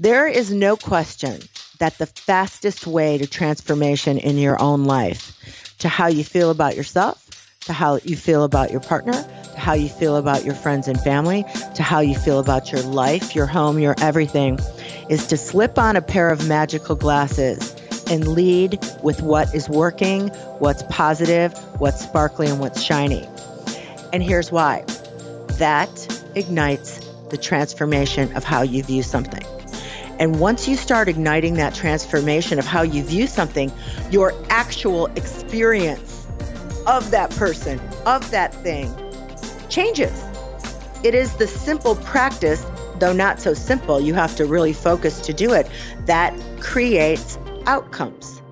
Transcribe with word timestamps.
There 0.00 0.28
is 0.28 0.52
no 0.52 0.76
question 0.76 1.40
that 1.80 1.98
the 1.98 2.06
fastest 2.06 2.86
way 2.86 3.18
to 3.18 3.26
transformation 3.26 4.16
in 4.16 4.38
your 4.38 4.62
own 4.62 4.84
life, 4.84 5.36
to 5.80 5.88
how 5.88 6.06
you 6.06 6.22
feel 6.22 6.50
about 6.50 6.76
yourself, 6.76 7.28
to 7.62 7.72
how 7.72 7.96
you 8.04 8.14
feel 8.14 8.44
about 8.44 8.70
your 8.70 8.78
partner, 8.78 9.12
to 9.14 9.58
how 9.58 9.72
you 9.72 9.88
feel 9.88 10.14
about 10.14 10.44
your 10.44 10.54
friends 10.54 10.86
and 10.86 11.00
family, 11.00 11.44
to 11.74 11.82
how 11.82 11.98
you 11.98 12.14
feel 12.14 12.38
about 12.38 12.70
your 12.70 12.80
life, 12.82 13.34
your 13.34 13.46
home, 13.46 13.80
your 13.80 13.96
everything, 13.98 14.60
is 15.10 15.26
to 15.26 15.36
slip 15.36 15.80
on 15.80 15.96
a 15.96 16.00
pair 16.00 16.30
of 16.30 16.46
magical 16.46 16.94
glasses 16.94 17.74
and 18.08 18.28
lead 18.28 18.78
with 19.02 19.20
what 19.22 19.52
is 19.52 19.68
working, 19.68 20.28
what's 20.60 20.84
positive, 20.84 21.52
what's 21.80 22.00
sparkly, 22.00 22.46
and 22.46 22.60
what's 22.60 22.80
shiny. 22.80 23.26
And 24.12 24.22
here's 24.22 24.52
why 24.52 24.84
that 25.54 26.22
ignites 26.36 27.04
the 27.30 27.36
transformation 27.36 28.32
of 28.36 28.44
how 28.44 28.62
you 28.62 28.84
view 28.84 29.02
something. 29.02 29.42
And 30.18 30.40
once 30.40 30.66
you 30.66 30.74
start 30.74 31.06
igniting 31.08 31.54
that 31.54 31.76
transformation 31.76 32.58
of 32.58 32.66
how 32.66 32.82
you 32.82 33.04
view 33.04 33.28
something, 33.28 33.70
your 34.10 34.34
actual 34.50 35.06
experience 35.14 36.26
of 36.88 37.12
that 37.12 37.30
person, 37.30 37.80
of 38.04 38.28
that 38.32 38.52
thing, 38.52 38.92
changes. 39.68 40.24
It 41.04 41.14
is 41.14 41.34
the 41.34 41.46
simple 41.46 41.94
practice, 41.94 42.66
though 42.98 43.12
not 43.12 43.38
so 43.38 43.54
simple, 43.54 44.00
you 44.00 44.12
have 44.14 44.34
to 44.36 44.46
really 44.46 44.72
focus 44.72 45.20
to 45.20 45.32
do 45.32 45.52
it, 45.52 45.70
that 46.06 46.36
creates 46.58 47.38
outcomes. 47.66 48.42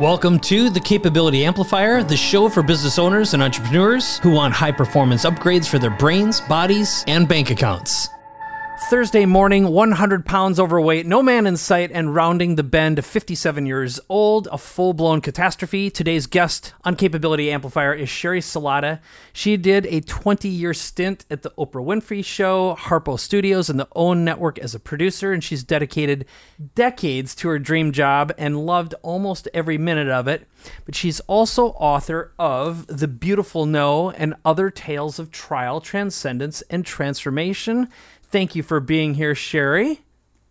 Welcome 0.00 0.40
to 0.40 0.70
the 0.70 0.80
Capability 0.80 1.44
Amplifier, 1.44 2.02
the 2.02 2.16
show 2.16 2.48
for 2.48 2.64
business 2.64 2.98
owners 2.98 3.32
and 3.32 3.44
entrepreneurs 3.44 4.18
who 4.18 4.32
want 4.32 4.54
high 4.54 4.72
performance 4.72 5.24
upgrades 5.24 5.68
for 5.68 5.78
their 5.78 5.90
brains, 5.90 6.40
bodies, 6.40 7.04
and 7.06 7.28
bank 7.28 7.50
accounts. 7.50 8.08
Thursday 8.78 9.24
morning, 9.24 9.68
100 9.68 10.26
pounds 10.26 10.60
overweight, 10.60 11.06
no 11.06 11.22
man 11.22 11.46
in 11.46 11.56
sight, 11.56 11.90
and 11.92 12.14
rounding 12.14 12.54
the 12.54 12.62
bend, 12.62 13.02
57 13.02 13.64
years 13.64 13.98
old, 14.08 14.48
a 14.52 14.58
full 14.58 14.92
blown 14.92 15.22
catastrophe. 15.22 15.90
Today's 15.90 16.26
guest 16.26 16.74
on 16.84 16.94
Capability 16.94 17.50
Amplifier 17.50 17.94
is 17.94 18.08
Sheri 18.08 18.38
Salata. 18.38 19.00
She 19.32 19.56
did 19.56 19.86
a 19.86 20.02
20 20.02 20.48
year 20.48 20.74
stint 20.74 21.24
at 21.30 21.42
the 21.42 21.50
Oprah 21.52 21.84
Winfrey 21.84 22.24
Show, 22.24 22.76
Harpo 22.78 23.18
Studios, 23.18 23.70
and 23.70 23.80
the 23.80 23.88
OWN 23.96 24.24
Network 24.24 24.58
as 24.58 24.74
a 24.74 24.78
producer, 24.78 25.32
and 25.32 25.42
she's 25.42 25.64
dedicated 25.64 26.26
decades 26.74 27.34
to 27.36 27.48
her 27.48 27.58
dream 27.58 27.92
job 27.92 28.30
and 28.36 28.66
loved 28.66 28.94
almost 29.02 29.48
every 29.54 29.78
minute 29.78 30.08
of 30.08 30.28
it. 30.28 30.46
But 30.84 30.94
she's 30.94 31.20
also 31.20 31.68
author 31.70 32.32
of 32.38 32.86
The 32.86 33.08
Beautiful 33.08 33.66
No 33.66 34.10
and 34.10 34.34
Other 34.44 34.70
Tales 34.70 35.18
of 35.18 35.30
Trial, 35.30 35.80
Transcendence, 35.80 36.62
and 36.70 36.84
Transformation. 36.84 37.88
Thank 38.36 38.54
you 38.54 38.62
for 38.62 38.80
being 38.80 39.14
here, 39.14 39.32
Sheri. 39.32 39.98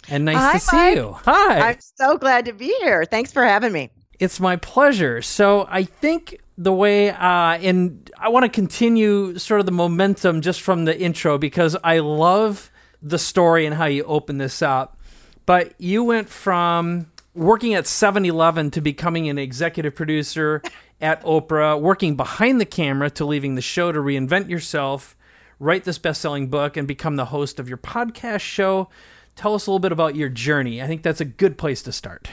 And 0.10 0.26
nice 0.26 0.38
Hi, 0.38 0.54
to 0.54 0.60
see 0.60 0.76
Mike. 0.76 0.96
you. 0.96 1.12
Hi. 1.26 1.70
I'm 1.70 1.78
so 1.80 2.18
glad 2.18 2.46
to 2.46 2.54
be 2.54 2.76
here. 2.82 3.06
Thanks 3.06 3.32
for 3.32 3.44
having 3.44 3.72
me. 3.72 3.92
It's 4.20 4.40
my 4.40 4.56
pleasure. 4.56 5.22
So 5.22 5.68
I 5.70 5.84
think 5.84 6.40
the 6.58 6.74
way, 6.74 7.12
uh, 7.12 7.60
and 7.60 8.10
I 8.18 8.30
want 8.30 8.42
to 8.42 8.50
continue 8.50 9.38
sort 9.38 9.60
of 9.60 9.68
the 9.68 9.72
momentum 9.72 10.42
just 10.42 10.62
from 10.62 10.86
the 10.86 11.00
intro 11.00 11.38
because 11.38 11.78
I 11.84 12.00
love 12.00 12.72
the 13.04 13.20
story 13.20 13.68
and 13.68 13.76
how 13.76 13.86
you 13.86 14.04
open 14.06 14.40
this 14.40 14.64
up. 14.64 15.00
But 15.46 15.80
you 15.80 16.04
went 16.04 16.28
from 16.28 17.12
working 17.36 17.76
at 17.76 17.86
7 17.86 18.26
Eleven 18.26 18.72
to 18.72 18.82
becoming 18.82 19.30
an 19.30 19.38
executive 19.38 19.94
producer 19.94 20.64
at 21.00 21.22
Oprah, 21.22 21.80
working 21.80 22.16
behind 22.16 22.60
the 22.60 22.66
camera 22.66 23.12
to 23.12 23.26
leaving 23.26 23.54
the 23.54 23.62
show 23.62 23.92
to 23.92 24.00
reinvent 24.00 24.50
yourself, 24.50 25.16
write 25.60 25.84
this 25.84 25.98
best 25.98 26.22
selling 26.22 26.48
book, 26.48 26.78
and 26.78 26.88
become 26.88 27.16
the 27.16 27.26
host 27.26 27.60
of 27.60 27.68
your 27.70 27.78
podcast 27.78 28.42
show. 28.42 28.90
Tell 29.36 29.54
us 29.54 29.68
a 29.68 29.72
little 29.72 29.80
bit 29.80 29.92
about 29.92 30.16
your 30.16 30.30
journey. 30.30 30.82
I 30.82 30.88
think 30.88 31.04
that's 31.04 31.22
a 31.22 31.26
good 31.26 31.58
place 31.58 31.82
to 31.84 31.92
start. 31.92 32.30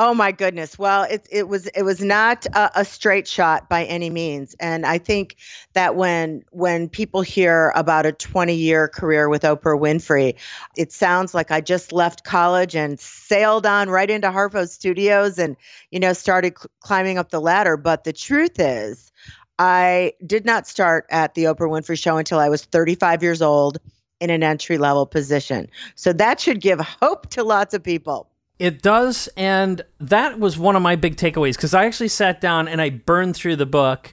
Oh 0.00 0.14
my 0.14 0.30
goodness. 0.30 0.78
Well, 0.78 1.02
it 1.02 1.26
it 1.28 1.48
was 1.48 1.66
it 1.66 1.82
was 1.82 2.00
not 2.00 2.46
a, 2.54 2.82
a, 2.82 2.84
straight 2.84 3.26
shot 3.26 3.68
by 3.68 3.84
any 3.84 4.10
means, 4.10 4.54
and 4.60 4.86
I 4.86 4.96
think 4.96 5.34
that 5.72 5.96
when 5.96 6.44
when 6.52 6.88
people 6.88 7.20
hear 7.20 7.72
about 7.74 8.06
a 8.06 8.12
20 8.12 8.54
year 8.54 8.86
career 8.86 9.28
with 9.28 9.42
Oprah 9.42 9.76
Winfrey, 9.76 10.36
it 10.76 10.92
sounds 10.92 11.34
like 11.34 11.50
I 11.50 11.60
just 11.60 11.90
left 11.92 12.22
college 12.22 12.76
and 12.76 13.00
sailed 13.00 13.66
on 13.66 13.90
right 13.90 14.08
into 14.08 14.28
Harpo 14.28 14.68
Studios 14.68 15.36
and 15.36 15.56
you 15.90 15.98
know 15.98 16.12
started 16.12 16.56
cl- 16.56 16.70
climbing 16.78 17.18
up 17.18 17.30
the 17.30 17.40
ladder. 17.40 17.76
But 17.76 18.04
the 18.04 18.12
truth 18.12 18.60
is, 18.60 19.10
I 19.58 20.12
did 20.24 20.44
not 20.44 20.66
start 20.66 21.06
at 21.10 21.34
the 21.34 21.44
Oprah 21.44 21.68
Winfrey 21.68 22.00
Show 22.00 22.16
until 22.16 22.38
I 22.38 22.48
was 22.48 22.64
35 22.64 23.22
years 23.22 23.42
old 23.42 23.78
in 24.20 24.30
an 24.30 24.42
entry 24.42 24.78
level 24.78 25.06
position. 25.06 25.68
So 25.94 26.12
that 26.12 26.40
should 26.40 26.60
give 26.60 26.80
hope 26.80 27.30
to 27.30 27.42
lots 27.42 27.74
of 27.74 27.82
people. 27.82 28.28
It 28.58 28.82
does, 28.82 29.28
and 29.36 29.82
that 30.00 30.40
was 30.40 30.58
one 30.58 30.74
of 30.74 30.82
my 30.82 30.96
big 30.96 31.16
takeaways 31.16 31.54
because 31.54 31.74
I 31.74 31.86
actually 31.86 32.08
sat 32.08 32.40
down 32.40 32.66
and 32.66 32.80
I 32.80 32.90
burned 32.90 33.36
through 33.36 33.56
the 33.56 33.66
book 33.66 34.12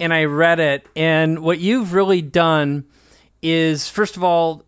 and 0.00 0.12
I 0.12 0.24
read 0.24 0.58
it. 0.58 0.86
And 0.96 1.40
what 1.40 1.58
you've 1.58 1.92
really 1.92 2.22
done 2.22 2.84
is, 3.42 3.88
first 3.88 4.16
of 4.16 4.24
all, 4.24 4.64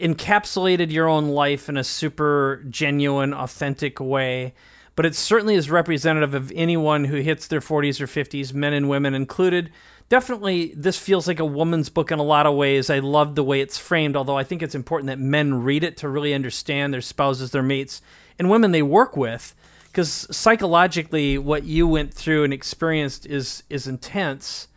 encapsulated 0.00 0.90
your 0.90 1.08
own 1.08 1.28
life 1.28 1.68
in 1.68 1.76
a 1.76 1.84
super 1.84 2.64
genuine, 2.68 3.32
authentic 3.32 4.00
way. 4.00 4.54
But 4.98 5.06
it 5.06 5.14
certainly 5.14 5.54
is 5.54 5.70
representative 5.70 6.34
of 6.34 6.50
anyone 6.56 7.04
who 7.04 7.18
hits 7.18 7.46
their 7.46 7.60
40s 7.60 8.00
or 8.00 8.08
50s, 8.08 8.52
men 8.52 8.72
and 8.72 8.88
women 8.88 9.14
included. 9.14 9.70
Definitely, 10.08 10.72
this 10.74 10.98
feels 10.98 11.28
like 11.28 11.38
a 11.38 11.44
woman's 11.44 11.88
book 11.88 12.10
in 12.10 12.18
a 12.18 12.24
lot 12.24 12.46
of 12.46 12.56
ways. 12.56 12.90
I 12.90 12.98
love 12.98 13.36
the 13.36 13.44
way 13.44 13.60
it's 13.60 13.78
framed, 13.78 14.16
although 14.16 14.36
I 14.36 14.42
think 14.42 14.60
it's 14.60 14.74
important 14.74 15.06
that 15.06 15.20
men 15.20 15.62
read 15.62 15.84
it 15.84 15.98
to 15.98 16.08
really 16.08 16.34
understand 16.34 16.92
their 16.92 17.00
spouses, 17.00 17.52
their 17.52 17.62
mates, 17.62 18.02
and 18.40 18.50
women 18.50 18.72
they 18.72 18.82
work 18.82 19.16
with 19.16 19.54
because 19.98 20.26
psychologically 20.36 21.38
what 21.38 21.62
you 21.62 21.86
went 21.86 22.12
through 22.12 22.42
and 22.44 22.52
experienced 22.52 23.26
is 23.26 23.62
is 23.70 23.86
intense 23.86 24.68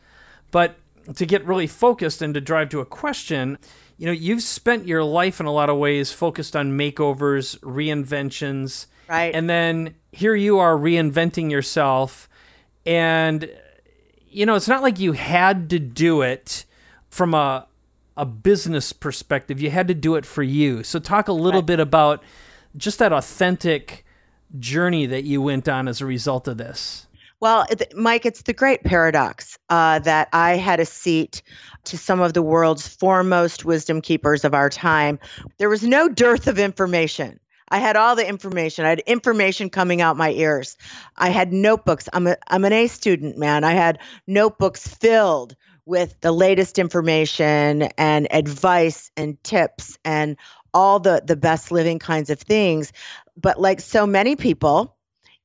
but 0.50 0.78
to 1.16 1.26
get 1.26 1.46
really 1.46 1.68
focused 1.68 2.22
and 2.22 2.34
to 2.34 2.42
drive 2.42 2.70
to 2.70 2.80
a 2.80 2.86
question 2.86 3.58
you 3.98 4.06
know 4.06 4.12
you've 4.12 4.42
spent 4.42 4.88
your 4.88 5.04
life 5.04 5.40
in 5.40 5.46
a 5.46 5.52
lot 5.52 5.70
of 5.70 5.78
ways 5.78 6.12
focused 6.12 6.56
on 6.56 6.78
makeovers 6.78 7.60
reinventions 7.60 8.88
right 9.08 9.36
and 9.36 9.50
then 9.50 9.94
here 10.12 10.36
you 10.36 10.60
are 10.60 10.76
reinventing 10.76 11.50
yourself 11.52 12.30
and 12.86 13.50
you 14.28 14.46
know 14.46 14.56
it's 14.56 14.68
not 14.68 14.82
like 14.82 15.00
you 15.00 15.14
had 15.14 15.70
to 15.70 15.80
do 15.80 16.22
it 16.22 16.66
from 17.10 17.34
a 17.34 17.68
a 18.18 18.26
business 18.26 18.92
perspective 18.94 19.62
you 19.62 19.70
had 19.70 19.88
to 19.88 19.94
do 19.94 20.16
it 20.16 20.26
for 20.26 20.44
you 20.44 20.84
so 20.84 21.00
talk 21.00 21.28
a 21.28 21.34
little 21.34 21.62
right. 21.62 21.68
bit 21.68 21.80
about 21.80 22.24
just 22.76 23.00
that 23.00 23.12
authentic 23.14 24.06
journey 24.60 25.06
that 25.06 25.24
you 25.24 25.42
went 25.42 25.68
on 25.70 25.88
as 25.88 26.02
a 26.02 26.06
result 26.06 26.48
of 26.48 26.58
this. 26.58 27.08
Well, 27.40 27.66
Mike, 27.96 28.26
it's 28.26 28.44
the 28.44 28.54
great 28.54 28.84
paradox 28.84 29.58
uh, 29.70 29.98
that 30.00 30.30
I 30.32 30.58
had 30.58 30.80
a 30.80 30.86
seat 30.86 31.42
to 31.86 31.98
some 31.98 32.20
of 32.20 32.34
the 32.34 32.44
world's 32.44 32.88
foremost 32.88 33.66
wisdom 33.66 34.00
keepers 34.00 34.46
of 34.46 34.54
our 34.54 34.70
time. 34.70 35.18
There 35.58 35.70
was 35.70 35.84
no 35.84 36.08
dearth 36.08 36.48
of 36.48 36.60
information. 36.60 37.40
I 37.72 37.80
had 37.80 37.96
all 37.96 38.16
the 38.16 38.28
information. 38.28 38.86
I 38.86 38.90
had 38.90 39.00
information 39.00 39.70
coming 39.70 40.02
out 40.02 40.18
my 40.18 40.32
ears. 40.32 40.78
I 41.18 41.30
had 41.30 41.52
notebooks. 41.54 42.08
I'm 42.14 42.28
a 42.28 42.38
I'm 42.48 42.66
an 42.66 42.74
A 42.74 42.88
student, 42.88 43.38
man. 43.38 43.64
I 43.64 43.72
had 43.72 44.00
notebooks 44.28 44.88
filled 44.88 45.56
with 45.86 46.20
the 46.22 46.32
latest 46.32 46.78
information 46.78 47.84
and 47.98 48.28
advice 48.32 49.10
and 49.18 49.42
tips 49.44 49.98
and 50.06 50.38
all 50.74 51.00
the 51.00 51.24
the 51.26 51.36
best 51.36 51.72
living 51.72 52.00
kinds 52.00 52.30
of 52.30 52.40
things 52.40 52.94
but 53.36 53.60
like 53.60 53.82
so 53.82 54.06
many 54.06 54.36
people 54.36 54.96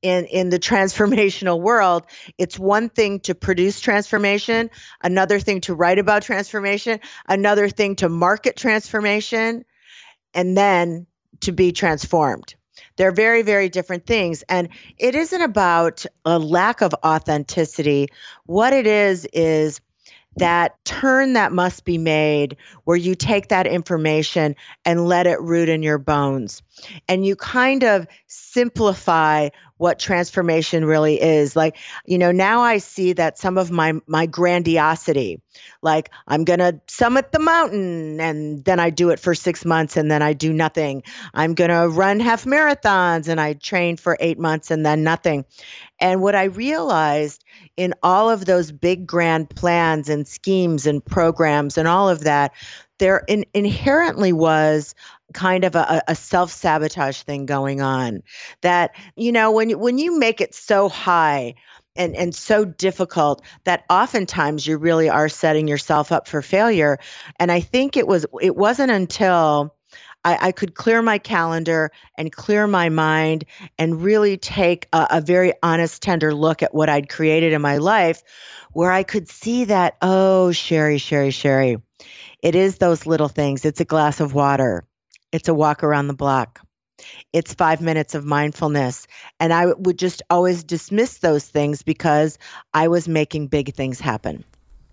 in 0.01 0.25
in 0.25 0.49
the 0.49 0.59
transformational 0.69 1.59
world 1.59 2.05
it's 2.37 2.57
one 2.57 2.87
thing 2.89 3.19
to 3.19 3.35
produce 3.35 3.79
transformation 3.79 4.69
another 5.03 5.39
thing 5.39 5.59
to 5.59 5.73
write 5.73 5.99
about 5.99 6.21
transformation 6.21 6.99
another 7.27 7.67
thing 7.67 7.95
to 7.95 8.07
market 8.07 8.55
transformation 8.55 9.65
and 10.33 10.55
then 10.55 11.07
to 11.41 11.51
be 11.51 11.71
transformed. 11.71 12.55
They're 12.95 13.11
very 13.11 13.41
very 13.41 13.69
different 13.69 14.05
things. 14.05 14.43
And 14.49 14.69
it 14.97 15.15
isn't 15.15 15.41
about 15.41 16.05
a 16.25 16.39
lack 16.39 16.81
of 16.81 16.93
authenticity. 17.05 18.07
What 18.45 18.73
it 18.73 18.87
is 18.87 19.27
is 19.33 19.81
that 20.37 20.83
turn 20.85 21.33
that 21.33 21.51
must 21.51 21.83
be 21.83 21.97
made 21.97 22.57
where 22.83 22.97
you 22.97 23.15
take 23.15 23.49
that 23.49 23.67
information 23.67 24.55
and 24.85 25.07
let 25.07 25.27
it 25.27 25.41
root 25.41 25.67
in 25.67 25.81
your 25.83 25.97
bones. 25.97 26.61
And 27.07 27.25
you 27.25 27.35
kind 27.35 27.83
of 27.83 28.07
simplify 28.27 29.49
what 29.77 29.99
transformation 29.99 30.85
really 30.85 31.21
is. 31.21 31.55
Like 31.55 31.77
you 32.05 32.17
know 32.17 32.31
now 32.31 32.61
i 32.61 32.77
see 32.77 33.13
that 33.13 33.37
some 33.37 33.57
of 33.57 33.69
my 33.69 33.93
my 34.07 34.25
grandiosity 34.25 35.41
like 35.81 36.09
i'm 36.27 36.43
going 36.43 36.59
to 36.59 36.79
summit 36.87 37.31
the 37.31 37.39
mountain 37.39 38.19
and 38.19 38.63
then 38.65 38.79
i 38.79 38.89
do 38.89 39.09
it 39.09 39.19
for 39.19 39.35
6 39.35 39.65
months 39.65 39.97
and 39.97 40.09
then 40.09 40.21
i 40.21 40.33
do 40.33 40.53
nothing. 40.53 41.03
I'm 41.33 41.53
going 41.53 41.69
to 41.69 41.89
run 41.89 42.19
half 42.19 42.45
marathons 42.45 43.27
and 43.27 43.39
i 43.39 43.53
train 43.53 43.97
for 43.97 44.17
8 44.19 44.39
months 44.39 44.71
and 44.71 44.85
then 44.85 45.03
nothing. 45.03 45.45
And 45.99 46.21
what 46.21 46.35
i 46.35 46.45
realized 46.45 47.43
in 47.75 47.93
all 48.03 48.29
of 48.29 48.45
those 48.45 48.71
big 48.71 49.05
grand 49.05 49.49
plans 49.49 50.09
and 50.09 50.27
schemes 50.27 50.85
and 50.85 51.03
programs 51.03 51.77
and 51.77 51.87
all 51.87 52.09
of 52.09 52.23
that 52.23 52.53
there 52.99 53.23
in, 53.27 53.45
inherently 53.53 54.33
was 54.33 54.95
kind 55.33 55.63
of 55.63 55.75
a, 55.75 56.01
a 56.07 56.15
self-sabotage 56.15 57.21
thing 57.23 57.45
going 57.45 57.81
on 57.81 58.21
that 58.61 58.95
you 59.15 59.31
know 59.31 59.51
when 59.51 59.69
you 59.69 59.77
when 59.77 59.97
you 59.97 60.17
make 60.17 60.39
it 60.39 60.55
so 60.55 60.87
high 60.87 61.53
and 61.95 62.15
and 62.15 62.33
so 62.33 62.63
difficult 62.63 63.41
that 63.65 63.83
oftentimes 63.89 64.65
you 64.65 64.77
really 64.77 65.09
are 65.09 65.29
setting 65.29 65.67
yourself 65.67 66.11
up 66.11 66.27
for 66.27 66.41
failure 66.41 66.97
and 67.39 67.51
i 67.51 67.59
think 67.59 67.97
it 67.97 68.07
was 68.07 68.25
it 68.41 68.55
wasn't 68.55 68.91
until 68.91 69.73
I, 70.23 70.47
I 70.47 70.51
could 70.51 70.75
clear 70.75 71.01
my 71.01 71.19
calendar 71.19 71.91
and 72.17 72.31
clear 72.31 72.67
my 72.67 72.89
mind 72.89 73.45
and 73.77 74.01
really 74.01 74.35
take 74.35 74.87
a, 74.91 75.07
a 75.11 75.21
very 75.21 75.53
honest, 75.63 76.01
tender 76.01 76.33
look 76.33 76.61
at 76.61 76.73
what 76.73 76.89
I'd 76.89 77.07
created 77.07 77.53
in 77.53 77.61
my 77.61 77.77
life, 77.77 78.23
where 78.73 78.91
I 78.91 79.03
could 79.03 79.29
see 79.29 79.65
that, 79.65 79.95
oh, 80.01 80.49
Sheri, 80.51 80.97
Sheri, 80.97 81.29
Sheri, 81.29 81.81
it 82.41 82.55
is 82.55 82.77
those 82.77 83.05
little 83.05 83.29
things. 83.29 83.63
It's 83.63 83.79
a 83.79 83.85
glass 83.85 84.19
of 84.19 84.33
water, 84.33 84.85
it's 85.31 85.47
a 85.47 85.53
walk 85.53 85.83
around 85.83 86.07
the 86.07 86.13
block. 86.13 86.61
It's 87.31 87.53
five 87.53 87.81
minutes 87.81 88.15
of 88.15 88.25
mindfulness. 88.25 89.07
And 89.39 89.53
I 89.53 89.67
would 89.67 89.99
just 89.99 90.21
always 90.29 90.63
dismiss 90.63 91.19
those 91.19 91.45
things 91.45 91.83
because 91.83 92.39
I 92.73 92.87
was 92.87 93.07
making 93.07 93.47
big 93.47 93.73
things 93.75 93.99
happen. 93.99 94.43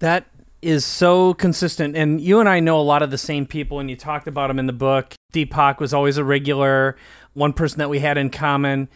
That 0.01 0.27
is 0.61 0.85
so 0.85 1.35
consistent. 1.35 1.97
And 1.97 2.21
you 2.21 2.41
and 2.41 2.49
I 2.49 2.61
know 2.61 2.79
a 2.79 2.83
lot 2.83 3.03
of 3.03 3.11
the 3.11 3.19
same 3.19 3.47
people, 3.47 3.81
and 3.81 3.89
you 3.89 3.97
talked 3.97 4.27
about 4.27 4.49
them 4.49 4.59
in 4.59 4.67
the 4.67 4.73
book. 4.73 5.15
Deepak 5.33 5.79
was 5.79 5.95
always 5.95 6.17
a 6.17 6.25
regular. 6.25 6.97
One 7.35 7.53
person 7.53 7.79
that 7.79 7.91
we 7.91 7.99
had 8.01 8.19
in 8.19 8.31
common 8.31 8.89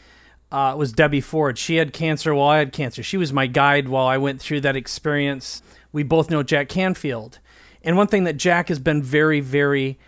uh, 0.50 0.74
was 0.76 0.92
Debbie 0.92 1.20
Ford. 1.20 1.58
She 1.58 1.76
had 1.76 1.92
cancer 1.92 2.34
while 2.34 2.48
I 2.48 2.58
had 2.58 2.72
cancer. 2.72 3.02
She 3.02 3.16
was 3.16 3.32
my 3.32 3.46
guide 3.46 3.88
while 3.88 4.06
I 4.06 4.16
went 4.16 4.40
through 4.40 4.62
that 4.62 4.76
experience. 4.76 5.62
We 5.92 6.02
both 6.02 6.30
know 6.30 6.42
Jack 6.42 6.68
Canfield. 6.68 7.38
And 7.82 7.96
one 7.96 8.06
thing 8.06 8.24
that 8.24 8.36
Jack 8.36 8.68
has 8.68 8.78
been 8.78 9.02
very, 9.02 9.40
very 9.40 9.98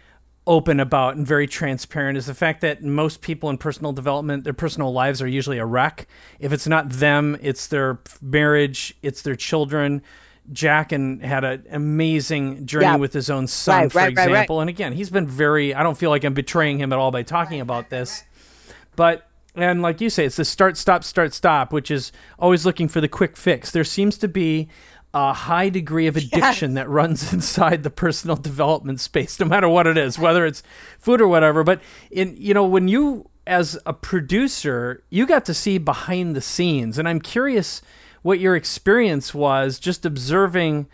open 0.50 0.80
about 0.80 1.14
and 1.14 1.24
very 1.24 1.46
transparent 1.46 2.18
is 2.18 2.26
the 2.26 2.34
fact 2.34 2.60
that 2.60 2.82
most 2.82 3.20
people 3.20 3.48
in 3.50 3.56
personal 3.56 3.92
development, 3.92 4.42
their 4.42 4.52
personal 4.52 4.92
lives 4.92 5.22
are 5.22 5.28
usually 5.28 5.58
a 5.58 5.64
wreck. 5.64 6.08
If 6.40 6.52
it's 6.52 6.66
not 6.66 6.90
them, 6.90 7.38
it's 7.40 7.68
their 7.68 8.00
marriage, 8.20 8.92
it's 9.00 9.22
their 9.22 9.36
children, 9.36 10.02
Jack 10.52 10.90
and 10.90 11.22
had 11.22 11.44
an 11.44 11.64
amazing 11.70 12.66
journey 12.66 12.86
yeah. 12.86 12.96
with 12.96 13.12
his 13.12 13.30
own 13.30 13.46
son, 13.46 13.82
right, 13.82 13.92
for 13.92 13.98
right, 13.98 14.10
example. 14.10 14.56
Right, 14.56 14.62
and 14.62 14.70
again, 14.70 14.92
he's 14.92 15.08
been 15.08 15.28
very. 15.28 15.72
I 15.72 15.84
don't 15.84 15.96
feel 15.96 16.10
like 16.10 16.24
I'm 16.24 16.34
betraying 16.34 16.80
him 16.80 16.92
at 16.92 16.98
all 16.98 17.12
by 17.12 17.22
talking 17.22 17.60
about 17.60 17.88
this, 17.88 18.24
but 18.96 19.28
and 19.54 19.82
like 19.82 20.00
you 20.00 20.10
say, 20.10 20.24
it's 20.24 20.34
the 20.34 20.44
start, 20.44 20.76
stop, 20.76 21.04
start, 21.04 21.32
stop, 21.32 21.72
which 21.72 21.92
is 21.92 22.10
always 22.40 22.66
looking 22.66 22.88
for 22.88 23.00
the 23.00 23.08
quick 23.08 23.36
fix. 23.36 23.70
There 23.70 23.84
seems 23.84 24.18
to 24.18 24.26
be 24.26 24.66
a 25.12 25.32
high 25.32 25.68
degree 25.68 26.06
of 26.06 26.16
addiction 26.16 26.72
yes. 26.72 26.74
that 26.76 26.88
runs 26.88 27.32
inside 27.32 27.82
the 27.82 27.90
personal 27.90 28.36
development 28.36 29.00
space, 29.00 29.38
no 29.40 29.46
matter 29.46 29.68
what 29.68 29.86
it 29.86 29.98
is, 29.98 30.18
whether 30.18 30.46
it's 30.46 30.62
food 30.98 31.20
or 31.20 31.28
whatever. 31.28 31.64
But 31.64 31.80
in 32.10 32.36
you 32.38 32.54
know, 32.54 32.64
when 32.64 32.88
you 32.88 33.28
as 33.46 33.78
a 33.86 33.92
producer, 33.92 35.02
you 35.10 35.26
got 35.26 35.44
to 35.46 35.54
see 35.54 35.78
behind 35.78 36.36
the 36.36 36.40
scenes, 36.40 36.98
and 36.98 37.08
I'm 37.08 37.20
curious 37.20 37.82
what 38.22 38.38
your 38.38 38.54
experience 38.54 39.34
was 39.34 39.78
just 39.78 40.04
observing 40.04 40.86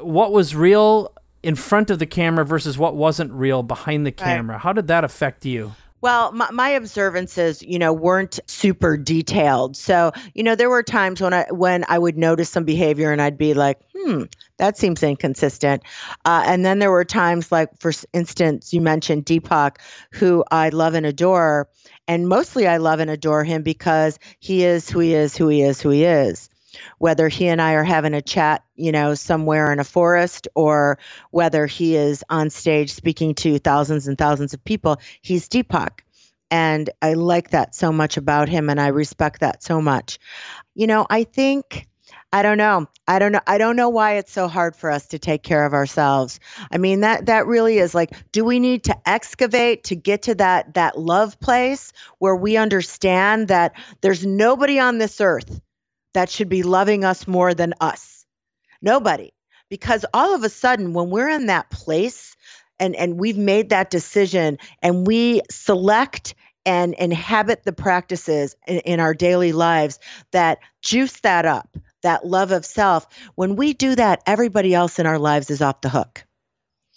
what 0.00 0.32
was 0.32 0.54
real 0.54 1.12
in 1.42 1.54
front 1.54 1.90
of 1.90 1.98
the 1.98 2.06
camera 2.06 2.44
versus 2.44 2.76
what 2.76 2.96
wasn't 2.96 3.32
real 3.32 3.62
behind 3.62 4.04
the 4.04 4.12
camera. 4.12 4.56
Right. 4.56 4.62
How 4.62 4.72
did 4.72 4.88
that 4.88 5.04
affect 5.04 5.44
you? 5.44 5.74
Well, 6.02 6.30
my, 6.32 6.50
my, 6.50 6.68
observances, 6.70 7.62
you 7.62 7.78
know, 7.78 7.92
weren't 7.92 8.38
super 8.46 8.96
detailed. 8.96 9.76
So, 9.76 10.12
you 10.34 10.42
know, 10.42 10.54
there 10.54 10.68
were 10.68 10.82
times 10.82 11.20
when 11.20 11.32
I 11.32 11.46
when 11.50 11.84
I 11.88 11.98
would 11.98 12.18
notice 12.18 12.50
some 12.50 12.64
behavior 12.64 13.12
and 13.12 13.22
I'd 13.22 13.38
be 13.38 13.54
like, 13.54 13.78
"Hmm, 13.96 14.24
that 14.58 14.76
seems 14.76 15.02
inconsistent." 15.02 15.82
Uh, 16.24 16.44
and 16.46 16.64
then 16.66 16.80
there 16.80 16.90
were 16.90 17.04
times, 17.04 17.50
like 17.50 17.70
for 17.80 17.92
instance, 18.12 18.74
you 18.74 18.80
mentioned 18.80 19.24
Deepak, 19.24 19.76
who 20.12 20.44
I 20.50 20.68
love 20.68 20.94
and 20.94 21.06
adore, 21.06 21.68
and 22.06 22.28
mostly 22.28 22.66
I 22.66 22.76
love 22.76 23.00
and 23.00 23.10
adore 23.10 23.44
him 23.44 23.62
because 23.62 24.18
he 24.38 24.64
is 24.64 24.90
who 24.90 25.00
he 25.00 25.14
is, 25.14 25.36
who 25.36 25.48
he 25.48 25.62
is, 25.62 25.80
who 25.80 25.90
he 25.90 26.04
is 26.04 26.50
whether 26.98 27.28
he 27.28 27.48
and 27.48 27.60
I 27.60 27.72
are 27.72 27.84
having 27.84 28.14
a 28.14 28.22
chat, 28.22 28.64
you 28.76 28.92
know, 28.92 29.14
somewhere 29.14 29.72
in 29.72 29.78
a 29.78 29.84
forest 29.84 30.48
or 30.54 30.98
whether 31.30 31.66
he 31.66 31.96
is 31.96 32.24
on 32.30 32.50
stage 32.50 32.92
speaking 32.92 33.34
to 33.36 33.58
thousands 33.58 34.06
and 34.06 34.18
thousands 34.18 34.54
of 34.54 34.64
people, 34.64 35.00
he's 35.22 35.48
Deepak. 35.48 36.00
And 36.50 36.90
I 37.02 37.14
like 37.14 37.50
that 37.50 37.74
so 37.74 37.92
much 37.92 38.16
about 38.16 38.48
him 38.48 38.70
and 38.70 38.80
I 38.80 38.88
respect 38.88 39.40
that 39.40 39.62
so 39.62 39.80
much. 39.80 40.18
You 40.74 40.86
know, 40.86 41.06
I 41.10 41.24
think 41.24 41.88
I 42.32 42.42
don't 42.42 42.58
know. 42.58 42.86
I 43.08 43.18
don't 43.18 43.32
know. 43.32 43.40
I 43.46 43.56
don't 43.56 43.76
know 43.76 43.88
why 43.88 44.14
it's 44.14 44.32
so 44.32 44.48
hard 44.48 44.76
for 44.76 44.90
us 44.90 45.06
to 45.06 45.18
take 45.18 45.42
care 45.42 45.64
of 45.64 45.72
ourselves. 45.72 46.40
I 46.70 46.78
mean 46.78 47.00
that 47.00 47.26
that 47.26 47.46
really 47.46 47.78
is 47.78 47.94
like 47.94 48.10
do 48.32 48.44
we 48.44 48.58
need 48.58 48.84
to 48.84 49.08
excavate 49.08 49.84
to 49.84 49.96
get 49.96 50.22
to 50.22 50.34
that 50.34 50.74
that 50.74 50.98
love 50.98 51.38
place 51.40 51.92
where 52.18 52.36
we 52.36 52.56
understand 52.56 53.48
that 53.48 53.72
there's 54.00 54.26
nobody 54.26 54.78
on 54.78 54.98
this 54.98 55.20
earth 55.20 55.60
that 56.16 56.30
should 56.30 56.48
be 56.48 56.62
loving 56.62 57.04
us 57.04 57.28
more 57.28 57.52
than 57.52 57.74
us. 57.82 58.24
Nobody. 58.80 59.34
Because 59.68 60.06
all 60.14 60.34
of 60.34 60.42
a 60.44 60.48
sudden, 60.48 60.94
when 60.94 61.10
we're 61.10 61.28
in 61.28 61.44
that 61.46 61.68
place 61.68 62.34
and, 62.80 62.96
and 62.96 63.20
we've 63.20 63.36
made 63.36 63.68
that 63.68 63.90
decision 63.90 64.56
and 64.80 65.06
we 65.06 65.42
select 65.50 66.34
and 66.64 66.94
inhabit 66.94 67.64
the 67.64 67.72
practices 67.72 68.56
in, 68.66 68.78
in 68.78 68.98
our 68.98 69.12
daily 69.12 69.52
lives 69.52 69.98
that 70.30 70.58
juice 70.80 71.20
that 71.20 71.44
up, 71.44 71.76
that 72.02 72.26
love 72.26 72.50
of 72.50 72.64
self, 72.64 73.06
when 73.34 73.54
we 73.54 73.74
do 73.74 73.94
that, 73.94 74.22
everybody 74.24 74.72
else 74.72 74.98
in 74.98 75.04
our 75.04 75.18
lives 75.18 75.50
is 75.50 75.60
off 75.60 75.82
the 75.82 75.90
hook. 75.90 76.24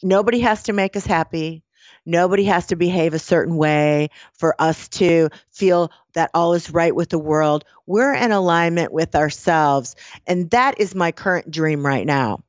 Nobody 0.01 0.39
has 0.39 0.63
to 0.63 0.71
make 0.71 0.95
us 0.95 1.05
happy. 1.05 1.61
Nobody 2.09 2.43
has 2.45 2.65
to 2.67 2.75
behave 2.75 3.13
a 3.13 3.19
certain 3.19 3.55
way 3.55 4.09
for 4.33 4.59
us 4.59 4.87
to 4.89 5.29
feel 5.51 5.91
that 6.13 6.31
all 6.33 6.53
is 6.53 6.71
right 6.71 6.95
with 6.95 7.09
the 7.09 7.19
world. 7.19 7.63
We're 7.85 8.15
in 8.15 8.31
alignment 8.31 8.91
with 8.91 9.13
ourselves. 9.13 9.95
And 10.25 10.49
that 10.49 10.79
is 10.79 10.95
my 10.95 11.11
current 11.11 11.51
dream 11.51 11.85
right 11.85 12.07
now 12.07 12.41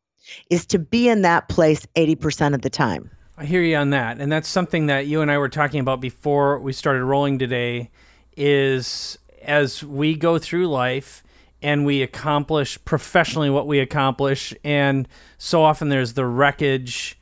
is 0.49 0.65
to 0.65 0.79
be 0.79 1.11
in 1.11 1.21
that 1.23 1.49
place 1.49 1.87
80% 1.95 2.55
of 2.55 2.63
the 2.63 2.71
time. 2.71 3.11
I 3.37 3.45
hear 3.45 3.61
you 3.61 3.77
on 3.77 3.91
that. 3.91 4.19
And 4.19 4.33
that's 4.33 4.49
something 4.49 4.87
that 4.87 5.07
you 5.07 5.21
and 5.21 5.31
I 5.31 5.37
were 5.37 5.51
talking 5.51 5.81
about 5.81 6.01
before 6.01 6.59
we 6.59 6.73
started 6.73 7.05
rolling 7.05 7.39
today 7.39 7.91
is 8.39 9.19
as 9.43 9.85
we 9.85 10.17
go 10.17 10.39
through 10.39 10.69
life 10.69 11.23
and 11.61 11.85
we 11.85 12.01
accomplish 12.01 12.83
professionally 12.87 13.51
what 13.51 13.67
we 13.67 13.79
accomplish 13.79 14.55
and 14.65 15.07
so 15.37 15.63
often 15.63 15.91
there's 15.91 16.15
the 16.15 16.25
wreckage 16.25 17.19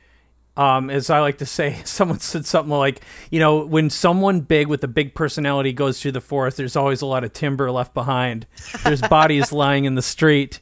um, 0.57 0.89
as 0.89 1.09
I 1.09 1.19
like 1.19 1.37
to 1.39 1.45
say, 1.45 1.81
someone 1.85 2.19
said 2.19 2.45
something 2.45 2.71
like, 2.71 3.01
you 3.31 3.39
know, 3.39 3.65
when 3.65 3.89
someone 3.89 4.41
big 4.41 4.67
with 4.67 4.83
a 4.83 4.87
big 4.87 5.15
personality 5.15 5.73
goes 5.73 6.01
through 6.01 6.13
the 6.13 6.21
forest, 6.21 6.57
there's 6.57 6.75
always 6.75 7.01
a 7.01 7.05
lot 7.05 7.23
of 7.23 7.33
timber 7.33 7.71
left 7.71 7.93
behind. 7.93 8.45
There's 8.83 9.01
bodies 9.09 9.51
lying 9.51 9.85
in 9.85 9.95
the 9.95 10.01
street. 10.01 10.59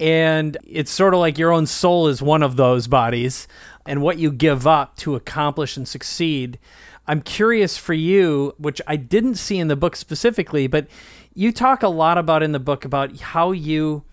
And 0.00 0.56
it's 0.66 0.90
sort 0.90 1.14
of 1.14 1.20
like 1.20 1.38
your 1.38 1.52
own 1.52 1.66
soul 1.66 2.08
is 2.08 2.20
one 2.20 2.42
of 2.42 2.56
those 2.56 2.88
bodies 2.88 3.46
and 3.86 4.02
what 4.02 4.18
you 4.18 4.32
give 4.32 4.66
up 4.66 4.96
to 4.96 5.14
accomplish 5.14 5.76
and 5.76 5.86
succeed. 5.86 6.58
I'm 7.06 7.20
curious 7.20 7.76
for 7.76 7.94
you, 7.94 8.54
which 8.58 8.80
I 8.86 8.96
didn't 8.96 9.36
see 9.36 9.58
in 9.58 9.68
the 9.68 9.76
book 9.76 9.94
specifically, 9.94 10.66
but 10.66 10.88
you 11.34 11.52
talk 11.52 11.82
a 11.82 11.88
lot 11.88 12.18
about 12.18 12.42
in 12.42 12.52
the 12.52 12.60
book 12.60 12.84
about 12.84 13.20
how 13.20 13.52
you 13.52 14.04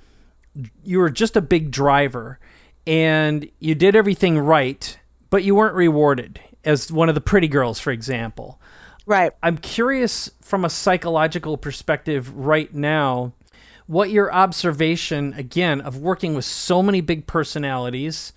you 0.84 1.00
were 1.00 1.10
just 1.10 1.38
a 1.38 1.42
big 1.42 1.72
driver 1.72 2.38
and 2.86 3.50
you 3.60 3.74
did 3.74 3.96
everything 3.96 4.38
right 4.38 5.00
but 5.32 5.44
you 5.44 5.56
weren't 5.56 5.74
rewarded 5.74 6.40
as 6.64 6.92
one 6.92 7.10
of 7.10 7.16
the 7.16 7.22
pretty 7.22 7.48
girls, 7.48 7.80
for 7.80 7.90
example. 7.90 8.62
Right. 9.08 9.32
I'm 9.42 9.58
curious 9.58 10.30
from 10.42 10.64
a 10.64 10.70
psychological 10.70 11.58
perspective 11.58 12.32
right 12.36 12.72
now 12.72 13.34
what 13.88 14.10
your 14.12 14.32
observation 14.32 15.34
again 15.34 15.82
of 15.82 15.98
working 15.98 16.36
with 16.36 16.46
so 16.46 16.82
many 16.84 17.02
big 17.02 17.28
personalities 17.28 18.32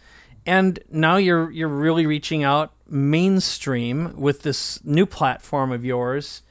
and 0.46 0.80
now 0.90 1.16
you're 1.16 1.50
you're 1.50 1.68
really 1.68 2.06
reaching 2.06 2.42
out 2.42 2.72
mainstream 2.88 4.18
with 4.18 4.42
this 4.42 4.82
new 4.84 5.06
platform 5.06 5.70
of 5.70 5.84
yours 5.84 6.42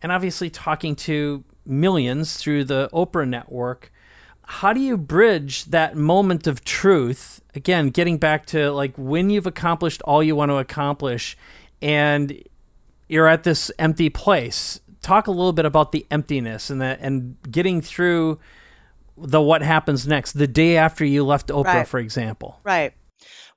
and 0.00 0.12
obviously 0.12 0.48
talking 0.48 0.94
to 0.94 1.42
millions 1.66 2.36
through 2.36 2.62
the 2.62 2.88
Oprah 2.92 3.28
network 3.28 3.92
how 4.44 4.72
do 4.72 4.80
you 4.80 4.96
bridge 4.96 5.66
that 5.66 5.96
moment 5.96 6.46
of 6.46 6.64
truth? 6.64 7.40
Again 7.54 7.90
getting 7.90 8.18
back 8.18 8.46
to 8.46 8.70
like 8.72 8.94
when 8.96 9.30
you've 9.30 9.46
accomplished 9.46 10.02
all 10.02 10.22
you 10.22 10.34
want 10.34 10.50
to 10.50 10.56
accomplish 10.56 11.36
and 11.80 12.42
you're 13.08 13.28
at 13.28 13.44
this 13.44 13.70
empty 13.78 14.08
place 14.08 14.80
talk 15.02 15.26
a 15.26 15.30
little 15.30 15.52
bit 15.52 15.64
about 15.64 15.92
the 15.92 16.06
emptiness 16.10 16.70
and 16.70 16.80
that 16.80 16.98
and 17.00 17.36
getting 17.50 17.82
through 17.82 18.38
the 19.18 19.40
what 19.40 19.62
happens 19.62 20.06
next 20.06 20.32
the 20.32 20.46
day 20.46 20.76
after 20.76 21.04
you 21.04 21.24
left 21.24 21.48
oprah 21.48 21.64
right. 21.64 21.88
for 21.88 22.00
example. 22.00 22.58
Right. 22.64 22.94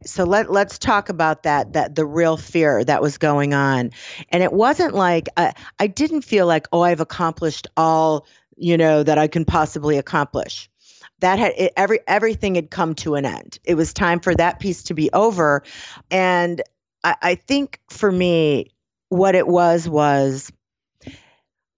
So 0.04 0.26
let 0.26 0.52
let's 0.52 0.78
talk 0.78 1.08
about 1.08 1.44
that 1.44 1.74
that 1.74 1.96
the 1.96 2.06
real 2.06 2.36
fear 2.36 2.84
that 2.84 3.02
was 3.02 3.18
going 3.18 3.54
on. 3.54 3.92
And 4.30 4.44
it 4.44 4.52
wasn't 4.52 4.94
like 4.94 5.30
uh, 5.38 5.54
i 5.80 5.88
didn't 5.88 6.22
feel 6.22 6.48
like 6.48 6.68
oh 6.74 6.82
i've 6.82 7.00
accomplished 7.00 7.68
all 7.78 8.26
you 8.58 8.78
know 8.78 9.04
that 9.04 9.18
i 9.18 9.28
can 9.28 9.46
possibly 9.46 9.98
accomplish 9.98 10.70
that 11.20 11.40
had 11.40 11.54
it, 11.58 11.74
every 11.78 12.00
everything 12.08 12.56
had 12.56 12.72
come 12.72 12.96
to 12.96 13.16
an 13.16 13.26
end. 13.26 13.60
It 13.64 13.76
was 13.76 13.94
time 13.94 14.20
for 14.20 14.36
that 14.36 14.60
piece 14.60 14.84
to 14.84 14.94
be 14.94 15.10
over, 15.14 15.64
and 16.12 16.62
I, 17.04 17.16
I 17.22 17.36
think 17.36 17.80
for 17.90 18.12
me, 18.12 18.72
what 19.10 19.36
it 19.36 19.48
was 19.48 19.88
was 19.88 20.52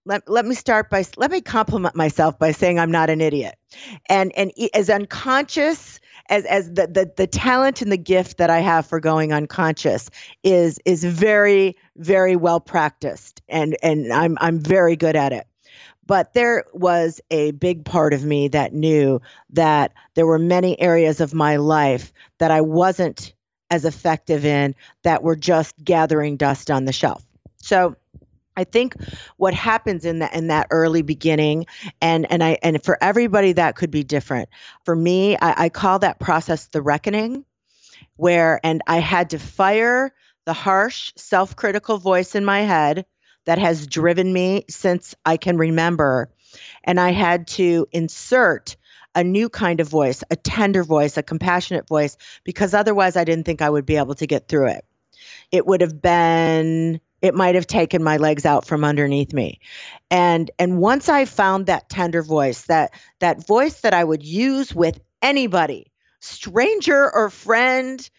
let, 0.08 0.28
let 0.30 0.46
me 0.46 0.56
start 0.56 0.90
by 0.90 1.04
let 1.18 1.30
me 1.32 1.42
compliment 1.42 1.96
myself 1.96 2.40
by 2.40 2.52
saying 2.52 2.80
I'm 2.80 2.92
not 2.92 3.10
an 3.10 3.22
idiot. 3.22 3.56
And 4.10 4.32
and 4.38 4.52
as 4.74 4.90
unconscious 4.90 6.00
as 6.30 6.46
as 6.46 6.68
the, 6.70 6.88
the 6.88 7.12
the 7.16 7.28
talent 7.28 7.82
and 7.82 7.92
the 7.92 7.98
gift 7.98 8.38
that 8.38 8.50
I 8.50 8.60
have 8.60 8.88
for 8.88 9.00
going 9.00 9.34
unconscious 9.34 10.10
is 10.44 10.80
is 10.86 11.04
very 11.04 11.76
very 11.98 12.36
well 12.36 12.60
practiced 12.60 13.42
and 13.50 13.78
and 13.84 14.12
I'm 14.14 14.38
I'm 14.40 14.60
very 14.60 14.96
good 14.96 15.16
at 15.16 15.34
it. 15.34 15.46
But 16.08 16.34
there 16.34 16.64
was 16.74 17.22
a 17.30 17.52
big 17.52 17.84
part 17.86 18.14
of 18.14 18.24
me 18.24 18.48
that 18.48 18.74
knew 18.74 19.22
that 19.52 19.94
there 20.16 20.26
were 20.26 20.40
many 20.40 20.80
areas 20.80 21.20
of 21.20 21.34
my 21.34 21.58
life 21.58 22.14
that 22.40 22.50
I 22.50 22.62
wasn't 22.62 23.34
as 23.70 23.84
effective 23.84 24.46
in 24.46 24.74
that 25.04 25.22
were 25.22 25.36
just 25.36 25.76
gathering 25.84 26.38
dust 26.38 26.72
on 26.72 26.86
the 26.86 26.94
shelf. 26.94 27.24
So 27.58 27.98
I 28.56 28.64
think 28.64 28.96
what 29.36 29.54
happens 29.54 30.06
in 30.06 30.20
that 30.20 30.34
in 30.34 30.48
that 30.48 30.68
early 30.72 31.02
beginning, 31.02 31.66
and 32.02 32.30
and 32.32 32.44
I 32.44 32.58
and 32.64 32.82
for 32.84 32.98
everybody 33.04 33.52
that 33.54 33.76
could 33.76 33.92
be 33.92 34.04
different. 34.04 34.50
For 34.86 34.96
me, 34.96 35.36
I, 35.38 35.66
I 35.66 35.70
call 35.70 36.00
that 36.00 36.20
process 36.20 36.68
the 36.68 36.82
reckoning, 36.82 37.46
where 38.16 38.60
and 38.64 38.82
I 38.88 38.98
had 38.98 39.30
to 39.32 39.40
fire 39.40 40.14
the 40.46 40.54
harsh, 40.54 41.12
self-critical 41.18 41.98
voice 41.98 42.34
in 42.34 42.46
my 42.46 42.62
head 42.62 43.06
that 43.48 43.58
has 43.58 43.88
driven 43.88 44.32
me 44.34 44.66
since 44.70 45.16
I 45.26 45.38
can 45.38 45.58
remember, 45.58 46.30
and 46.84 47.00
I 47.00 47.12
had 47.12 47.48
to 47.48 47.88
insert 47.94 48.76
a 49.16 49.24
new 49.24 49.48
kind 49.50 49.80
of 49.80 49.88
voice, 49.88 50.22
a 50.30 50.36
tender 50.36 50.84
voice, 50.84 51.18
a 51.18 51.24
compassionate 51.24 51.88
voice, 51.88 52.18
because 52.44 52.74
otherwise 52.74 53.16
I 53.16 53.24
didn't 53.24 53.46
think 53.46 53.62
I 53.62 53.70
would 53.70 53.86
be 53.86 53.96
able 53.96 54.16
to 54.16 54.28
get 54.28 54.50
through 54.50 54.68
it. 54.68 54.86
It 55.52 55.66
would 55.66 55.80
have 55.80 56.02
been 56.02 57.00
it 57.22 57.34
might 57.34 57.56
have 57.56 57.66
taken 57.66 58.04
my 58.04 58.18
legs 58.18 58.46
out 58.46 58.68
from 58.68 58.84
underneath 58.84 59.34
me 59.34 59.60
and 60.12 60.52
and 60.60 60.78
once 60.78 61.10
i 61.10 61.26
found 61.26 61.66
that 61.66 61.90
tender 61.90 62.22
voice 62.22 62.66
that 62.66 62.94
that 63.18 63.44
voice 63.48 63.82
that 63.82 63.92
i 63.92 64.04
would 64.04 64.24
use 64.24 64.76
with 64.76 65.00
anybody 65.24 65.92
stranger 66.20 67.12
or 67.12 67.32
friend 67.32 68.12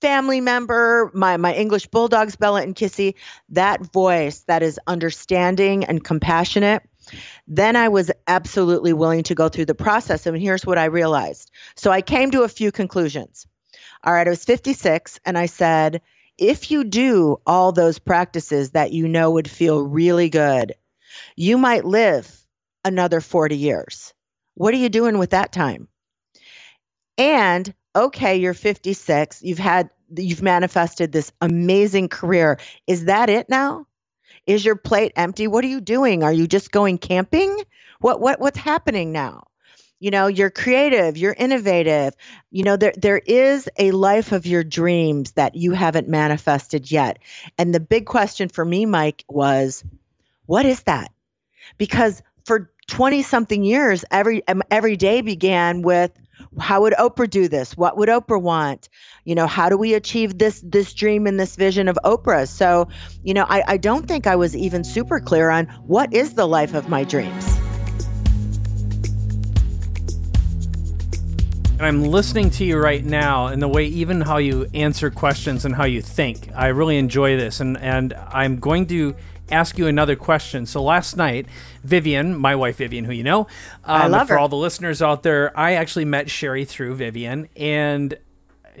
family 0.00 0.40
member 0.40 1.10
my 1.14 1.36
my 1.36 1.54
english 1.54 1.86
bulldogs 1.86 2.36
bella 2.36 2.62
and 2.62 2.74
kissy 2.74 3.14
that 3.48 3.80
voice 3.92 4.40
that 4.40 4.62
is 4.62 4.80
understanding 4.86 5.84
and 5.84 6.02
compassionate 6.02 6.82
then 7.46 7.76
i 7.76 7.88
was 7.88 8.10
absolutely 8.26 8.92
willing 8.92 9.22
to 9.22 9.36
go 9.36 9.48
through 9.48 9.64
the 9.64 9.74
process 9.74 10.26
and 10.26 10.36
here's 10.36 10.66
what 10.66 10.78
i 10.78 10.86
realized 10.86 11.50
so 11.76 11.92
i 11.92 12.02
came 12.02 12.30
to 12.30 12.42
a 12.42 12.48
few 12.48 12.72
conclusions 12.72 13.46
all 14.02 14.12
right 14.12 14.26
i 14.26 14.30
was 14.30 14.44
56 14.44 15.20
and 15.24 15.38
i 15.38 15.46
said 15.46 16.00
if 16.38 16.70
you 16.70 16.84
do 16.84 17.40
all 17.46 17.72
those 17.72 17.98
practices 17.98 18.70
that 18.70 18.92
you 18.92 19.08
know 19.08 19.32
would 19.32 19.50
feel 19.50 19.82
really 19.82 20.30
good, 20.30 20.72
you 21.36 21.58
might 21.58 21.84
live 21.84 22.32
another 22.84 23.20
40 23.20 23.56
years. 23.56 24.14
What 24.54 24.72
are 24.72 24.78
you 24.78 24.88
doing 24.88 25.18
with 25.18 25.30
that 25.30 25.52
time? 25.52 25.88
And 27.18 27.74
okay, 27.96 28.36
you're 28.36 28.54
56, 28.54 29.42
you've 29.42 29.58
had 29.58 29.90
you've 30.16 30.42
manifested 30.42 31.12
this 31.12 31.32
amazing 31.40 32.08
career. 32.08 32.58
Is 32.86 33.04
that 33.06 33.28
it 33.28 33.48
now? 33.48 33.86
Is 34.46 34.64
your 34.64 34.76
plate 34.76 35.12
empty? 35.16 35.46
What 35.46 35.64
are 35.64 35.68
you 35.68 35.80
doing? 35.80 36.22
Are 36.22 36.32
you 36.32 36.46
just 36.46 36.72
going 36.72 36.98
camping? 36.98 37.62
What 38.00 38.20
what 38.20 38.40
what's 38.40 38.58
happening 38.58 39.12
now? 39.12 39.48
you 40.00 40.10
know 40.10 40.26
you're 40.26 40.50
creative 40.50 41.16
you're 41.16 41.34
innovative 41.38 42.14
you 42.50 42.62
know 42.62 42.76
there 42.76 42.92
there 42.96 43.18
is 43.26 43.68
a 43.78 43.90
life 43.92 44.32
of 44.32 44.46
your 44.46 44.64
dreams 44.64 45.32
that 45.32 45.54
you 45.54 45.72
haven't 45.72 46.08
manifested 46.08 46.90
yet 46.90 47.18
and 47.58 47.74
the 47.74 47.80
big 47.80 48.06
question 48.06 48.48
for 48.48 48.64
me 48.64 48.86
mike 48.86 49.24
was 49.28 49.84
what 50.46 50.64
is 50.64 50.82
that 50.84 51.10
because 51.78 52.22
for 52.44 52.70
20 52.86 53.22
something 53.22 53.64
years 53.64 54.04
every 54.10 54.42
every 54.70 54.96
day 54.96 55.20
began 55.20 55.82
with 55.82 56.12
how 56.60 56.82
would 56.82 56.94
oprah 56.94 57.28
do 57.28 57.48
this? 57.48 57.76
What 57.76 57.96
would 57.96 58.08
oprah 58.08 58.40
want? 58.40 58.88
You 59.24 59.34
know 59.34 59.46
how 59.46 59.68
do 59.68 59.76
we 59.76 59.94
achieve 59.94 60.38
this 60.38 60.62
this 60.64 60.92
dream 60.92 61.26
and 61.26 61.38
this 61.38 61.56
vision 61.56 61.88
of 61.88 61.98
oprah? 62.04 62.48
So 62.48 62.88
you 63.22 63.34
know 63.34 63.46
i, 63.48 63.62
I 63.66 63.76
don't 63.76 64.06
think 64.06 64.26
i 64.26 64.36
was 64.36 64.56
even 64.56 64.84
super 64.84 65.20
clear 65.20 65.50
on 65.50 65.66
what 65.86 66.12
is 66.12 66.34
the 66.34 66.46
life 66.46 66.74
of 66.74 66.88
my 66.88 67.04
dreams. 67.04 67.46
And 71.78 71.86
I'm 71.86 72.02
listening 72.02 72.50
to 72.50 72.64
you 72.64 72.76
right 72.76 73.04
now 73.04 73.46
and 73.46 73.62
the 73.62 73.68
way 73.68 73.84
even 73.84 74.20
how 74.20 74.38
you 74.38 74.66
answer 74.74 75.10
questions 75.10 75.64
and 75.64 75.72
how 75.72 75.84
you 75.84 76.02
think. 76.02 76.50
I 76.56 76.68
really 76.68 76.98
enjoy 76.98 77.36
this 77.36 77.60
and 77.60 77.78
and 77.78 78.14
I'm 78.14 78.58
going 78.58 78.86
to 78.86 79.14
ask 79.50 79.78
you 79.78 79.86
another 79.86 80.16
question. 80.16 80.66
So 80.66 80.82
last 80.82 81.16
night, 81.16 81.46
Vivian, 81.84 82.36
my 82.36 82.54
wife 82.54 82.76
Vivian, 82.76 83.04
who 83.04 83.12
you 83.12 83.24
know, 83.24 83.40
um, 83.84 84.02
I 84.02 84.06
love 84.06 84.28
for 84.28 84.34
her. 84.34 84.38
all 84.38 84.48
the 84.48 84.56
listeners 84.56 85.02
out 85.02 85.22
there, 85.22 85.56
I 85.58 85.74
actually 85.74 86.04
met 86.04 86.26
Sheri 86.26 86.66
through 86.66 86.94
Vivian 86.96 87.48
and 87.56 88.18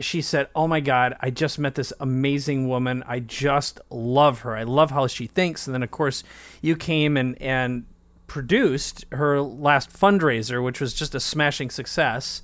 she 0.00 0.22
said, 0.22 0.48
"Oh 0.54 0.68
my 0.68 0.80
God, 0.80 1.16
I 1.20 1.30
just 1.30 1.58
met 1.58 1.74
this 1.74 1.92
amazing 1.98 2.68
woman. 2.68 3.02
I 3.06 3.20
just 3.20 3.80
love 3.90 4.40
her. 4.40 4.56
I 4.56 4.62
love 4.62 4.90
how 4.90 5.06
she 5.06 5.26
thinks." 5.26 5.66
And 5.66 5.74
then, 5.74 5.82
of 5.82 5.90
course, 5.90 6.22
you 6.62 6.76
came 6.76 7.16
and 7.16 7.40
and 7.42 7.84
produced 8.26 9.06
her 9.12 9.40
last 9.40 9.90
fundraiser, 9.90 10.62
which 10.62 10.80
was 10.80 10.94
just 10.94 11.14
a 11.14 11.20
smashing 11.20 11.70
success. 11.70 12.42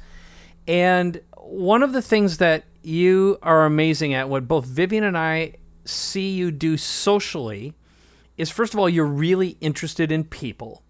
And 0.67 1.21
one 1.37 1.83
of 1.83 1.93
the 1.93 2.03
things 2.03 2.39
that 2.39 2.65
you 2.83 3.39
are 3.43 3.67
amazing 3.67 4.15
at, 4.15 4.29
what 4.29 4.49
both 4.49 4.65
Vivian 4.65 5.05
and 5.05 5.17
I 5.17 5.55
see 5.85 6.31
you 6.31 6.51
do 6.51 6.77
socially, 6.77 7.75
is 8.37 8.51
first 8.51 8.75
of 8.75 8.81
all, 8.81 8.89
you're 8.89 9.05
really 9.05 9.57
interested 9.61 10.11
in 10.11 10.25
people. 10.25 10.83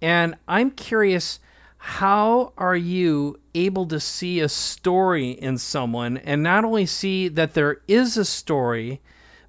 And 0.00 0.36
I'm 0.48 0.70
curious, 0.70 1.40
how 1.78 2.52
are 2.56 2.76
you 2.76 3.40
able 3.54 3.86
to 3.86 4.00
see 4.00 4.40
a 4.40 4.48
story 4.48 5.30
in 5.30 5.58
someone 5.58 6.16
and 6.16 6.42
not 6.42 6.64
only 6.64 6.86
see 6.86 7.28
that 7.28 7.54
there 7.54 7.82
is 7.86 8.16
a 8.16 8.24
story, 8.24 9.00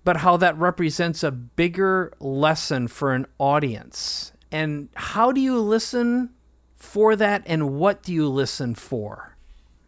but 0.04 0.18
how 0.18 0.38
that 0.38 0.58
represents 0.58 1.24
a 1.24 1.32
bigger 1.32 2.14
lesson 2.20 2.88
for 2.88 3.14
an 3.14 3.26
audience? 3.40 4.34
And 4.52 4.90
how 4.96 5.32
do 5.32 5.42
you 5.42 5.60
listen 5.60 6.32
for 6.76 7.16
that, 7.16 7.44
and 7.46 7.72
what 7.72 8.04
do 8.04 8.14
you 8.14 8.30
listen 8.30 8.76
for? 8.76 9.36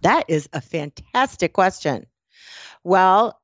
That 0.02 0.26
is 0.28 0.50
a 0.54 0.62
fantastic 0.62 1.54
question. 1.54 2.08
Well, 2.84 3.40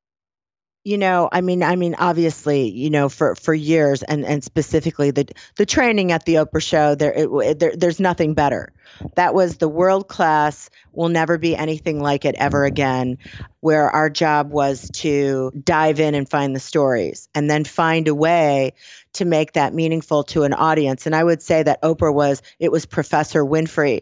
you 0.84 0.98
know, 0.98 1.30
I 1.32 1.40
mean, 1.40 1.64
I 1.64 1.78
mean, 1.78 1.96
obviously, 1.98 2.70
you 2.70 2.90
know, 2.90 3.08
for 3.08 3.36
for 3.36 3.54
years, 3.54 4.04
and 4.04 4.26
and 4.26 4.44
specifically 4.44 5.12
the 5.12 5.26
the 5.56 5.66
training 5.66 6.12
at 6.12 6.26
the 6.26 6.36
Oprah 6.36 6.62
Show, 6.62 6.96
there, 6.96 7.14
it, 7.14 7.60
there 7.60 7.74
there's 7.76 8.02
nothing 8.02 8.34
better. 8.34 8.74
That 9.16 9.34
was 9.34 9.58
the 9.58 9.70
world 9.70 10.10
class. 10.10 10.70
Will 10.92 11.10
never 11.10 11.38
be 11.38 11.56
anything 11.56 12.02
like 12.02 12.26
it 12.26 12.36
ever 12.36 12.66
again. 12.66 13.18
Where 13.62 13.90
our 13.90 14.10
job 14.10 14.52
was 14.52 14.90
to 14.96 15.52
dive 15.64 16.02
in 16.02 16.16
and 16.16 16.30
find 16.30 16.54
the 16.54 16.60
stories, 16.60 17.30
and 17.34 17.50
then 17.50 17.64
find 17.64 18.10
a 18.10 18.16
way 18.16 18.74
to 19.14 19.24
make 19.24 19.54
that 19.54 19.74
meaningful 19.74 20.24
to 20.26 20.44
an 20.44 20.54
audience. 20.54 21.06
And 21.06 21.16
I 21.16 21.24
would 21.24 21.42
say 21.42 21.64
that 21.64 21.82
Oprah 21.82 22.14
was 22.14 22.42
it 22.60 22.74
was 22.74 22.86
Professor 22.86 23.46
Winfrey 23.46 24.02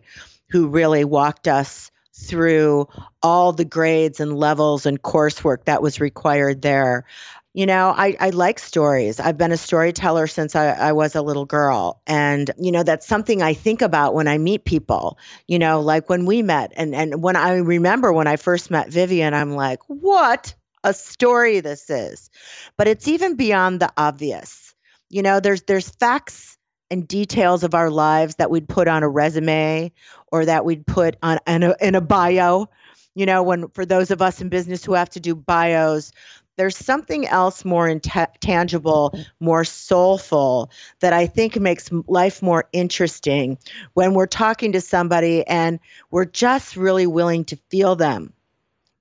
who 0.50 0.68
really 0.68 1.06
walked 1.06 1.48
us 1.48 1.91
through 2.26 2.88
all 3.22 3.52
the 3.52 3.66
grades 3.66 4.20
and 4.20 4.36
levels 4.36 4.86
and 4.86 5.02
coursework 5.02 5.66
that 5.66 5.82
was 5.82 6.00
required 6.00 6.62
there. 6.62 7.06
You 7.54 7.66
know, 7.66 7.94
I, 7.96 8.16
I 8.20 8.30
like 8.30 8.60
stories. 8.60 9.20
I've 9.20 9.38
been 9.38 9.52
a 9.52 9.58
storyteller 9.58 10.28
since 10.28 10.56
I, 10.56 10.68
I 10.68 10.94
was 10.94 11.16
a 11.16 11.22
little 11.22 11.46
girl. 11.46 12.02
And, 12.08 12.50
you 12.58 12.72
know, 12.72 12.84
that's 12.84 13.06
something 13.06 13.42
I 13.42 13.54
think 13.54 13.82
about 13.82 14.14
when 14.14 14.30
I 14.30 14.38
meet 14.38 14.64
people, 14.64 15.18
you 15.48 15.60
know, 15.60 15.82
like 15.82 16.08
when 16.08 16.26
we 16.26 16.44
met. 16.44 16.72
And, 16.78 16.96
and 16.96 17.22
when 17.22 17.36
I 17.36 17.56
remember 17.58 18.14
when 18.14 18.28
I 18.28 18.38
first 18.38 18.72
met 18.72 18.90
Vivian, 18.90 19.34
I'm 19.34 19.52
like, 19.52 19.80
what 19.88 20.56
a 20.84 20.94
story 20.94 21.60
this 21.60 21.90
is. 21.90 22.30
But 22.78 22.88
it's 22.88 23.08
even 23.10 23.36
beyond 23.36 23.82
the 23.82 23.92
obvious. 23.98 24.74
You 25.10 25.22
know, 25.22 25.42
there's 25.42 25.64
there's 25.64 25.90
facts 25.90 26.58
and 26.90 27.08
details 27.08 27.64
of 27.64 27.76
our 27.76 27.90
lives 27.90 28.36
that 28.36 28.50
we'd 28.50 28.68
put 28.68 28.88
on 28.88 29.04
a 29.04 29.10
resume 29.10 29.92
or 30.32 30.46
that 30.46 30.66
we'd 30.66 30.86
put 30.86 31.18
on 31.22 31.38
in 31.48 31.64
a, 31.64 31.76
in 31.82 31.96
a 31.96 32.02
bio. 32.02 32.68
You 33.14 33.26
know, 33.26 33.44
when 33.44 33.68
for 33.70 33.86
those 33.86 34.10
of 34.10 34.22
us 34.22 34.42
in 34.42 34.50
business 34.50 34.86
who 34.86 34.94
have 34.94 35.10
to 35.12 35.20
do 35.20 35.36
bios, 35.36 36.12
there's 36.58 36.78
something 36.78 37.28
else 37.28 37.66
more 37.66 37.88
intangible, 37.88 39.18
more 39.40 39.64
soulful 39.64 40.70
that 41.00 41.14
I 41.14 41.26
think 41.26 41.60
makes 41.60 41.90
life 42.08 42.42
more 42.42 42.68
interesting 42.74 43.58
when 43.94 44.14
we're 44.14 44.28
talking 44.28 44.72
to 44.74 44.82
somebody 44.82 45.46
and 45.48 45.80
we're 46.12 46.26
just 46.26 46.76
really 46.76 47.08
willing 47.08 47.46
to 47.46 47.56
feel 47.70 47.96
them 47.96 48.34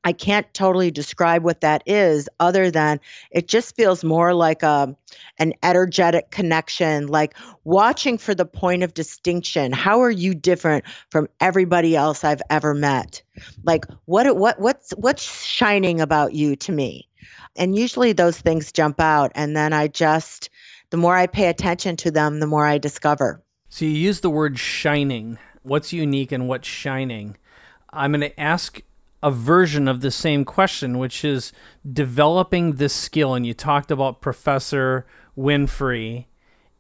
I 0.05 0.13
can't 0.13 0.53
totally 0.55 0.91
describe 0.91 1.45
what 1.45 1.61
that 1.61 1.83
is 1.85 2.29
other 2.41 2.71
than 2.71 3.01
it 3.31 3.49
just 3.49 3.77
feels 3.77 4.03
more 4.03 4.33
like 4.33 4.63
a 4.63 4.97
an 5.39 5.53
energetic 5.63 6.31
connection 6.31 7.09
like 7.09 7.35
watching 7.65 8.17
for 8.17 8.35
the 8.35 8.47
point 8.47 8.83
of 8.83 8.95
distinction. 8.95 9.73
How 9.73 10.01
are 10.01 10.11
you 10.11 10.35
different 10.35 10.85
from 11.11 11.29
everybody 11.41 11.97
else 11.97 12.25
I've 12.25 12.43
ever 12.49 12.75
met? 12.75 13.23
Like 13.65 13.85
what 14.07 14.37
what 14.37 14.59
what's 14.61 14.93
what's 14.93 15.45
shining 15.45 16.01
about 16.01 16.33
you 16.33 16.57
to 16.57 16.73
me? 16.73 17.07
And 17.57 17.77
usually 17.77 18.13
those 18.13 18.41
things 18.41 18.73
jump 18.73 19.01
out 19.01 19.33
and 19.35 19.55
then 19.57 19.73
I 19.73 19.89
just 19.89 20.49
the 20.91 20.97
more 20.97 21.17
I 21.17 21.27
pay 21.27 21.49
attention 21.49 21.97
to 21.97 22.11
them 22.11 22.41
the 22.41 22.47
more 22.47 22.67
I 22.67 22.79
discover. 22.79 23.43
So 23.69 23.85
you 23.85 23.93
use 23.93 24.21
the 24.21 24.31
word 24.31 24.59
shining. 24.59 25.39
What's 25.63 25.93
unique 25.93 26.33
and 26.33 26.49
what's 26.49 26.67
shining? 26.67 27.37
I'm 27.93 28.13
going 28.13 28.21
to 28.23 28.41
ask 28.41 28.81
a 29.23 29.31
version 29.31 29.87
of 29.89 30.01
the 30.01 30.11
same 30.11 30.45
question, 30.45 30.99
which 30.99 31.25
is 31.25 31.53
developing 31.91 32.75
this 32.77 32.95
skill. 32.95 33.35
And 33.35 33.47
you 33.47 33.55
talked 33.55 33.91
about 33.91 34.21
Professor 34.21 35.07
Winfrey 35.37 36.27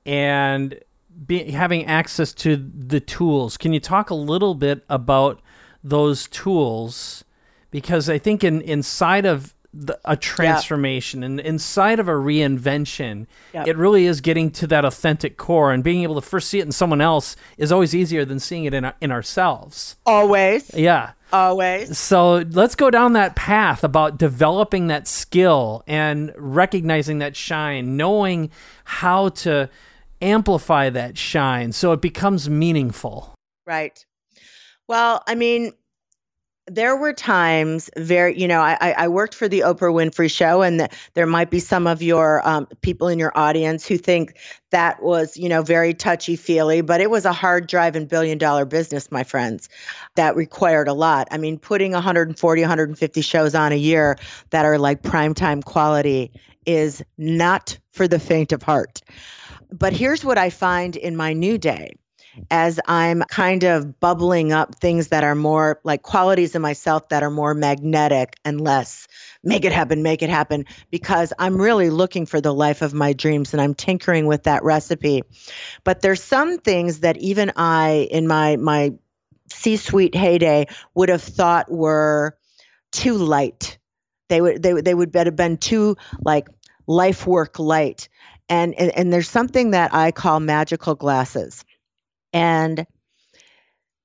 and 0.06 0.80
be, 1.26 1.50
having 1.50 1.85
access 1.87 2.32
to 2.35 2.56
the 2.56 3.00
tools. 3.00 3.56
Can 3.56 3.73
you 3.73 3.80
talk 3.80 4.11
a 4.11 4.14
little 4.14 4.54
bit 4.54 4.85
about 4.88 5.42
those 5.85 6.26
tools? 6.28 7.25
Because 7.70 8.09
I 8.09 8.18
think 8.18 8.42
in 8.42 8.62
inside 8.62 9.26
of 9.26 9.54
the, 9.73 9.99
a 10.05 10.17
transformation 10.17 11.23
and 11.23 11.39
inside 11.39 12.00
of 12.00 12.09
a 12.09 12.12
reinvention, 12.12 13.27
yep. 13.55 13.69
it 13.69 13.77
really 13.77 14.07
is 14.07 14.21
getting 14.21 14.50
to 14.50 14.67
that 14.67 14.85
authentic 14.85 15.37
core 15.37 15.73
and 15.73 15.85
being 15.85 16.03
able 16.03 16.17
to 16.17 16.21
first 16.21 16.49
see 16.49 16.59
it 16.59 16.67
in 16.67 16.73
someone 16.73 17.00
else 17.00 17.37
is 17.57 17.71
always 17.71 17.95
easier 17.95 18.25
than 18.25 18.41
seeing 18.41 18.65
it 18.65 18.75
in 18.75 18.91
in 19.00 19.12
ourselves. 19.12 19.97
Always. 20.07 20.73
Yeah. 20.75 21.12
Always. 21.33 21.97
So 21.97 22.45
let's 22.50 22.75
go 22.75 22.91
down 22.91 23.12
that 23.12 23.37
path 23.37 23.85
about 23.85 24.19
developing 24.19 24.89
that 24.89 25.07
skill 25.07 25.85
and 25.87 26.33
recognizing 26.37 27.19
that 27.19 27.37
shine, 27.37 27.97
knowing 27.97 28.50
how 28.85 29.29
to 29.29 29.71
amplify 30.21 30.91
that 30.91 31.17
shine 31.17 31.73
so 31.73 31.93
it 31.93 32.00
becomes 32.00 32.50
meaningful. 32.50 33.35
Right. 33.67 34.05
Well, 34.89 35.23
I 35.29 35.37
mean, 35.37 35.73
there 36.71 36.97
were 36.97 37.12
times 37.12 37.91
very 37.97 38.39
you 38.39 38.47
know 38.47 38.61
i 38.61 38.95
i 38.97 39.09
worked 39.09 39.35
for 39.35 39.49
the 39.49 39.61
oprah 39.61 39.93
winfrey 39.93 40.31
show 40.31 40.62
and 40.62 40.81
the, 40.81 40.89
there 41.15 41.27
might 41.27 41.50
be 41.50 41.59
some 41.59 41.87
of 41.87 42.00
your 42.00 42.47
um, 42.49 42.67
people 42.81 43.09
in 43.09 43.19
your 43.19 43.37
audience 43.37 43.87
who 43.87 43.99
think 43.99 44.37
that 44.71 45.03
was 45.03 45.37
you 45.37 45.49
know 45.49 45.62
very 45.62 45.93
touchy 45.93 46.37
feely 46.37 46.81
but 46.81 47.00
it 47.00 47.11
was 47.11 47.25
a 47.25 47.33
hard 47.33 47.67
driving 47.67 48.07
billion 48.07 48.39
dollar 48.39 48.65
business 48.65 49.11
my 49.11 49.25
friends 49.25 49.69
that 50.15 50.37
required 50.37 50.89
a 50.89 50.93
lot. 50.93 51.29
I 51.31 51.39
mean 51.39 51.59
putting 51.59 51.93
140 51.93 52.62
150 52.62 53.21
shows 53.21 53.55
on 53.55 53.73
a 53.73 53.77
year 53.77 54.17
that 54.50 54.65
are 54.65 54.79
like 54.79 55.03
primetime 55.03 55.65
quality 55.65 56.33
is 56.67 57.03
not 57.19 57.79
for 57.93 58.07
the 58.07 58.19
faint 58.19 58.53
of 58.53 58.62
heart. 58.62 59.00
But 59.73 59.93
here's 59.93 60.25
what 60.25 60.39
i 60.39 60.50
find 60.50 60.97
in 60.97 61.17
my 61.17 61.33
new 61.33 61.59
day 61.59 61.95
as 62.51 62.81
I'm 62.87 63.23
kind 63.23 63.65
of 63.65 63.99
bubbling 64.01 64.53
up 64.53 64.75
things 64.77 65.09
that 65.09 65.25
are 65.25 65.35
more 65.35 65.81
like 65.85 66.03
qualities 66.03 66.55
in 66.55 66.63
myself 66.63 67.09
that 67.09 67.23
are 67.23 67.31
more 67.31 67.55
magnetic 67.55 68.37
and 68.45 68.61
less 68.61 69.09
make 69.43 69.65
it 69.65 69.73
happen, 69.73 70.03
make 70.03 70.23
it 70.23 70.31
happen, 70.31 70.67
because 70.91 71.33
I'm 71.39 71.61
really 71.61 71.91
looking 71.91 72.27
for 72.27 72.41
the 72.41 72.55
life 72.55 72.83
of 72.83 72.93
my 72.93 73.13
dreams 73.13 73.53
and 73.53 73.61
I'm 73.61 73.75
tinkering 73.75 74.27
with 74.27 74.45
that 74.45 74.63
recipe. 74.63 75.23
But 75.85 76.03
there's 76.03 76.23
some 76.23 76.59
things 76.59 77.01
that 77.01 77.17
even 77.19 77.53
I, 77.57 78.09
in 78.11 78.27
my, 78.27 78.57
my 78.57 78.93
C 79.49 79.77
suite 79.77 80.15
heyday, 80.15 80.67
would 80.95 81.09
have 81.09 81.23
thought 81.23 81.71
were 81.71 82.37
too 82.93 83.15
light. 83.15 83.79
They 84.29 84.41
would, 84.41 84.63
they, 84.63 84.73
they 84.81 84.95
would 84.95 85.15
have 85.15 85.37
been 85.37 85.57
too 85.57 85.97
like 86.23 86.49
life 86.87 87.27
work 87.27 87.59
light. 87.59 88.09
And, 88.49 88.75
and, 88.75 88.91
and 88.97 89.13
there's 89.13 89.29
something 89.29 89.71
that 89.71 89.95
I 89.95 90.11
call 90.11 90.41
magical 90.41 90.95
glasses. 90.95 91.65
And 92.33 92.87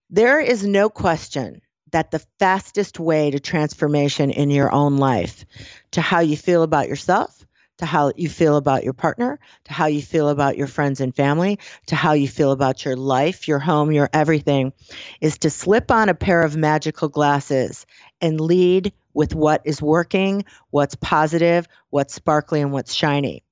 there 0.09 0.39
is 0.39 0.65
no 0.65 0.89
question 0.89 1.61
that 1.91 2.11
the 2.11 2.25
fastest 2.39 2.99
way 2.99 3.31
to 3.31 3.39
transformation 3.39 4.31
in 4.31 4.49
your 4.49 4.71
own 4.71 4.97
life, 4.97 5.45
to 5.91 6.01
how 6.01 6.19
you 6.19 6.35
feel 6.35 6.63
about 6.63 6.87
yourself, 6.87 7.45
to 7.77 7.85
how 7.85 8.11
you 8.15 8.29
feel 8.29 8.57
about 8.57 8.83
your 8.83 8.93
partner, 8.93 9.39
to 9.65 9.73
how 9.73 9.85
you 9.85 10.01
feel 10.01 10.29
about 10.29 10.57
your 10.57 10.67
friends 10.67 11.01
and 11.01 11.15
family, 11.15 11.59
to 11.87 11.95
how 11.95 12.13
you 12.13 12.27
feel 12.27 12.51
about 12.51 12.85
your 12.85 12.95
life, 12.95 13.47
your 13.47 13.59
home, 13.59 13.91
your 13.91 14.09
everything, 14.13 14.73
is 15.21 15.37
to 15.37 15.49
slip 15.49 15.91
on 15.91 16.09
a 16.09 16.15
pair 16.15 16.41
of 16.41 16.55
magical 16.55 17.09
glasses 17.09 17.85
and 18.21 18.39
lead 18.39 18.93
with 19.13 19.35
what 19.35 19.61
is 19.65 19.81
working, 19.81 20.45
what's 20.71 20.95
positive, 20.95 21.67
what's 21.89 22.13
sparkly, 22.13 22.61
and 22.61 22.71
what's 22.71 22.93
shiny. 22.93 23.43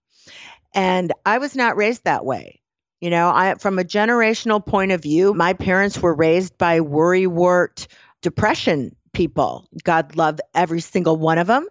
And 0.74 1.12
I 1.26 1.38
was 1.38 1.56
not 1.56 1.78
raised 1.78 2.06
that 2.06 2.26
way. 2.26 2.62
You 3.04 3.10
know, 3.10 3.30
I 3.36 3.56
from 3.56 3.80
a 3.80 3.84
generational 3.84 4.66
point 4.66 4.94
of 4.94 5.02
view, 5.02 5.34
my 5.34 5.52
parents 5.52 6.02
were 6.02 6.14
raised 6.14 6.58
by 6.58 6.80
worrywart 6.80 7.88
depression 8.22 8.96
people. 9.12 9.68
God 9.84 10.16
love 10.16 10.40
every 10.56 10.80
single 10.80 11.18
one 11.18 11.38
of 11.38 11.48
them. 11.48 11.68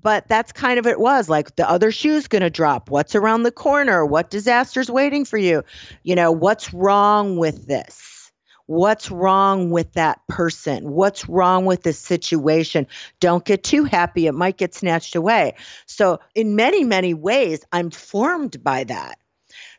But 0.00 0.28
that's 0.28 0.52
kind 0.52 0.78
of 0.78 0.86
it 0.86 1.00
was 1.00 1.28
like 1.28 1.56
the 1.56 1.68
other 1.68 1.90
shoe's 1.90 2.28
going 2.28 2.42
to 2.42 2.48
drop. 2.48 2.90
What's 2.90 3.16
around 3.16 3.42
the 3.42 3.50
corner? 3.50 4.06
What 4.06 4.30
disaster's 4.30 4.88
waiting 4.88 5.24
for 5.24 5.36
you? 5.36 5.64
You 6.04 6.14
know, 6.14 6.30
what's 6.30 6.72
wrong 6.72 7.38
with 7.38 7.66
this? 7.66 8.30
What's 8.66 9.10
wrong 9.10 9.70
with 9.70 9.94
that 9.94 10.20
person? 10.28 10.92
What's 10.92 11.28
wrong 11.28 11.64
with 11.64 11.82
this 11.82 11.98
situation? 11.98 12.86
Don't 13.18 13.44
get 13.44 13.64
too 13.64 13.82
happy. 13.82 14.28
It 14.28 14.32
might 14.32 14.58
get 14.58 14.76
snatched 14.76 15.16
away. 15.16 15.56
So, 15.86 16.20
in 16.36 16.54
many, 16.54 16.84
many 16.84 17.14
ways, 17.14 17.64
I'm 17.72 17.90
formed 17.90 18.62
by 18.62 18.84
that. 18.84 19.18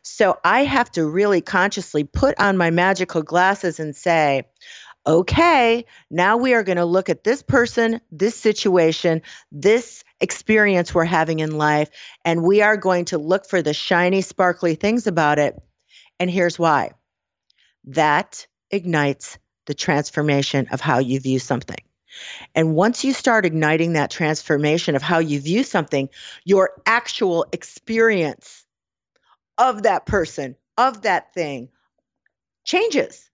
So 0.02 0.38
I 0.44 0.64
have 0.64 0.90
to 0.92 1.06
really 1.06 1.40
consciously 1.40 2.04
put 2.04 2.38
on 2.40 2.56
my 2.56 2.70
magical 2.70 3.22
glasses 3.22 3.80
and 3.80 3.94
say, 3.94 4.44
okay, 5.06 5.84
now 6.10 6.36
we 6.36 6.54
are 6.54 6.62
going 6.62 6.76
to 6.76 6.84
look 6.84 7.08
at 7.08 7.24
this 7.24 7.42
person, 7.42 8.00
this 8.10 8.36
situation, 8.36 9.22
this 9.50 10.04
experience 10.20 10.94
we're 10.94 11.04
having 11.04 11.40
in 11.40 11.56
life, 11.56 11.88
and 12.24 12.42
we 12.42 12.60
are 12.60 12.76
going 12.76 13.06
to 13.06 13.18
look 13.18 13.46
for 13.48 13.62
the 13.62 13.74
shiny, 13.74 14.20
sparkly 14.20 14.74
things 14.74 15.06
about 15.06 15.38
it. 15.38 15.60
And 16.18 16.30
here's 16.30 16.58
why 16.58 16.92
that 17.84 18.46
ignites 18.70 19.38
the 19.66 19.74
transformation 19.74 20.68
of 20.70 20.80
how 20.80 20.98
you 20.98 21.18
view 21.18 21.38
something. 21.38 21.78
And 22.54 22.74
once 22.74 23.04
you 23.04 23.12
start 23.12 23.46
igniting 23.46 23.94
that 23.94 24.10
transformation 24.10 24.96
of 24.96 25.02
how 25.02 25.18
you 25.18 25.40
view 25.40 25.62
something, 25.62 26.08
your 26.44 26.72
actual 26.84 27.46
experience 27.52 28.66
of 29.58 29.82
that 29.82 30.06
person, 30.06 30.56
of 30.78 31.02
that 31.02 31.32
thing, 31.34 31.68
changes. 32.64 33.30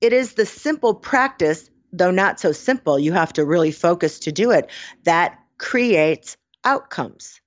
It 0.00 0.12
is 0.12 0.34
the 0.34 0.46
simple 0.46 0.94
practice, 0.94 1.70
though 1.92 2.10
not 2.10 2.40
so 2.40 2.52
simple, 2.52 2.98
you 2.98 3.12
have 3.12 3.32
to 3.34 3.44
really 3.44 3.70
focus 3.70 4.18
to 4.20 4.32
do 4.32 4.50
it, 4.50 4.70
that 5.04 5.38
creates 5.58 6.36
outcomes. 6.64 7.40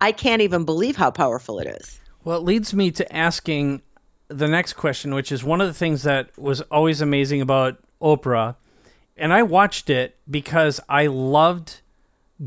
I 0.00 0.12
can't 0.12 0.42
even 0.42 0.64
believe 0.64 0.96
how 0.96 1.10
powerful 1.10 1.58
it 1.58 1.66
is. 1.66 2.00
Well, 2.24 2.38
it 2.38 2.44
leads 2.44 2.74
me 2.74 2.90
to 2.92 3.14
asking 3.14 3.82
the 4.28 4.48
next 4.48 4.74
question, 4.74 5.14
which 5.14 5.32
is 5.32 5.42
one 5.42 5.60
of 5.60 5.66
the 5.66 5.74
things 5.74 6.02
that 6.02 6.36
was 6.38 6.60
always 6.62 7.00
amazing 7.00 7.40
about 7.40 7.78
Oprah. 8.00 8.56
And 9.16 9.32
I 9.32 9.42
watched 9.42 9.90
it 9.90 10.16
because 10.30 10.80
I 10.88 11.06
loved 11.06 11.80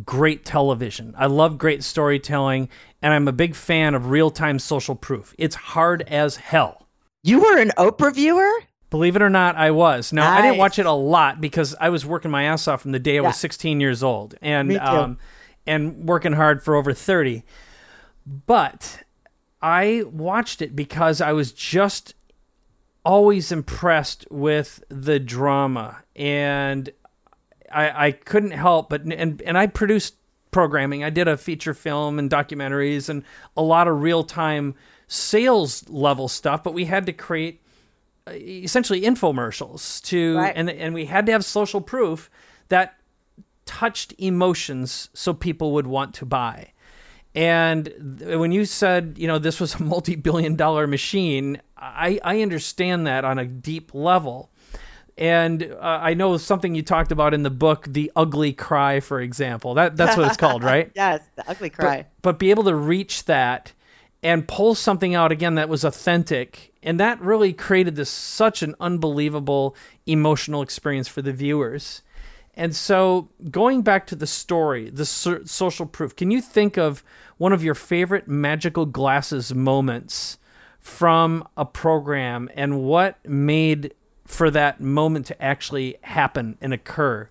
great 0.06 0.46
television. 0.46 1.14
I 1.18 1.26
love 1.26 1.58
great 1.58 1.84
storytelling, 1.84 2.70
and 3.02 3.14
I'm 3.14 3.28
a 3.28 3.34
big 3.34 3.56
fan 3.56 3.94
of 3.94 4.10
real 4.10 4.32
time 4.32 4.60
social 4.60 4.96
proof. 4.96 5.34
It's 5.38 5.56
hard 5.56 6.02
as 6.04 6.38
hell. 6.38 6.88
You 7.24 7.40
were 7.40 7.58
an 7.58 7.72
Oprah 7.78 8.14
viewer? 8.14 8.52
Believe 8.90 9.16
it 9.16 9.22
or 9.22 9.30
not, 9.30 9.56
I 9.56 9.72
was. 9.72 10.12
Now, 10.12 10.24
nice. 10.24 10.40
I 10.40 10.42
didn't 10.42 10.58
watch 10.58 10.78
it 10.78 10.86
a 10.86 10.92
lot 10.92 11.40
because 11.40 11.76
I 11.80 11.90
was 11.90 12.06
working 12.06 12.30
my 12.30 12.44
ass 12.44 12.68
off 12.68 12.82
from 12.82 12.92
the 12.92 13.00
day 13.00 13.18
I 13.18 13.22
was 13.22 13.38
16 13.38 13.80
years 13.80 14.04
old 14.04 14.36
and 14.42 14.78
um, 14.78 15.18
and 15.66 16.08
working 16.08 16.34
hard 16.34 16.62
for 16.62 16.76
over 16.76 16.94
30. 16.94 17.44
But 18.26 19.04
I 19.62 20.04
watched 20.12 20.62
it 20.62 20.76
because 20.76 21.22
I 21.22 21.32
was 21.32 21.54
just 21.54 22.16
always 23.06 23.52
impressed 23.52 24.28
with 24.30 24.84
the 24.90 25.20
drama 25.20 26.04
and 26.16 26.90
I, 27.74 28.08
I 28.08 28.12
couldn't 28.12 28.52
help 28.52 28.90
but 28.90 29.04
and 29.04 29.42
and 29.42 29.58
I 29.58 29.68
produced 29.68 30.16
programming. 30.52 31.04
I 31.04 31.10
did 31.10 31.28
a 31.28 31.38
feature 31.38 31.74
film 31.74 32.20
and 32.20 32.30
documentaries 32.30 33.10
and 33.10 33.24
a 33.56 33.62
lot 33.62 33.88
of 33.88 34.02
real 34.02 34.24
time 34.24 34.76
sales 35.08 35.88
level 35.90 36.28
stuff, 36.28 36.64
but 36.64 36.74
we 36.74 36.86
had 36.86 37.06
to 37.06 37.14
create 37.14 37.62
uh, 38.28 38.32
essentially 38.34 39.02
infomercials 39.02 40.02
to 40.04 40.38
right. 40.38 40.54
and 40.56 40.70
and 40.70 40.94
we 40.94 41.06
had 41.06 41.26
to 41.26 41.32
have 41.32 41.46
social 41.46 41.82
proof 41.82 42.30
that 42.70 42.98
touched 43.66 44.14
emotions 44.18 45.10
so 45.14 45.34
people 45.34 45.72
would 45.74 45.88
want 45.88 46.14
to 46.16 46.26
buy. 46.26 46.72
And 47.34 48.20
when 48.22 48.52
you 48.52 48.66
said, 48.66 49.16
you 49.18 49.28
know, 49.28 49.40
this 49.40 49.60
was 49.60 49.76
a 49.76 49.84
multi-billion 49.84 50.56
dollar 50.56 50.88
machine, 50.88 51.62
I, 51.78 52.20
I 52.24 52.42
understand 52.42 53.08
that 53.08 53.24
on 53.24 53.40
a 53.40 53.46
deep 53.46 53.94
level 53.94 54.51
And 55.18 55.64
uh, 55.64 55.78
I 55.82 56.14
know 56.14 56.38
something 56.38 56.74
you 56.74 56.82
talked 56.82 57.12
about 57.12 57.34
in 57.34 57.44
the 57.44 57.50
book, 57.50 57.86
the 57.88 58.12
ugly 58.16 58.54
cry, 58.54 59.00
for 59.00 59.20
example. 59.20 59.74
That 59.76 59.98
that's 59.98 60.18
what 60.18 60.28
it's 60.28 60.38
called, 60.38 60.64
right? 60.64 60.92
yes, 60.96 61.22
the 61.36 61.50
ugly 61.50 61.70
cry. 61.70 61.98
But, 61.98 62.22
but 62.22 62.40
be 62.40 62.50
able 62.50 62.64
to 62.64 62.76
reach 62.76 63.26
that 63.26 63.74
and 64.24 64.48
pull 64.48 64.76
something 64.76 65.16
out 65.16 65.32
again 65.32 65.56
that 65.56 65.70
was 65.70 65.84
authentic, 65.84 66.74
and 66.84 67.00
that 67.00 67.20
really 67.22 67.54
created 67.54 67.96
this 67.96 68.10
such 68.10 68.62
an 68.62 68.76
unbelievable 68.80 69.76
emotional 70.06 70.62
experience 70.62 71.08
for 71.08 71.22
the 71.22 71.34
viewers. 71.34 72.02
And 72.54 72.76
so, 72.76 73.30
going 73.50 73.82
back 73.82 74.06
to 74.08 74.16
the 74.16 74.28
story, 74.28 74.90
the 74.90 75.06
so- 75.06 75.44
social 75.46 75.86
proof, 75.86 76.16
can 76.16 76.32
you 76.32 76.42
think 76.42 76.78
of 76.78 77.04
one 77.38 77.54
of 77.54 77.64
your 77.64 77.76
favorite 77.76 78.28
magical 78.28 78.86
glasses 78.86 79.54
moments 79.54 80.38
from 80.80 81.48
a 81.56 81.66
program 81.66 82.50
and 82.56 82.84
what 82.84 83.18
made 83.28 83.94
for 84.32 84.50
that 84.52 84.80
moment 84.80 85.28
to 85.28 85.42
actually 85.42 85.98
happen 86.02 86.58
and 86.62 86.74
occur? 86.74 87.30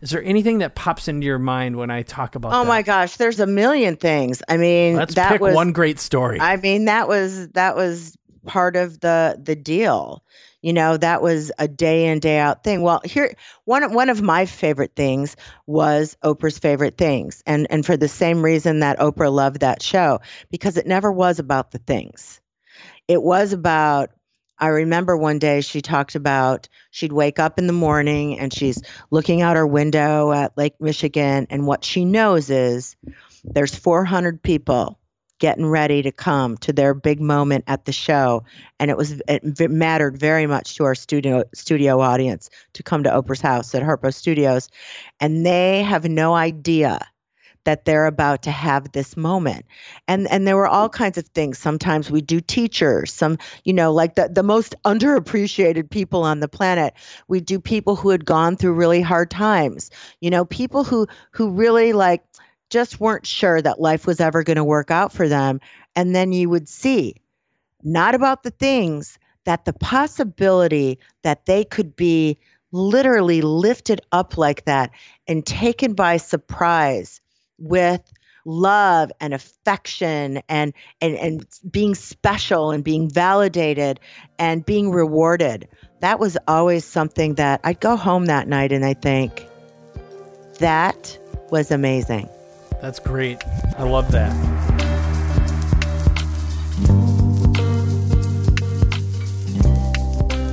Is 0.00 0.10
there 0.10 0.22
anything 0.22 0.58
that 0.58 0.76
pops 0.76 1.08
into 1.08 1.26
your 1.26 1.40
mind 1.40 1.76
when 1.76 1.90
I 1.90 2.02
talk 2.02 2.36
about 2.36 2.52
oh 2.52 2.62
that? 2.62 2.68
my 2.68 2.82
gosh, 2.82 3.16
there's 3.16 3.40
a 3.40 3.46
million 3.46 3.96
things. 3.96 4.42
I 4.48 4.56
mean, 4.56 4.94
Let's 4.94 5.16
that 5.16 5.32
pick 5.32 5.40
was 5.40 5.54
one 5.54 5.72
great 5.72 5.98
story. 5.98 6.40
I 6.40 6.56
mean, 6.56 6.84
that 6.84 7.08
was 7.08 7.48
that 7.50 7.74
was 7.74 8.16
part 8.46 8.76
of 8.76 9.00
the 9.00 9.40
the 9.42 9.56
deal. 9.56 10.22
You 10.62 10.72
know, 10.72 10.96
that 10.96 11.22
was 11.22 11.52
a 11.58 11.66
day 11.66 12.06
in 12.06 12.20
day 12.20 12.38
out 12.38 12.62
thing. 12.62 12.82
Well, 12.82 13.00
here 13.04 13.34
one 13.64 13.92
one 13.92 14.08
of 14.08 14.22
my 14.22 14.46
favorite 14.46 14.92
things 14.94 15.36
was 15.66 16.16
Oprah's 16.22 16.58
favorite 16.58 16.96
things, 16.96 17.42
and 17.46 17.66
and 17.68 17.84
for 17.84 17.96
the 17.96 18.08
same 18.08 18.42
reason 18.42 18.78
that 18.80 18.98
Oprah 19.00 19.32
loved 19.32 19.60
that 19.60 19.82
show 19.82 20.20
because 20.50 20.76
it 20.76 20.86
never 20.86 21.10
was 21.10 21.40
about 21.40 21.72
the 21.72 21.78
things. 21.78 22.40
It 23.08 23.22
was 23.22 23.52
about 23.52 24.10
I 24.60 24.68
remember 24.68 25.16
one 25.16 25.38
day 25.38 25.60
she 25.60 25.80
talked 25.80 26.14
about 26.14 26.68
she'd 26.90 27.12
wake 27.12 27.38
up 27.38 27.58
in 27.58 27.66
the 27.66 27.72
morning 27.72 28.38
and 28.38 28.52
she's 28.52 28.82
looking 29.10 29.40
out 29.42 29.56
her 29.56 29.66
window 29.66 30.32
at 30.32 30.56
Lake 30.56 30.74
Michigan, 30.80 31.46
and 31.50 31.66
what 31.66 31.84
she 31.84 32.04
knows 32.04 32.50
is 32.50 32.96
there's 33.44 33.74
400 33.74 34.42
people 34.42 34.98
getting 35.38 35.66
ready 35.66 36.02
to 36.02 36.10
come 36.10 36.56
to 36.58 36.72
their 36.72 36.94
big 36.94 37.20
moment 37.20 37.62
at 37.68 37.84
the 37.84 37.92
show, 37.92 38.42
and 38.80 38.90
it 38.90 38.96
was 38.96 39.22
it 39.28 39.70
mattered 39.70 40.18
very 40.18 40.46
much 40.46 40.74
to 40.76 40.84
our 40.84 40.94
studio 40.94 41.44
studio 41.54 42.00
audience 42.00 42.50
to 42.72 42.82
come 42.82 43.04
to 43.04 43.10
Oprah's 43.10 43.40
house 43.40 43.74
at 43.74 43.82
Harpo 43.82 44.12
Studios, 44.12 44.68
and 45.20 45.46
they 45.46 45.82
have 45.82 46.04
no 46.08 46.34
idea 46.34 47.06
that 47.68 47.84
they're 47.84 48.06
about 48.06 48.42
to 48.42 48.50
have 48.50 48.92
this 48.92 49.14
moment. 49.14 49.66
And 50.06 50.26
and 50.28 50.46
there 50.46 50.56
were 50.56 50.66
all 50.66 50.88
kinds 50.88 51.18
of 51.18 51.28
things. 51.28 51.58
Sometimes 51.58 52.10
we 52.10 52.22
do 52.22 52.40
teachers 52.40 53.12
some 53.12 53.36
you 53.64 53.74
know 53.74 53.92
like 53.92 54.14
the 54.14 54.30
the 54.32 54.42
most 54.42 54.74
underappreciated 54.86 55.90
people 55.90 56.22
on 56.22 56.40
the 56.40 56.48
planet. 56.48 56.94
We 57.28 57.40
do 57.40 57.60
people 57.60 57.94
who 57.94 58.08
had 58.08 58.24
gone 58.24 58.56
through 58.56 58.72
really 58.72 59.02
hard 59.02 59.30
times. 59.30 59.90
You 60.22 60.30
know 60.30 60.46
people 60.46 60.82
who 60.82 61.06
who 61.32 61.50
really 61.50 61.92
like 61.92 62.22
just 62.70 63.00
weren't 63.00 63.26
sure 63.26 63.60
that 63.60 63.82
life 63.82 64.06
was 64.06 64.18
ever 64.18 64.42
going 64.42 64.56
to 64.56 64.64
work 64.64 64.90
out 64.90 65.12
for 65.12 65.28
them. 65.28 65.60
And 65.94 66.16
then 66.16 66.32
you 66.32 66.48
would 66.48 66.70
see 66.70 67.16
not 67.82 68.14
about 68.14 68.44
the 68.44 68.50
things 68.50 69.18
that 69.44 69.66
the 69.66 69.74
possibility 69.74 70.98
that 71.22 71.44
they 71.44 71.64
could 71.64 71.94
be 71.96 72.38
literally 72.72 73.42
lifted 73.42 74.00
up 74.12 74.38
like 74.38 74.64
that 74.64 74.90
and 75.26 75.44
taken 75.44 75.92
by 75.92 76.16
surprise 76.16 77.20
with 77.58 78.12
love 78.44 79.12
and 79.20 79.34
affection 79.34 80.40
and 80.48 80.72
and 81.00 81.16
and 81.16 81.46
being 81.70 81.94
special 81.94 82.70
and 82.70 82.82
being 82.82 83.10
validated 83.10 84.00
and 84.38 84.64
being 84.64 84.90
rewarded 84.90 85.68
that 86.00 86.18
was 86.18 86.38
always 86.46 86.84
something 86.84 87.34
that 87.34 87.60
I'd 87.64 87.80
go 87.80 87.96
home 87.96 88.26
that 88.26 88.48
night 88.48 88.72
and 88.72 88.86
I 88.86 88.94
think 88.94 89.46
that 90.60 91.18
was 91.50 91.70
amazing 91.70 92.28
That's 92.80 93.00
great. 93.00 93.42
I 93.76 93.82
love 93.82 94.12
that. 94.12 94.32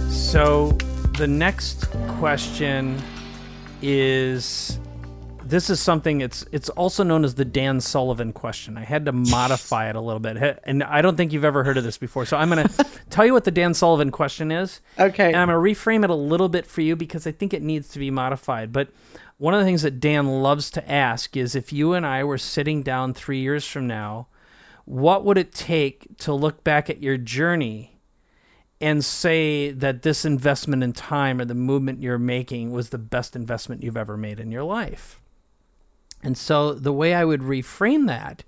So 0.10 0.72
the 1.18 1.28
next 1.28 1.86
question 2.08 3.00
is 3.82 4.80
this 5.46 5.70
is 5.70 5.80
something 5.80 6.22
it's 6.22 6.44
it's 6.52 6.70
also 6.70 7.04
known 7.04 7.24
as 7.24 7.36
the 7.36 7.46
Dan 7.46 7.80
Sullivan 7.80 8.34
question. 8.34 8.78
I 8.78 8.84
had 8.84 9.06
to 9.06 9.12
modify 9.12 9.90
it 9.90 9.96
a 9.96 10.02
little 10.02 10.20
bit. 10.20 10.60
And 10.64 10.84
I 10.84 11.02
don't 11.02 11.16
think 11.16 11.32
you've 11.32 11.46
ever 11.46 11.64
heard 11.64 11.78
of 11.78 11.84
this 11.84 11.98
before. 11.98 12.26
So 12.26 12.36
I'm 12.36 12.50
going 12.50 12.68
to 12.68 12.86
tell 13.10 13.26
you 13.26 13.34
what 13.34 13.44
the 13.44 13.52
Dan 13.52 13.74
Sullivan 13.74 14.12
question 14.12 14.52
is. 14.52 14.82
okay 15.00 15.28
And 15.28 15.38
I'm 15.38 15.48
going 15.50 15.76
to 15.76 15.80
reframe 15.80 16.04
it 16.04 16.10
a 16.10 16.16
little 16.16 16.50
bit 16.50 16.66
for 16.66 16.82
you 16.82 16.96
because 16.96 17.28
I 17.28 17.32
think 17.32 17.54
it 17.54 17.62
needs 17.62 17.90
to 17.90 18.00
be 18.00 18.10
modified. 18.10 18.72
But 18.72 18.90
one 19.38 19.54
of 19.54 19.60
the 19.60 19.66
things 19.66 19.84
that 19.84 20.00
Dan 20.00 20.42
loves 20.42 20.72
to 20.72 20.92
ask 20.92 21.38
is 21.38 21.56
if 21.56 21.72
you 21.72 21.94
and 21.94 22.06
I 22.06 22.24
were 22.24 22.38
sitting 22.38 22.82
down 22.82 23.14
three 23.14 23.40
years 23.40 23.68
from 23.68 23.86
now, 23.86 24.28
what 24.86 25.24
would 25.26 25.38
it 25.38 25.54
take 25.54 26.18
to 26.20 26.34
look 26.34 26.64
back 26.64 26.90
at 26.90 27.04
your 27.04 27.18
journey 27.18 28.00
and 28.80 29.04
say 29.04 29.72
that 29.72 30.02
this 30.02 30.26
investment 30.26 30.84
in 30.84 30.94
time 30.94 31.40
or 31.40 31.46
the 31.46 31.56
movement 31.56 32.02
you're 32.02 32.18
making 32.18 32.72
was 32.72 32.90
the 32.90 32.98
best 32.98 33.36
investment 33.36 33.84
you've 33.84 33.98
ever 33.98 34.18
made 34.18 34.40
in 34.40 34.52
your 34.52 34.64
life? 34.64 35.22
And 36.26 36.38
so 36.38 36.74
the 36.74 36.92
way 36.92 37.14
I 37.14 37.24
would 37.24 37.42
reframe 37.42 38.08
that 38.08 38.44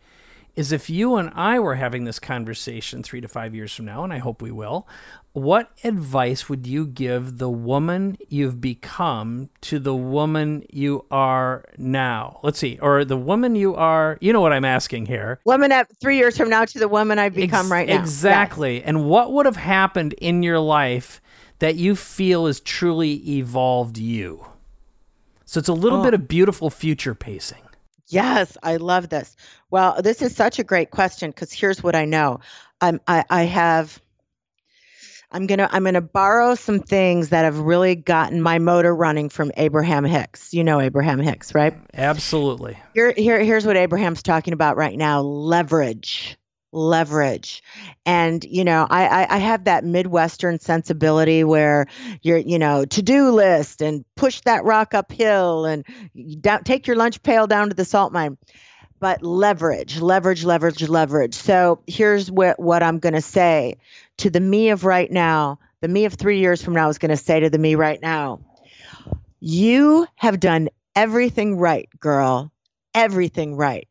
is 0.56 0.72
if 0.72 0.90
you 0.90 1.16
and 1.18 1.30
I 1.36 1.60
were 1.60 1.76
having 1.76 2.06
this 2.06 2.18
conversation 2.20 3.04
three 3.04 3.22
to 3.22 3.28
five 3.28 3.54
years 3.54 3.72
from 3.76 3.86
now, 3.86 4.04
and 4.04 4.12
I 4.12 4.18
hope 4.18 4.42
we 4.42 4.50
will, 4.50 4.88
what 5.34 5.70
advice 5.84 6.50
would 6.50 6.66
you 6.66 6.88
give 6.88 7.38
the 7.38 7.50
woman 7.52 8.18
you've 8.28 8.60
become 8.60 9.52
to 9.62 9.78
the 9.78 9.94
woman 9.94 10.66
you 10.72 11.06
are 11.12 11.63
now? 11.78 12.40
Let's 12.42 12.58
see, 12.58 12.80
or 12.82 13.06
the 13.06 13.16
woman 13.18 13.56
you 13.56 13.76
are, 13.76 14.18
you 14.20 14.34
know 14.34 14.42
what 14.42 14.52
I'm 14.52 14.66
asking 14.66 15.06
here. 15.06 15.40
woman 15.46 15.72
at 15.72 15.96
three 16.02 16.18
years 16.18 16.36
from 16.36 16.50
now 16.50 16.66
to 16.66 16.80
the 16.80 16.88
woman 16.88 17.20
I've 17.20 17.36
become 17.36 17.68
Ex- 17.68 17.72
right 17.72 17.88
now 17.88 18.00
Exactly. 18.00 18.82
And 18.84 19.06
what 19.06 19.32
would 19.34 19.46
have 19.46 19.58
happened 19.58 20.13
in 20.13 20.42
your 20.42 20.58
life 20.60 21.22
that 21.60 21.76
you 21.76 21.96
feel 21.96 22.48
has 22.48 22.60
truly 22.60 23.13
evolved 23.38 24.00
you? 24.00 24.44
So 25.46 25.60
it's 25.60 25.70
a 25.70 25.74
little 25.74 26.00
Oh. 26.00 26.04
bit 26.04 26.16
of 26.16 26.28
beautiful 26.28 26.72
future 26.72 27.13
pacing. 27.13 27.62
Yes, 28.10 28.58
I 28.63 28.78
love 28.78 29.10
this. 29.10 29.36
Well, 29.70 30.02
this 30.02 30.22
is 30.22 30.36
such 30.36 30.60
a 30.60 30.63
great 30.63 30.91
question 30.91 31.32
because 31.32 31.52
here's 31.52 31.84
what 31.84 31.96
I 31.96 32.06
know. 32.06 32.39
I'm 32.80 33.02
I, 33.08 33.26
I 33.30 33.43
have 33.43 34.02
I'm 35.32 35.46
gonna 35.46 35.67
I'm 35.72 35.84
gonna 35.84 36.02
borrow 36.02 36.56
some 36.56 36.80
things 36.80 37.30
that 37.30 37.43
have 37.43 37.60
really 37.60 37.96
gotten 37.96 38.41
my 38.41 38.60
motor 38.60 38.96
running 38.96 39.30
from 39.30 39.52
Abraham 39.58 40.06
Hicks. 40.06 40.54
You 40.54 40.63
know 40.63 40.80
Abraham 40.80 41.20
Hicks, 41.20 41.54
right? 41.54 41.76
Absolutely. 41.93 42.78
Here, 42.93 43.13
here 43.15 43.43
here's 43.43 43.65
what 43.65 43.76
Abraham's 43.76 44.24
talking 44.24 44.54
about 44.54 44.78
right 44.78 44.98
now: 44.98 45.22
leverage. 45.22 46.38
Leverage, 46.73 47.63
and 48.06 48.43
you 48.43 48.63
know, 48.63 48.86
I, 48.89 49.08
I 49.08 49.36
I 49.36 49.38
have 49.38 49.63
that 49.63 49.84
Midwestern 49.86 50.60
sensibility 50.60 51.43
where 51.43 51.88
you're, 52.21 52.38
you 52.38 52.60
know, 52.60 52.84
to-do 52.86 53.32
list 53.32 53.82
and 53.82 54.03
push 54.15 54.41
that 54.41 54.65
rock 54.65 54.93
uphill 54.93 55.65
and 55.65 55.86
down, 56.41 56.63
take 56.63 56.86
your 56.86 56.97
lunch 56.97 57.23
pail 57.23 57.47
down 57.47 57.69
to 57.69 57.75
the 57.75 57.86
salt 57.86 58.12
mine 58.12 58.38
but 58.99 59.21
leverage, 59.21 59.99
leverage, 59.99 60.43
leverage, 60.43 60.88
leverage. 60.88 61.36
So 61.36 61.80
here's 61.88 62.32
what, 62.32 62.60
what 62.60 62.84
I'm 62.84 62.99
going 62.99 63.13
to 63.13 63.21
say 63.21 63.77
to 64.17 64.30
the 64.30 64.39
me 64.39 64.69
of 64.69 64.86
right 64.86 65.12
now. 65.12 65.60
The 65.82 65.88
me 65.88 66.06
of 66.06 66.15
three 66.15 66.39
years 66.39 66.63
from 66.63 66.73
now 66.73 66.89
is 66.89 66.97
going 66.97 67.12
to 67.12 67.17
say 67.17 67.39
to 67.39 67.49
the 67.49 67.60
me 67.60 67.75
right 67.75 68.01
now, 68.01 68.39
you 69.39 70.08
have 70.15 70.39
done 70.39 70.69
everything 70.95 71.58
right, 71.58 71.88
girl, 71.99 72.51
everything 72.95 73.56
right. 73.56 73.88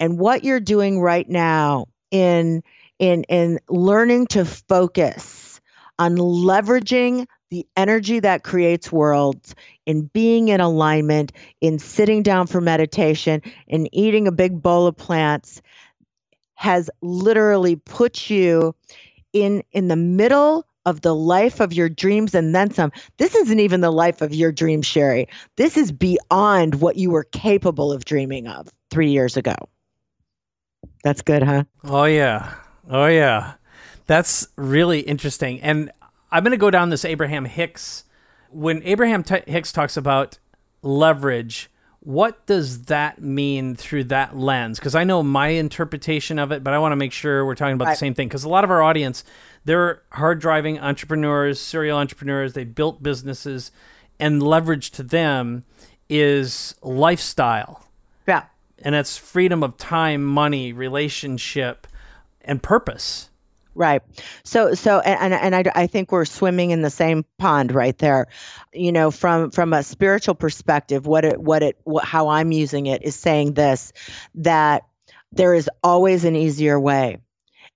And 0.00 0.18
what 0.18 0.44
you're 0.44 0.60
doing 0.60 1.00
right 1.00 1.28
now 1.28 1.86
in 2.10 2.62
in 2.98 3.24
in 3.24 3.58
learning 3.68 4.26
to 4.28 4.44
focus 4.44 5.60
on 5.98 6.16
leveraging 6.16 7.26
the 7.50 7.66
energy 7.76 8.20
that 8.20 8.44
creates 8.44 8.92
worlds 8.92 9.54
in 9.86 10.02
being 10.06 10.48
in 10.48 10.60
alignment 10.60 11.32
in 11.60 11.78
sitting 11.78 12.22
down 12.22 12.46
for 12.46 12.60
meditation 12.60 13.42
in 13.66 13.92
eating 13.94 14.28
a 14.28 14.32
big 14.32 14.60
bowl 14.62 14.86
of 14.86 14.96
plants 14.96 15.62
has 16.54 16.90
literally 17.00 17.76
put 17.76 18.28
you 18.28 18.74
in 19.32 19.62
in 19.72 19.88
the 19.88 19.96
middle 19.96 20.66
of 20.84 21.02
the 21.02 21.14
life 21.14 21.60
of 21.60 21.72
your 21.72 21.88
dreams 21.88 22.34
and 22.34 22.54
then 22.54 22.70
some. 22.72 22.90
This 23.18 23.34
isn't 23.34 23.60
even 23.60 23.82
the 23.82 23.90
life 23.90 24.22
of 24.22 24.34
your 24.34 24.50
dreams 24.50 24.86
sheri. 24.86 25.28
This 25.56 25.76
is 25.76 25.92
beyond 25.92 26.76
what 26.76 26.96
you 26.96 27.10
were 27.10 27.24
capable 27.24 27.92
of 27.92 28.06
dreaming 28.06 28.46
of 28.46 28.68
three 28.90 29.10
years 29.10 29.36
ago 29.36 29.54
that's 31.02 31.22
good 31.22 31.42
huh 31.42 31.64
Oh 31.84 32.04
yeah. 32.04 32.54
Oh 32.88 33.06
yeah. 33.06 33.54
That's 34.06 34.48
really 34.56 35.00
interesting. 35.00 35.60
And 35.60 35.90
I'm 36.30 36.42
going 36.42 36.52
to 36.52 36.56
go 36.58 36.70
down 36.70 36.90
this 36.90 37.04
Abraham 37.04 37.44
Hicks 37.44 38.04
when 38.50 38.82
Abraham 38.84 39.22
T- 39.22 39.42
Hicks 39.46 39.72
talks 39.72 39.96
about 39.96 40.38
leverage, 40.82 41.70
what 42.00 42.46
does 42.46 42.82
that 42.84 43.20
mean 43.20 43.74
through 43.76 44.04
that 44.04 44.36
lens? 44.36 44.78
Because 44.78 44.94
I 44.94 45.04
know 45.04 45.22
my 45.22 45.48
interpretation 45.48 46.38
of 46.38 46.52
it, 46.52 46.64
but 46.64 46.72
I 46.72 46.78
want 46.78 46.92
to 46.92 46.96
make 46.96 47.12
sure 47.12 47.44
we're 47.44 47.54
talking 47.54 47.74
about 47.74 47.86
right. 47.86 47.92
the 47.92 47.98
same 47.98 48.14
thing. 48.14 48.28
Because 48.28 48.44
a 48.44 48.48
lot 48.48 48.64
of 48.64 48.70
our 48.70 48.82
audience, 48.82 49.24
they're 49.64 50.02
hard 50.12 50.40
driving 50.40 50.78
entrepreneurs, 50.78 51.60
serial 51.60 51.98
entrepreneurs. 51.98 52.54
They 52.54 52.64
built 52.64 53.02
businesses, 53.02 53.70
and 54.18 54.42
leverage 54.42 54.90
to 54.92 55.02
them 55.02 55.64
is 56.08 56.74
lifestyle. 56.82 57.84
Yeah. 58.26 58.44
And 58.82 58.94
that's 58.94 59.16
freedom 59.16 59.62
of 59.62 59.76
time, 59.76 60.24
money, 60.24 60.72
relationship, 60.72 61.86
and 62.40 62.62
purpose. 62.62 63.30
Right. 63.74 64.02
So 64.42 64.74
so 64.74 64.98
and 65.00 65.32
and 65.32 65.54
I, 65.54 65.64
I 65.74 65.86
think 65.86 66.10
we're 66.10 66.24
swimming 66.24 66.72
in 66.72 66.82
the 66.82 66.90
same 66.90 67.24
pond 67.38 67.72
right 67.72 67.96
there. 67.98 68.26
You 68.72 68.90
know, 68.90 69.12
from 69.12 69.52
from 69.52 69.72
a 69.72 69.84
spiritual 69.84 70.34
perspective, 70.34 71.06
what 71.06 71.24
it 71.24 71.40
what 71.40 71.62
it 71.62 71.78
what, 71.84 72.04
how 72.04 72.28
I'm 72.28 72.50
using 72.50 72.86
it 72.86 73.04
is 73.04 73.14
saying 73.14 73.54
this 73.54 73.92
that 74.34 74.82
there 75.30 75.54
is 75.54 75.70
always 75.84 76.24
an 76.24 76.34
easier 76.34 76.80
way. 76.80 77.18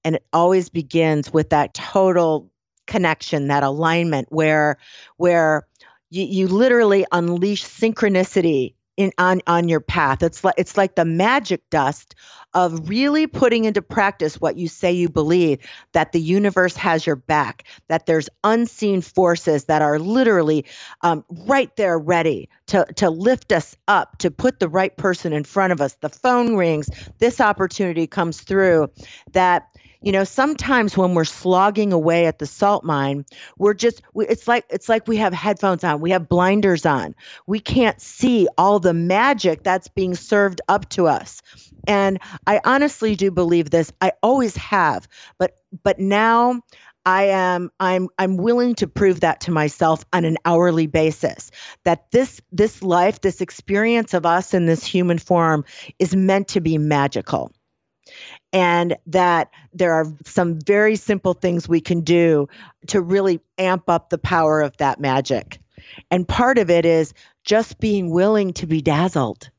And 0.05 0.17
it 0.17 0.27
always 0.33 0.69
begins 0.69 1.33
with 1.33 1.51
that 1.51 1.75
total 1.75 2.51
connection, 2.87 3.47
that 3.49 3.63
alignment 3.63 4.27
where 4.33 4.79
where 5.19 5.69
you, 6.11 6.25
you 6.25 6.49
literally 6.49 7.07
unleash 7.13 7.65
synchronicity 7.65 8.75
in 8.97 9.13
on 9.19 9.41
on 9.47 9.69
your 9.69 9.81
path. 9.81 10.23
It's 10.23 10.45
like 10.45 10.55
it's 10.59 10.77
like 10.77 10.95
the 10.95 11.05
magic 11.05 11.69
dust 11.71 12.15
of 12.55 12.89
really 12.89 13.27
putting 13.27 13.65
into 13.65 13.81
practice 13.81 14.41
what 14.41 14.57
you 14.57 14.69
say 14.69 14.93
you 14.93 15.09
believe 15.09 15.59
that 15.93 16.13
the 16.13 16.21
universe 16.21 16.77
has 16.77 17.07
your 17.07 17.17
back, 17.17 17.65
that 17.89 18.07
there's 18.07 18.29
unseen 18.45 19.01
forces 19.01 19.65
that 19.65 19.81
are 19.81 19.99
literally 19.99 20.65
um, 21.01 21.25
right 21.47 21.75
there 21.77 21.99
ready 21.99 22.49
to, 22.67 22.85
to 22.97 23.09
lift 23.09 23.53
us 23.53 23.77
up, 23.89 24.19
to 24.19 24.31
put 24.31 24.61
the 24.61 24.69
right 24.69 24.97
person 24.97 25.33
in 25.33 25.45
front 25.45 25.73
of 25.73 25.81
us. 25.81 25.97
The 26.01 26.09
phone 26.09 26.57
rings, 26.57 26.91
this 27.19 27.41
opportunity 27.41 28.07
comes 28.07 28.41
through 28.41 28.91
that 29.33 29.69
you 30.03 30.13
know 30.13 30.25
sometimes 30.25 30.97
when 30.97 31.15
we're 31.15 31.25
slogging 31.25 31.93
away 31.93 32.27
at 32.27 32.39
the 32.39 32.47
salt 32.47 32.85
mine 32.85 33.25
we're 33.59 33.75
just 33.75 34.03
it's 34.17 34.49
like 34.49 34.65
it's 34.71 34.89
like 34.89 35.07
we 35.07 35.17
have 35.17 35.33
headphones 35.33 35.85
on 35.85 36.01
we 36.01 36.11
have 36.11 36.29
blinders 36.29 36.87
on. 36.87 37.15
We 37.47 37.61
can't 37.61 38.01
see 38.01 38.49
all 38.59 38.81
the 38.81 38.95
magic 38.95 39.63
that's 39.63 39.89
being 39.89 40.15
served 40.15 40.61
up 40.69 40.89
to 40.91 41.07
us. 41.07 41.43
And 41.87 42.19
i 42.47 42.61
honestly 42.65 43.17
do 43.17 43.31
believe 43.31 43.71
this 43.71 43.93
i 44.01 44.13
always 44.23 44.57
have 44.57 45.09
but 45.39 45.59
but 45.83 45.99
now 45.99 46.61
I 47.05 47.25
am 47.25 47.71
I'm 47.81 48.09
I'm 48.19 48.37
willing 48.37 48.77
to 48.77 48.87
prove 48.87 49.21
that 49.21 49.41
to 49.43 49.51
myself 49.51 50.05
on 50.13 50.25
an 50.25 50.37
hourly 50.45 50.87
basis 50.87 51.51
that 51.85 52.11
this 52.13 52.41
this 52.53 52.83
life 52.83 53.21
this 53.23 53.41
experience 53.41 54.15
of 54.15 54.25
us 54.25 54.55
in 54.55 54.67
this 54.67 54.85
human 54.85 55.19
form 55.19 55.65
is 55.99 56.15
meant 56.15 56.47
to 56.49 56.61
be 56.61 56.79
magical 56.79 57.51
and 58.53 58.97
that 59.07 59.51
there 59.73 59.93
are 59.93 60.07
some 60.25 60.59
very 60.61 60.97
simple 60.97 61.35
things 61.35 61.69
we 61.69 61.81
can 61.81 62.01
do 62.01 62.49
to 62.89 63.01
really 63.01 63.41
amp 63.59 63.89
up 63.89 64.11
the 64.11 64.19
power 64.19 64.61
of 64.61 64.77
that 64.79 65.01
magic. 65.01 65.59
And 66.11 66.29
part 66.29 66.59
of 66.59 66.71
it 66.71 66.85
is 66.85 67.15
just 67.45 67.81
being 67.81 68.11
willing 68.11 68.53
to 68.55 68.67
be 68.67 68.81
dazzled, 68.81 69.51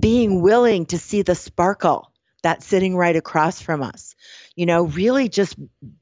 being 0.00 0.42
willing 0.42 0.86
to 0.86 0.98
see 0.98 1.22
the 1.22 1.34
sparkle 1.34 2.10
that's 2.42 2.66
sitting 2.66 2.96
right 2.96 3.16
across 3.16 3.60
from 3.60 3.82
us. 3.82 4.14
You 4.54 4.66
know, 4.66 4.84
really 4.84 5.28
just 5.28 5.56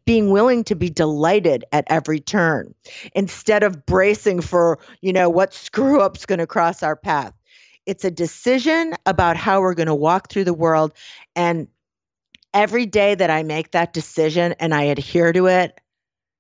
being 0.05 0.31
willing 0.31 0.63
to 0.65 0.75
be 0.77 0.91
delighted 0.91 1.65
at 1.73 1.85
every 1.89 2.21
turn 2.21 2.75
instead 3.15 3.63
of 3.63 3.87
bracing 3.87 4.41
for, 4.41 4.79
you 5.01 5.13
know, 5.13 5.29
what 5.29 5.55
screw 5.55 6.01
up's 6.01 6.27
going 6.27 6.39
to 6.39 6.47
cross 6.47 6.83
our 6.83 6.97
path. 6.97 7.33
It's 7.87 8.05
a 8.05 8.11
decision 8.11 8.95
about 9.07 9.37
how 9.37 9.61
we're 9.61 9.75
going 9.75 9.89
to 9.89 9.95
walk 9.95 10.31
through 10.31 10.45
the 10.45 10.55
world 10.55 10.93
and 11.37 11.69
every 12.55 12.87
day 12.87 13.15
that 13.17 13.29
I 13.29 13.43
make 13.43 13.73
that 13.73 13.93
decision 13.93 14.55
and 14.59 14.73
I 14.73 14.85
adhere 14.85 15.33
to 15.33 15.47
it, 15.47 15.81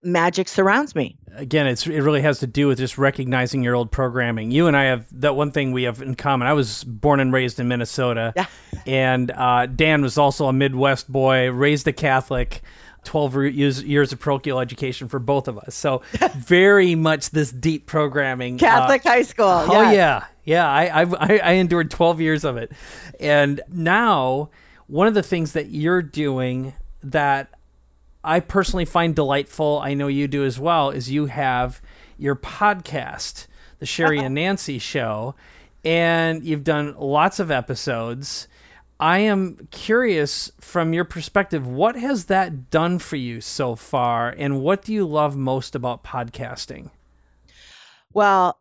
magic 0.02 0.48
surrounds 0.48 0.94
me. 0.94 1.18
Again, 1.35 1.66
it's 1.66 1.87
it 1.87 2.00
really 2.00 2.22
has 2.22 2.38
to 2.38 2.46
do 2.46 2.68
with 2.68 2.78
just 2.78 2.96
recognizing 2.96 3.64
your 3.64 3.74
old 3.74 3.90
programming. 3.90 4.52
You 4.52 4.68
and 4.68 4.76
I 4.76 4.85
have 4.85 5.07
that 5.20 5.35
one 5.35 5.50
thing 5.50 5.72
we 5.72 5.83
have 5.83 6.00
in 6.00 6.14
common. 6.14 6.46
I 6.46 6.52
was 6.52 6.85
born 6.85 7.18
and 7.18 7.33
raised 7.33 7.59
in 7.59 7.66
Minnesota, 7.66 8.33
yeah. 8.37 8.46
and 8.87 9.33
uh, 9.33 9.66
Dan 9.66 10.02
was 10.02 10.16
also 10.16 10.46
a 10.46 10.52
Midwest 10.52 11.11
boy, 11.11 11.50
raised 11.50 11.88
a 11.88 11.92
Catholic. 11.92 12.62
12 13.05 13.55
years, 13.55 13.83
years 13.83 14.12
of 14.12 14.21
parochial 14.21 14.61
education 14.61 15.09
for 15.09 15.19
both 15.19 15.49
of 15.49 15.59
us. 15.59 15.75
So, 15.75 16.03
very 16.37 16.95
much 16.95 17.31
this 17.31 17.51
deep 17.53 17.87
programming. 17.87 18.59
Catholic 18.59 19.05
uh, 19.07 19.11
high 19.11 19.23
school. 19.23 19.47
Oh, 19.47 19.83
yes. 19.83 19.95
yeah. 19.95 20.25
Yeah. 20.45 20.69
I, 20.69 21.03
I, 21.03 21.38
I 21.38 21.53
endured 21.53 21.90
12 21.90 22.21
years 22.21 22.45
of 22.45 22.57
it. 22.57 22.73
And 23.21 23.61
now 23.69 24.51
one 24.87 25.07
of 25.07 25.14
the 25.14 25.23
things 25.23 25.53
that 25.53 25.69
you're 25.69 26.03
doing 26.03 26.75
that 27.03 27.51
I 28.25 28.40
personally 28.40 28.87
find 28.87 29.14
delightful, 29.14 29.81
I 29.83 29.95
know 29.95 30.09
you 30.09 30.27
do 30.27 30.45
as 30.45 30.59
well, 30.59 30.90
is 30.90 31.11
you 31.11 31.27
have 31.27 31.83
your 32.17 32.35
podcast, 32.35 33.47
the 33.81 33.87
Sheri 33.87 34.23
and 34.23 34.35
Nancy 34.35 34.79
Show, 34.79 35.35
and 35.85 36.43
you've 36.43 36.64
done 36.64 36.95
lots 36.99 37.38
of 37.38 37.51
episodes. 37.51 38.49
I 39.05 39.19
am 39.19 39.69
curious 39.71 40.51
from 40.59 40.95
your 40.95 41.05
perspective, 41.05 41.67
what 41.67 41.95
has 41.95 42.25
that 42.25 42.71
done 42.71 42.99
for 42.99 43.17
you 43.17 43.43
so 43.43 43.75
far, 43.75 44.31
and 44.31 44.62
what 44.62 44.81
do 44.81 44.95
you 44.95 45.05
love 45.05 45.37
most 45.37 45.75
about 45.75 46.03
podcasting? 46.03 46.88
Well, 48.14 48.59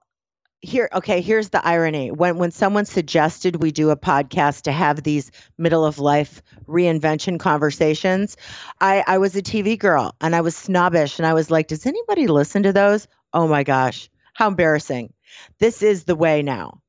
here 0.60 0.90
okay 0.92 1.22
here's 1.22 1.52
the 1.52 1.66
irony. 1.66 2.12
When 2.12 2.40
when 2.40 2.52
someone 2.52 2.84
suggested 2.84 3.64
we 3.64 3.72
do 3.72 3.90
a 3.90 3.96
podcast 3.96 4.64
to 4.64 4.74
have 4.74 5.04
these 5.04 5.32
middle 5.58 5.86
of 5.86 5.98
life 5.98 6.42
reinvention 6.68 7.40
conversations 7.40 8.36
i 8.82 9.02
i 9.08 9.18
was 9.18 9.38
a 9.38 9.42
tv 9.42 9.80
girl 9.80 10.14
and 10.20 10.36
i 10.36 10.42
was 10.42 10.56
snobbish 10.56 11.20
and 11.20 11.26
i 11.26 11.34
was 11.34 11.52
like 11.52 11.68
does 11.68 11.86
anybody 11.86 12.28
listen 12.28 12.64
to 12.64 12.74
those? 12.74 13.08
Oh 13.34 13.48
my 13.48 13.64
gosh 13.64 14.10
how 14.34 14.50
embarrassing. 14.50 15.14
This 15.60 15.82
is 15.82 16.04
the 16.04 16.18
way 16.18 16.42
now 16.42 16.83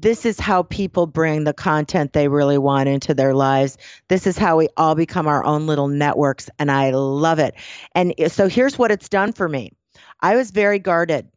this 0.00 0.24
is 0.24 0.38
how 0.38 0.62
people 0.62 1.06
bring 1.06 1.44
the 1.44 1.52
content 1.52 2.12
they 2.12 2.28
really 2.28 2.58
want 2.58 2.88
into 2.88 3.14
their 3.14 3.34
lives. 3.34 3.76
This 4.08 4.26
is 4.26 4.38
how 4.38 4.56
we 4.56 4.68
all 4.76 4.94
become 4.94 5.26
our 5.26 5.44
own 5.44 5.66
little 5.66 5.88
networks, 5.88 6.48
and 6.58 6.70
I 6.70 6.90
love 6.90 7.38
it. 7.38 7.54
And 7.94 8.14
so 8.28 8.48
here's 8.48 8.78
what 8.78 8.90
it's 8.90 9.08
done 9.08 9.32
for 9.32 9.48
me 9.48 9.72
I 10.20 10.36
was 10.36 10.50
very 10.50 10.78
guarded 10.78 11.28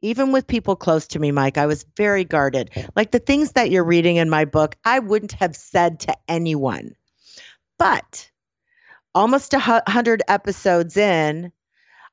even 0.00 0.32
with 0.32 0.46
people 0.46 0.76
close 0.76 1.06
to 1.08 1.18
me, 1.18 1.32
Mike, 1.32 1.58
I 1.58 1.66
was 1.66 1.84
very 1.96 2.24
guarded. 2.24 2.70
Like 2.94 3.10
the 3.10 3.18
things 3.18 3.52
that 3.52 3.70
you're 3.70 3.84
reading 3.84 4.16
in 4.16 4.30
my 4.30 4.44
book, 4.44 4.76
I 4.84 5.00
wouldn't 5.00 5.32
have 5.32 5.56
said 5.56 6.00
to 6.00 6.16
anyone. 6.28 6.94
But 7.78 8.30
almost 9.14 9.54
a 9.54 9.82
hundred 9.88 10.22
episodes 10.28 10.96
in, 10.96 11.52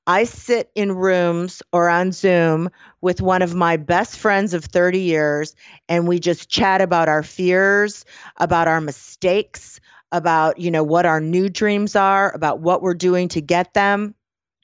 I 0.07 0.23
sit 0.25 0.71
in 0.75 0.91
rooms 0.91 1.63
or 1.73 1.89
on 1.89 2.11
Zoom 2.11 2.69
with 3.01 3.21
one 3.21 3.41
of 3.41 3.55
my 3.55 3.77
best 3.77 4.17
friends 4.17 4.53
of 4.53 4.65
30 4.65 4.99
years, 4.99 5.55
and 5.89 6.07
we 6.07 6.19
just 6.19 6.49
chat 6.49 6.81
about 6.81 7.09
our 7.09 7.23
fears, 7.23 8.05
about 8.37 8.67
our 8.67 8.81
mistakes, 8.81 9.79
about 10.11 10.59
you 10.59 10.69
know 10.69 10.83
what 10.83 11.05
our 11.05 11.19
new 11.19 11.49
dreams 11.49 11.95
are, 11.95 12.33
about 12.35 12.59
what 12.59 12.81
we're 12.81 12.93
doing 12.93 13.27
to 13.29 13.41
get 13.41 13.73
them, 13.73 14.13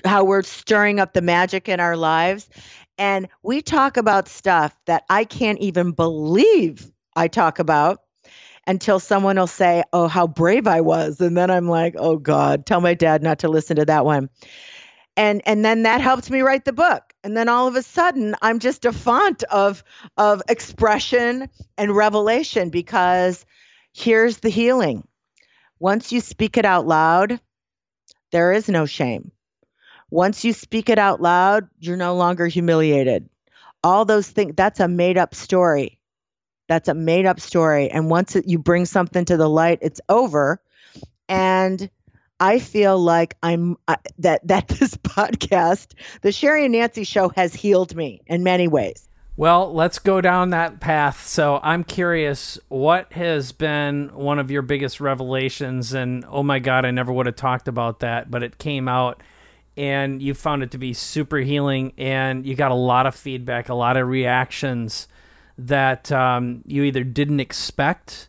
how 0.05 0.23
we're 0.23 0.43
stirring 0.43 0.99
up 0.99 1.13
the 1.13 1.21
magic 1.21 1.67
in 1.67 1.79
our 1.79 1.97
lives. 1.97 2.49
And 2.97 3.27
we 3.41 3.61
talk 3.61 3.97
about 3.97 4.27
stuff 4.27 4.77
that 4.85 5.03
I 5.09 5.23
can't 5.25 5.59
even 5.59 5.91
believe 5.91 6.91
I 7.15 7.27
talk 7.27 7.57
about 7.57 8.01
until 8.67 8.99
someone 8.99 9.37
will 9.37 9.47
say, 9.47 9.83
Oh, 9.91 10.07
how 10.07 10.27
brave 10.27 10.67
I 10.67 10.81
was. 10.81 11.19
And 11.19 11.35
then 11.35 11.49
I'm 11.49 11.67
like, 11.67 11.95
Oh 11.97 12.17
God, 12.17 12.65
tell 12.65 12.81
my 12.81 12.93
dad 12.93 13.23
not 13.23 13.39
to 13.39 13.49
listen 13.49 13.75
to 13.77 13.85
that 13.85 14.05
one. 14.05 14.29
And 15.21 15.43
and 15.45 15.63
then 15.63 15.83
that 15.83 16.01
helped 16.01 16.31
me 16.31 16.41
write 16.41 16.65
the 16.65 16.73
book. 16.73 17.13
And 17.23 17.37
then 17.37 17.47
all 17.47 17.67
of 17.67 17.75
a 17.75 17.83
sudden 17.83 18.33
I'm 18.41 18.57
just 18.57 18.85
a 18.85 18.91
font 18.91 19.43
of 19.51 19.83
of 20.17 20.41
expression 20.49 21.47
and 21.77 21.95
revelation 21.95 22.71
because 22.71 23.45
here's 23.93 24.39
the 24.39 24.49
healing. 24.49 25.07
Once 25.77 26.11
you 26.11 26.21
speak 26.21 26.57
it 26.57 26.65
out 26.65 26.87
loud, 26.87 27.39
there 28.31 28.51
is 28.51 28.67
no 28.67 28.87
shame. 28.87 29.31
Once 30.09 30.43
you 30.43 30.53
speak 30.53 30.89
it 30.89 30.97
out 30.97 31.21
loud, 31.21 31.67
you're 31.77 31.95
no 31.95 32.15
longer 32.15 32.47
humiliated. 32.47 33.29
All 33.83 34.05
those 34.05 34.27
things, 34.27 34.53
that's 34.55 34.79
a 34.79 34.87
made 34.87 35.19
up 35.19 35.35
story. 35.35 35.99
That's 36.67 36.87
a 36.89 36.95
made 36.95 37.27
up 37.27 37.39
story. 37.39 37.91
And 37.91 38.09
once 38.09 38.35
it, 38.35 38.47
you 38.47 38.57
bring 38.57 38.85
something 38.85 39.25
to 39.25 39.37
the 39.37 39.49
light, 39.49 39.77
it's 39.83 40.01
over. 40.09 40.59
And 41.29 41.91
I 42.41 42.57
feel 42.57 42.97
like 42.97 43.37
I'm 43.43 43.77
uh, 43.87 43.95
that 44.17 44.45
that 44.47 44.67
this 44.79 44.95
podcast, 44.97 45.93
the 46.21 46.29
Sheri 46.29 46.63
and 46.65 46.73
Nancy 46.73 47.05
show 47.05 47.29
has 47.29 47.53
healed 47.53 47.95
me 47.95 48.21
in 48.25 48.43
many 48.43 48.67
ways. 48.67 49.07
Well, 49.37 49.73
let's 49.73 49.97
go 49.97 50.19
down 50.19 50.49
that 50.49 50.81
path. 50.81 51.25
So 51.25 51.59
I'm 51.63 51.83
curious, 51.83 52.59
what 52.67 53.13
has 53.13 53.53
been 53.53 54.09
one 54.13 54.39
of 54.39 54.51
your 54.51 54.61
biggest 54.61 54.99
revelations? 54.99 55.93
And 55.93 56.25
oh 56.27 56.43
my 56.43 56.59
God, 56.59 56.85
I 56.85 56.91
never 56.91 57.13
would 57.13 57.27
have 57.27 57.37
talked 57.37 57.67
about 57.67 58.01
that, 58.01 58.29
but 58.29 58.43
it 58.43 58.57
came 58.57 58.89
out 58.89 59.23
and 59.77 60.21
you 60.21 60.33
found 60.33 60.63
it 60.63 60.71
to 60.71 60.77
be 60.77 60.93
super 60.93 61.37
healing 61.37 61.93
and 61.97 62.45
you 62.45 62.55
got 62.55 62.71
a 62.71 62.75
lot 62.75 63.05
of 63.05 63.15
feedback, 63.15 63.69
a 63.69 63.73
lot 63.73 63.95
of 63.95 64.07
reactions 64.07 65.07
that 65.57 66.11
um, 66.11 66.61
you 66.65 66.83
either 66.83 67.03
didn't 67.03 67.39
expect 67.39 68.27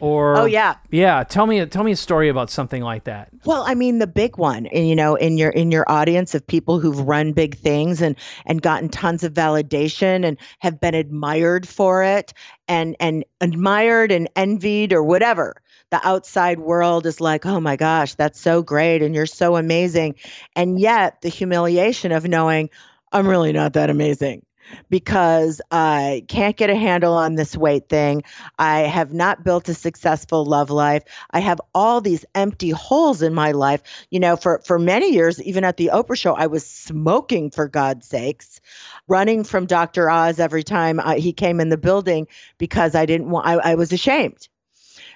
or 0.00 0.36
oh 0.36 0.44
yeah. 0.44 0.76
Yeah 0.90 1.22
tell 1.24 1.46
me 1.46 1.64
tell 1.66 1.84
me 1.84 1.92
a 1.92 1.96
story 1.96 2.28
about 2.28 2.50
something 2.50 2.82
like 2.82 3.04
that. 3.04 3.28
Well 3.44 3.64
i 3.66 3.74
mean 3.74 3.98
the 3.98 4.06
big 4.06 4.36
one 4.36 4.66
and 4.66 4.88
you 4.88 4.96
know 4.96 5.14
in 5.14 5.38
your 5.38 5.50
in 5.50 5.70
your 5.70 5.84
audience 5.88 6.34
of 6.34 6.46
people 6.46 6.80
who've 6.80 7.00
run 7.00 7.32
big 7.32 7.56
things 7.56 8.02
and 8.02 8.16
and 8.46 8.60
gotten 8.60 8.88
tons 8.88 9.22
of 9.24 9.32
validation 9.32 10.24
and 10.24 10.36
have 10.58 10.80
been 10.80 10.94
admired 10.94 11.66
for 11.68 12.02
it 12.02 12.32
and 12.68 12.96
and 13.00 13.24
admired 13.40 14.10
and 14.10 14.28
envied 14.36 14.92
or 14.92 15.02
whatever 15.02 15.54
the 15.90 16.06
outside 16.06 16.58
world 16.58 17.06
is 17.06 17.20
like 17.20 17.46
oh 17.46 17.60
my 17.60 17.76
gosh 17.76 18.14
that's 18.14 18.40
so 18.40 18.62
great 18.62 19.02
and 19.02 19.14
you're 19.14 19.26
so 19.26 19.56
amazing. 19.56 20.16
And 20.56 20.80
yet 20.80 21.20
the 21.20 21.28
humiliation 21.28 22.10
of 22.12 22.26
knowing 22.26 22.70
i'm 23.12 23.28
really 23.28 23.52
not 23.52 23.74
that 23.74 23.90
amazing 23.90 24.44
because 24.90 25.60
I 25.70 26.24
can't 26.28 26.56
get 26.56 26.70
a 26.70 26.76
handle 26.76 27.14
on 27.14 27.34
this 27.34 27.56
weight 27.56 27.88
thing. 27.88 28.22
I 28.58 28.80
have 28.80 29.12
not 29.12 29.44
built 29.44 29.68
a 29.68 29.74
successful 29.74 30.44
love 30.44 30.70
life. 30.70 31.02
I 31.30 31.40
have 31.40 31.60
all 31.74 32.00
these 32.00 32.24
empty 32.34 32.70
holes 32.70 33.22
in 33.22 33.34
my 33.34 33.52
life. 33.52 33.82
You 34.10 34.20
know, 34.20 34.36
for 34.36 34.60
for 34.64 34.78
many 34.78 35.12
years, 35.12 35.42
even 35.42 35.64
at 35.64 35.76
the 35.76 35.90
Oprah 35.92 36.18
show, 36.18 36.34
I 36.34 36.46
was 36.46 36.66
smoking 36.66 37.50
for 37.50 37.68
God's 37.68 38.06
sakes, 38.06 38.60
running 39.08 39.44
from 39.44 39.66
Dr. 39.66 40.10
Oz 40.10 40.38
every 40.38 40.62
time 40.62 41.00
I, 41.00 41.18
he 41.18 41.32
came 41.32 41.60
in 41.60 41.68
the 41.68 41.76
building 41.76 42.26
because 42.58 42.94
I 42.94 43.06
didn't 43.06 43.30
want. 43.30 43.46
I, 43.46 43.72
I 43.72 43.74
was 43.74 43.92
ashamed. 43.92 44.48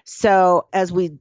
So 0.04 0.66
as 0.72 0.90
we 0.90 1.18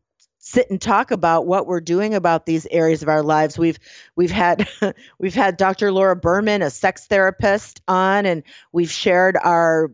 sit 0.47 0.69
and 0.69 0.81
talk 0.81 1.11
about 1.11 1.45
what 1.45 1.67
we're 1.67 1.81
doing 1.81 2.13
about 2.13 2.45
these 2.45 2.65
areas 2.71 3.03
of 3.03 3.09
our 3.09 3.21
lives. 3.21 3.57
We've 3.57 3.77
we've 4.15 4.31
had 4.31 4.67
we've 5.19 5.35
had 5.35 5.57
Dr. 5.57 5.91
Laura 5.91 6.15
Berman, 6.15 6.61
a 6.61 6.69
sex 6.69 7.05
therapist, 7.05 7.81
on, 7.87 8.25
and 8.25 8.43
we've 8.71 8.91
shared 8.91 9.37
our 9.43 9.91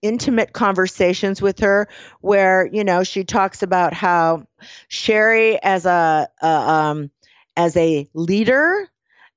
intimate 0.00 0.54
conversations 0.54 1.42
with 1.42 1.58
her 1.58 1.86
where 2.22 2.66
you 2.72 2.82
know 2.82 3.04
she 3.04 3.24
talks 3.24 3.62
about 3.62 3.92
how 3.92 4.46
Sheri 4.88 5.58
as 5.62 5.84
a, 5.84 6.28
a 6.40 6.46
um, 6.46 7.10
as 7.56 7.76
a 7.76 8.08
leader, 8.14 8.88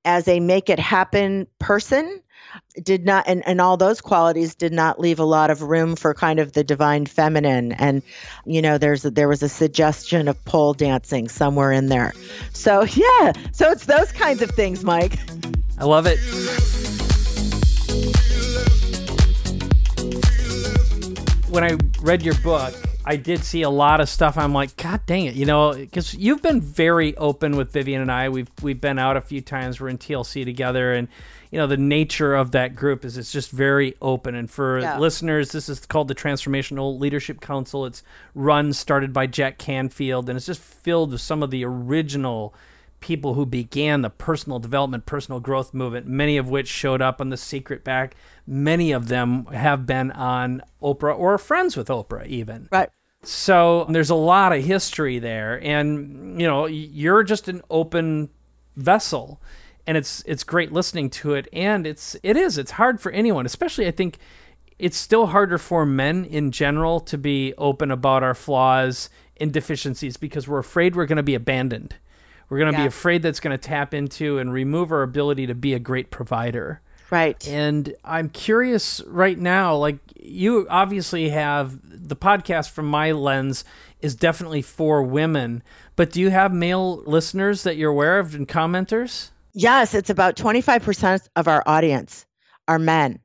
as 0.05 0.27
a 0.29 0.39
make 0.39 0.69
it 0.69 0.79
happen 0.79 1.45
person, 1.59 2.21
did 2.81 3.05
not 3.05 3.23
and, 3.27 3.45
and 3.47 3.61
all 3.61 3.77
those 3.77 4.01
qualities 4.01 4.55
did 4.55 4.73
not 4.73 4.99
leave 4.99 5.19
a 5.19 5.25
lot 5.25 5.49
of 5.49 5.61
room 5.61 5.95
for 5.95 6.13
kind 6.13 6.39
of 6.39 6.53
the 6.53 6.63
divine 6.63 7.05
feminine 7.05 7.71
and 7.73 8.01
you 8.45 8.61
know 8.61 8.77
there's 8.77 9.05
a, 9.05 9.11
there 9.11 9.27
was 9.27 9.43
a 9.43 9.49
suggestion 9.49 10.27
of 10.27 10.43
pole 10.45 10.73
dancing 10.73 11.27
somewhere 11.27 11.71
in 11.71 11.87
there 11.87 12.13
so 12.53 12.83
yeah 12.83 13.33
so 13.51 13.69
it's 13.69 13.85
those 13.85 14.11
kinds 14.11 14.41
of 14.41 14.49
things 14.51 14.83
mike 14.83 15.17
i 15.79 15.85
love 15.85 16.05
it 16.07 16.19
when 21.49 21.63
i 21.63 21.77
read 22.01 22.23
your 22.23 22.35
book 22.35 22.73
I 23.05 23.17
did 23.17 23.43
see 23.43 23.63
a 23.63 23.69
lot 23.69 23.99
of 23.99 24.07
stuff. 24.07 24.37
I'm 24.37 24.53
like, 24.53 24.77
God 24.77 25.01
dang 25.05 25.25
it, 25.25 25.35
you 25.35 25.45
know, 25.45 25.73
because 25.73 26.13
you've 26.13 26.41
been 26.41 26.61
very 26.61 27.15
open 27.17 27.57
with 27.57 27.71
Vivian 27.73 28.01
and 28.01 28.11
I. 28.11 28.29
We've 28.29 28.49
we've 28.61 28.79
been 28.79 28.97
out 28.97 29.17
a 29.17 29.21
few 29.21 29.41
times. 29.41 29.81
We're 29.81 29.89
in 29.89 29.97
TLC 29.97 30.45
together, 30.45 30.93
and 30.93 31.09
you 31.53 31.59
know 31.59 31.67
the 31.67 31.77
nature 31.77 32.33
of 32.33 32.49
that 32.53 32.75
group 32.75 33.05
is 33.05 33.15
it's 33.15 33.31
just 33.31 33.51
very 33.51 33.93
open. 34.01 34.33
And 34.33 34.49
for 34.49 34.79
yeah. 34.79 34.97
listeners 34.97 35.51
this 35.51 35.69
is 35.69 35.85
called 35.85 36.07
the 36.07 36.15
transformational 36.15 36.99
leadership 36.99 37.41
council. 37.41 37.85
It's 37.85 38.01
run 38.33 38.73
started 38.73 39.13
by 39.13 39.27
jack 39.27 39.59
canfield 39.59 40.29
and 40.29 40.35
it's 40.35 40.47
just 40.47 40.59
filled 40.59 41.11
with 41.11 41.21
some 41.21 41.43
of 41.43 41.51
the 41.51 41.63
original 41.63 42.55
people 43.01 43.35
who 43.35 43.45
began 43.45 44.01
the 44.01 44.09
personal 44.09 44.57
development 44.57 45.05
personal 45.05 45.39
growth 45.39 45.75
movement 45.75 46.07
many 46.07 46.37
of 46.37 46.49
which 46.49 46.67
showed 46.67 47.03
up 47.03 47.21
on 47.21 47.29
the 47.29 47.37
secret 47.37 47.83
back. 47.83 48.15
Many 48.47 48.91
of 48.91 49.07
them 49.07 49.45
have 49.45 49.85
been 49.85 50.09
on 50.09 50.63
oprah 50.81 51.15
or 51.15 51.37
friends 51.37 51.77
with 51.77 51.87
oprah 51.87 52.25
even. 52.25 52.67
Right. 52.71 52.89
So 53.21 53.85
there's 53.89 54.09
a 54.09 54.15
lot 54.15 54.53
of 54.53 54.63
history 54.63 55.19
there. 55.19 55.61
And 55.63 56.41
you 56.41 56.47
know 56.47 56.65
you're 56.65 57.21
just 57.21 57.47
an 57.47 57.61
open 57.69 58.31
vessel 58.75 59.39
and 59.85 59.97
it's 59.97 60.23
it's 60.25 60.43
great 60.43 60.71
listening 60.71 61.09
to 61.09 61.33
it 61.33 61.47
and 61.51 61.85
it's 61.85 62.15
it 62.23 62.37
is 62.37 62.57
it's 62.57 62.71
hard 62.71 63.01
for 63.01 63.11
anyone 63.11 63.45
especially 63.45 63.87
i 63.87 63.91
think 63.91 64.17
it's 64.79 64.97
still 64.97 65.27
harder 65.27 65.57
for 65.57 65.85
men 65.85 66.25
in 66.25 66.51
general 66.51 66.99
to 66.99 67.17
be 67.17 67.53
open 67.57 67.91
about 67.91 68.23
our 68.23 68.33
flaws 68.33 69.09
and 69.37 69.51
deficiencies 69.51 70.17
because 70.17 70.47
we're 70.47 70.59
afraid 70.59 70.95
we're 70.95 71.05
going 71.05 71.17
to 71.17 71.23
be 71.23 71.35
abandoned. 71.35 71.95
We're 72.49 72.59
going 72.59 72.73
to 72.73 72.77
yeah. 72.77 72.85
be 72.85 72.87
afraid 72.87 73.21
that's 73.21 73.39
going 73.39 73.57
to 73.57 73.67
tap 73.67 73.93
into 73.93 74.37
and 74.37 74.51
remove 74.51 74.91
our 74.91 75.01
ability 75.01 75.47
to 75.47 75.55
be 75.55 75.73
a 75.73 75.79
great 75.79 76.11
provider. 76.11 76.81
Right. 77.09 77.47
And 77.47 77.93
i'm 78.03 78.29
curious 78.29 78.99
right 79.05 79.37
now 79.37 79.75
like 79.75 79.99
you 80.19 80.65
obviously 80.69 81.29
have 81.29 81.79
the 81.83 82.15
podcast 82.15 82.71
from 82.71 82.87
my 82.87 83.11
lens 83.11 83.63
is 84.01 84.15
definitely 84.15 84.63
for 84.63 85.03
women 85.03 85.61
but 85.95 86.11
do 86.11 86.19
you 86.19 86.31
have 86.31 86.51
male 86.51 87.03
listeners 87.05 87.61
that 87.63 87.77
you're 87.77 87.91
aware 87.91 88.17
of 88.17 88.33
and 88.33 88.47
commenters 88.47 89.29
Yes, 89.53 89.93
it's 89.93 90.09
about 90.09 90.35
25% 90.35 91.27
of 91.35 91.47
our 91.47 91.63
audience 91.65 92.25
are 92.67 92.79
men. 92.79 93.19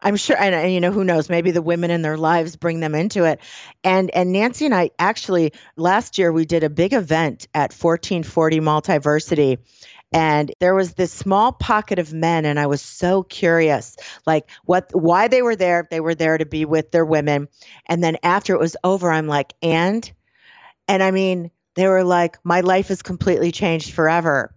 I'm 0.00 0.16
sure, 0.16 0.36
and, 0.38 0.54
and, 0.54 0.72
you 0.72 0.80
know, 0.80 0.92
who 0.92 1.04
knows? 1.04 1.28
Maybe 1.28 1.50
the 1.50 1.62
women 1.62 1.90
in 1.90 2.02
their 2.02 2.16
lives 2.16 2.56
bring 2.56 2.80
them 2.80 2.94
into 2.94 3.24
it. 3.24 3.40
And 3.82 4.10
and 4.12 4.32
Nancy 4.32 4.64
and 4.64 4.74
I 4.74 4.90
actually 4.98 5.52
last 5.76 6.18
year 6.18 6.32
we 6.32 6.44
did 6.44 6.62
a 6.62 6.70
big 6.70 6.92
event 6.92 7.48
at 7.54 7.72
1440 7.72 8.60
Multiversity, 8.60 9.58
and 10.12 10.52
there 10.60 10.74
was 10.74 10.94
this 10.94 11.12
small 11.12 11.52
pocket 11.52 11.98
of 11.98 12.12
men, 12.12 12.44
and 12.44 12.60
I 12.60 12.66
was 12.66 12.80
so 12.80 13.24
curious, 13.24 13.96
like 14.24 14.48
what, 14.64 14.88
why 14.92 15.26
they 15.26 15.42
were 15.42 15.56
there. 15.56 15.88
They 15.90 16.00
were 16.00 16.14
there 16.14 16.38
to 16.38 16.46
be 16.46 16.64
with 16.64 16.92
their 16.92 17.04
women, 17.04 17.48
and 17.86 18.02
then 18.02 18.18
after 18.22 18.54
it 18.54 18.60
was 18.60 18.76
over, 18.84 19.10
I'm 19.10 19.26
like, 19.26 19.54
and, 19.62 20.10
and 20.86 21.02
I 21.02 21.10
mean, 21.10 21.50
they 21.74 21.88
were 21.88 22.04
like, 22.04 22.38
my 22.44 22.60
life 22.60 22.88
has 22.88 23.02
completely 23.02 23.50
changed 23.50 23.92
forever 23.92 24.54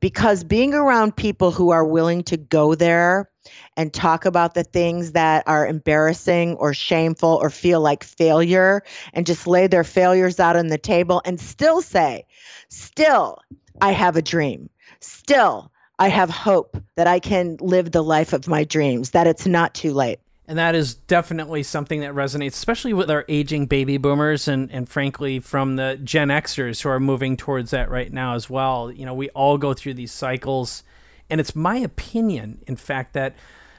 because 0.00 0.44
being 0.44 0.74
around 0.74 1.16
people 1.16 1.50
who 1.50 1.70
are 1.70 1.84
willing 1.84 2.22
to 2.24 2.36
go 2.36 2.74
there 2.74 3.30
and 3.76 3.92
talk 3.92 4.24
about 4.24 4.54
the 4.54 4.64
things 4.64 5.12
that 5.12 5.44
are 5.46 5.66
embarrassing 5.66 6.54
or 6.56 6.74
shameful 6.74 7.38
or 7.40 7.50
feel 7.50 7.80
like 7.80 8.02
failure 8.02 8.82
and 9.12 9.26
just 9.26 9.46
lay 9.46 9.66
their 9.66 9.84
failures 9.84 10.40
out 10.40 10.56
on 10.56 10.68
the 10.68 10.78
table 10.78 11.22
and 11.24 11.40
still 11.40 11.82
say, 11.82 12.26
still, 12.68 13.38
I 13.80 13.92
have 13.92 14.16
a 14.16 14.22
dream. 14.22 14.70
Still, 15.00 15.70
I 15.98 16.08
have 16.08 16.30
hope 16.30 16.76
that 16.96 17.06
I 17.06 17.20
can 17.20 17.56
live 17.60 17.92
the 17.92 18.02
life 18.02 18.32
of 18.32 18.48
my 18.48 18.64
dreams, 18.64 19.10
that 19.10 19.26
it's 19.26 19.46
not 19.46 19.74
too 19.74 19.92
late. 19.92 20.20
And 20.48 20.58
that 20.58 20.76
is 20.76 20.94
definitely 20.94 21.64
something 21.64 22.00
that 22.00 22.12
resonates, 22.12 22.52
especially 22.52 22.92
with 22.92 23.10
our 23.10 23.24
aging 23.28 23.66
baby 23.66 23.96
boomers 23.98 24.46
and, 24.46 24.70
and 24.70 24.88
frankly 24.88 25.40
from 25.40 25.74
the 25.74 25.98
Gen 26.02 26.28
Xers 26.28 26.82
who 26.82 26.88
are 26.88 27.00
moving 27.00 27.36
towards 27.36 27.72
that 27.72 27.90
right 27.90 28.12
now 28.12 28.34
as 28.34 28.48
well. 28.48 28.92
You 28.92 29.06
know, 29.06 29.14
we 29.14 29.28
all 29.30 29.58
go 29.58 29.74
through 29.74 29.94
these 29.94 30.12
cycles. 30.12 30.84
And 31.28 31.40
it's 31.40 31.56
my 31.56 31.78
opinion, 31.78 32.62
in 32.68 32.76
fact, 32.76 33.12
that 33.14 33.34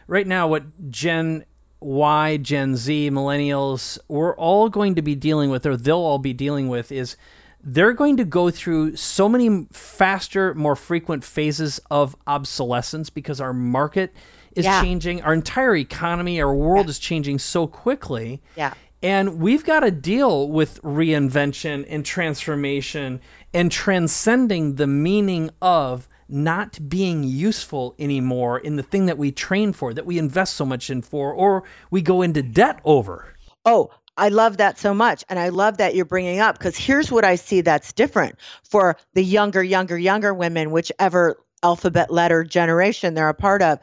right 0.08 0.28
now 0.28 0.50
what 0.50 0.92
Gen 0.92 1.46
Y, 1.80 2.38
Gen 2.38 2.76
Z, 2.76 3.12
millennials, 3.12 3.98
we're 4.10 4.36
all 4.36 4.68
going 4.68 4.96
to 4.96 5.02
be 5.02 5.16
dealing 5.16 5.50
with, 5.50 5.66
or 5.66 5.78
they'll 5.78 5.96
all 5.98 6.20
be 6.20 6.34
dealing 6.34 6.68
with, 6.68 6.92
is 6.92 7.16
they're 7.64 7.94
going 7.94 8.18
to 8.18 8.26
go 8.26 8.50
through 8.50 8.96
so 8.98 9.30
many 9.30 9.68
faster, 9.72 10.54
more 10.54 10.76
frequent 10.76 11.24
phases 11.24 11.80
of 11.90 12.16
obsolescence 12.26 13.10
because 13.10 13.40
our 13.40 13.54
market 13.54 14.14
is 14.58 14.66
yeah. 14.66 14.82
changing. 14.82 15.22
Our 15.22 15.34
entire 15.34 15.76
economy, 15.76 16.42
our 16.42 16.54
world 16.54 16.88
yeah. 16.88 16.92
is 16.92 17.00
changing 17.00 17.40
so 17.40 17.68
quickly. 17.68 18.42
Yeah. 18.56 18.74
And 19.04 19.40
we've 19.40 19.64
got 19.64 19.82
to 19.82 19.92
deal 19.92 20.50
with 20.50 20.82
reinvention 20.82 21.86
and 21.88 22.04
transformation 22.04 23.22
and 23.54 23.72
transcending 23.72 24.76
the 24.76 24.88
meaning 24.88 25.52
of 25.62 26.10
not 26.28 26.90
being 26.90 27.24
useful 27.24 27.96
anymore 28.00 28.60
in 28.60 28.76
the 28.76 28.84
thing 28.84 29.06
that 29.06 29.18
we 29.18 29.32
train 29.32 29.72
for, 29.72 29.94
that 29.94 30.06
we 30.06 30.18
invest 30.18 30.56
so 30.56 30.66
much 30.66 30.90
in 30.90 31.02
for, 31.02 31.32
or 31.32 31.64
we 31.92 32.02
go 32.02 32.22
into 32.22 32.42
debt 32.42 32.80
over. 32.84 33.34
Oh, 33.66 33.92
I 34.18 34.30
love 34.30 34.58
that 34.58 34.80
so 34.80 34.94
much. 34.94 35.24
And 35.30 35.38
I 35.38 35.50
love 35.50 35.78
that 35.78 35.94
you're 35.96 36.06
bringing 36.06 36.40
up 36.40 36.58
because 36.58 36.76
here's 36.76 37.12
what 37.12 37.24
I 37.24 37.36
see 37.36 37.62
that's 37.62 37.94
different 37.94 38.36
for 38.64 38.98
the 39.14 39.24
younger, 39.24 39.64
younger, 39.64 39.98
younger 39.98 40.34
women, 40.34 40.72
whichever 40.72 41.38
alphabet 41.64 42.12
letter 42.12 42.44
generation 42.44 43.14
they're 43.14 43.30
a 43.30 43.34
part 43.34 43.62
of. 43.62 43.80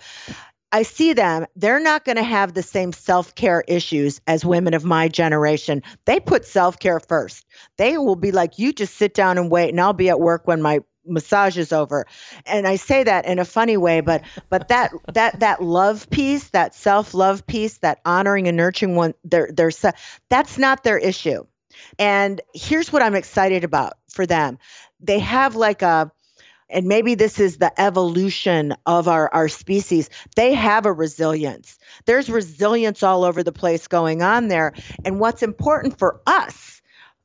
I 0.74 0.82
see 0.82 1.12
them, 1.12 1.46
they're 1.54 1.78
not 1.78 2.04
going 2.04 2.16
to 2.16 2.24
have 2.24 2.52
the 2.52 2.62
same 2.62 2.92
self 2.92 3.36
care 3.36 3.62
issues 3.68 4.20
as 4.26 4.44
women 4.44 4.74
of 4.74 4.84
my 4.84 5.06
generation. 5.06 5.84
They 6.04 6.18
put 6.18 6.44
self 6.44 6.80
care 6.80 6.98
first. 6.98 7.46
They 7.76 7.96
will 7.96 8.16
be 8.16 8.32
like, 8.32 8.58
you 8.58 8.72
just 8.72 8.96
sit 8.96 9.14
down 9.14 9.38
and 9.38 9.52
wait, 9.52 9.68
and 9.68 9.80
I'll 9.80 9.92
be 9.92 10.08
at 10.08 10.18
work 10.18 10.48
when 10.48 10.60
my 10.60 10.80
massage 11.06 11.58
is 11.58 11.70
over 11.70 12.06
and 12.46 12.66
i 12.66 12.76
say 12.76 13.04
that 13.04 13.26
in 13.26 13.38
a 13.38 13.44
funny 13.44 13.76
way 13.76 14.00
but 14.00 14.22
but 14.48 14.68
that 14.68 14.90
that 15.12 15.38
that 15.38 15.62
love 15.62 16.08
piece 16.08 16.48
that 16.48 16.74
self-love 16.74 17.46
piece 17.46 17.76
that 17.76 18.00
honoring 18.06 18.48
and 18.48 18.56
nurturing 18.56 18.96
one 18.96 19.12
their 19.22 19.50
their 19.52 19.70
that's 20.30 20.56
not 20.56 20.82
their 20.82 20.96
issue 20.96 21.44
and 21.98 22.40
here's 22.54 22.90
what 22.90 23.02
i'm 23.02 23.14
excited 23.14 23.64
about 23.64 23.98
for 24.08 24.24
them 24.24 24.58
they 24.98 25.18
have 25.18 25.56
like 25.56 25.82
a 25.82 26.10
and 26.70 26.86
maybe 26.86 27.14
this 27.14 27.38
is 27.38 27.58
the 27.58 27.78
evolution 27.80 28.74
of 28.86 29.08
our, 29.08 29.32
our 29.32 29.48
species, 29.48 30.10
they 30.36 30.54
have 30.54 30.86
a 30.86 30.92
resilience. 30.92 31.78
There's 32.06 32.30
resilience 32.30 33.02
all 33.02 33.24
over 33.24 33.42
the 33.42 33.52
place 33.52 33.86
going 33.86 34.22
on 34.22 34.48
there. 34.48 34.72
And 35.04 35.20
what's 35.20 35.42
important 35.42 35.98
for 35.98 36.20
us 36.26 36.74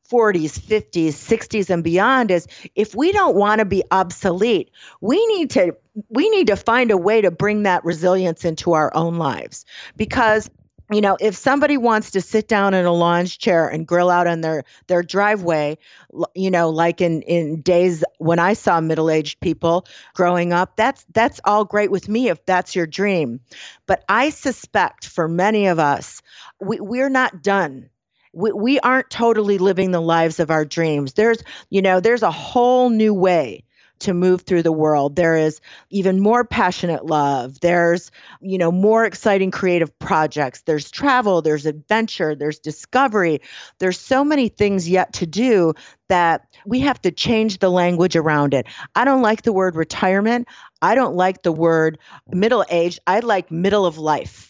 40s, 0.09 0.59
50s, 0.59 1.09
60s 1.09 1.69
and 1.69 1.83
beyond 1.83 2.31
is 2.31 2.47
if 2.75 2.95
we 2.95 3.11
don't 3.11 3.35
want 3.35 3.59
to 3.59 3.65
be 3.65 3.83
obsolete, 3.91 4.71
we 5.01 5.23
need 5.27 5.51
to 5.51 5.75
we 6.09 6.29
need 6.29 6.47
to 6.47 6.55
find 6.55 6.91
a 6.91 6.97
way 6.97 7.21
to 7.21 7.29
bring 7.29 7.63
that 7.63 7.83
resilience 7.83 8.45
into 8.45 8.73
our 8.73 8.91
own 8.95 9.15
lives 9.15 9.65
because 9.97 10.49
you 10.91 11.01
know 11.01 11.17
if 11.19 11.35
somebody 11.35 11.77
wants 11.77 12.11
to 12.11 12.21
sit 12.21 12.47
down 12.47 12.73
in 12.73 12.85
a 12.85 12.91
lounge 12.93 13.37
chair 13.39 13.67
and 13.67 13.87
grill 13.87 14.09
out 14.09 14.27
on 14.27 14.41
their 14.41 14.63
their 14.87 15.03
driveway 15.03 15.77
you 16.35 16.51
know 16.51 16.69
like 16.69 17.01
in 17.01 17.21
in 17.23 17.61
days 17.61 18.03
when 18.17 18.39
i 18.39 18.53
saw 18.53 18.79
middle-aged 18.81 19.39
people 19.39 19.85
growing 20.13 20.53
up 20.53 20.75
that's 20.75 21.05
that's 21.13 21.39
all 21.45 21.65
great 21.65 21.91
with 21.91 22.09
me 22.09 22.29
if 22.29 22.43
that's 22.45 22.75
your 22.75 22.87
dream. 22.87 23.39
But 23.87 24.03
i 24.09 24.29
suspect 24.29 25.07
for 25.07 25.27
many 25.27 25.67
of 25.67 25.79
us 25.79 26.21
we, 26.61 26.79
we're 26.79 27.09
not 27.09 27.41
done. 27.43 27.89
We, 28.33 28.51
we 28.51 28.79
aren't 28.81 29.09
totally 29.09 29.57
living 29.57 29.91
the 29.91 30.01
lives 30.01 30.39
of 30.39 30.51
our 30.51 30.65
dreams. 30.65 31.13
There's 31.13 31.41
you 31.69 31.81
know 31.81 31.99
there's 31.99 32.23
a 32.23 32.31
whole 32.31 32.89
new 32.89 33.13
way 33.13 33.63
to 33.99 34.13
move 34.13 34.41
through 34.41 34.63
the 34.63 34.71
world. 34.71 35.15
There 35.15 35.35
is 35.35 35.61
even 35.89 36.19
more 36.19 36.43
passionate 36.43 37.05
love. 37.05 37.59
There's 37.59 38.11
you 38.41 38.57
know 38.57 38.71
more 38.71 39.05
exciting 39.05 39.51
creative 39.51 39.97
projects. 39.99 40.61
There's 40.61 40.89
travel 40.89 41.41
there's 41.41 41.65
adventure 41.65 42.35
there's 42.35 42.59
discovery. 42.59 43.41
There's 43.79 43.99
so 43.99 44.23
many 44.23 44.49
things 44.49 44.89
yet 44.89 45.13
to 45.13 45.25
do 45.25 45.73
that 46.07 46.47
we 46.65 46.79
have 46.79 47.01
to 47.01 47.11
change 47.11 47.59
the 47.59 47.69
language 47.69 48.15
around 48.15 48.53
it. 48.53 48.65
I 48.95 49.05
don't 49.05 49.21
like 49.21 49.43
the 49.43 49.53
word 49.53 49.75
retirement. 49.75 50.47
I 50.81 50.95
don't 50.95 51.15
like 51.15 51.43
the 51.43 51.51
word 51.51 51.99
middle 52.29 52.65
age. 52.69 52.99
I 53.05 53.19
like 53.19 53.51
middle 53.51 53.85
of 53.85 53.97
life 53.97 54.48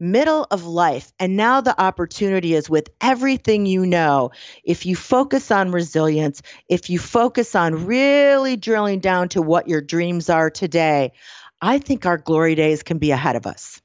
middle 0.00 0.46
of 0.50 0.66
life. 0.66 1.12
And 1.18 1.36
now 1.36 1.60
the 1.60 1.80
opportunity 1.80 2.54
is 2.54 2.68
with 2.68 2.88
everything 3.00 3.66
you 3.66 3.86
know. 3.86 4.30
If 4.64 4.84
you 4.84 4.96
focus 4.96 5.50
on 5.50 5.70
resilience, 5.70 6.42
if 6.68 6.90
you 6.90 6.98
focus 6.98 7.54
on 7.54 7.86
really 7.86 8.56
drilling 8.56 9.00
down 9.00 9.28
to 9.30 9.42
what 9.42 9.68
your 9.68 9.80
dreams 9.80 10.28
are 10.28 10.50
today, 10.50 11.12
I 11.60 11.78
think 11.78 12.06
our 12.06 12.18
glory 12.18 12.54
days 12.54 12.82
can 12.82 12.98
be 12.98 13.10
ahead 13.10 13.36
of 13.36 13.46
us. 13.46 13.80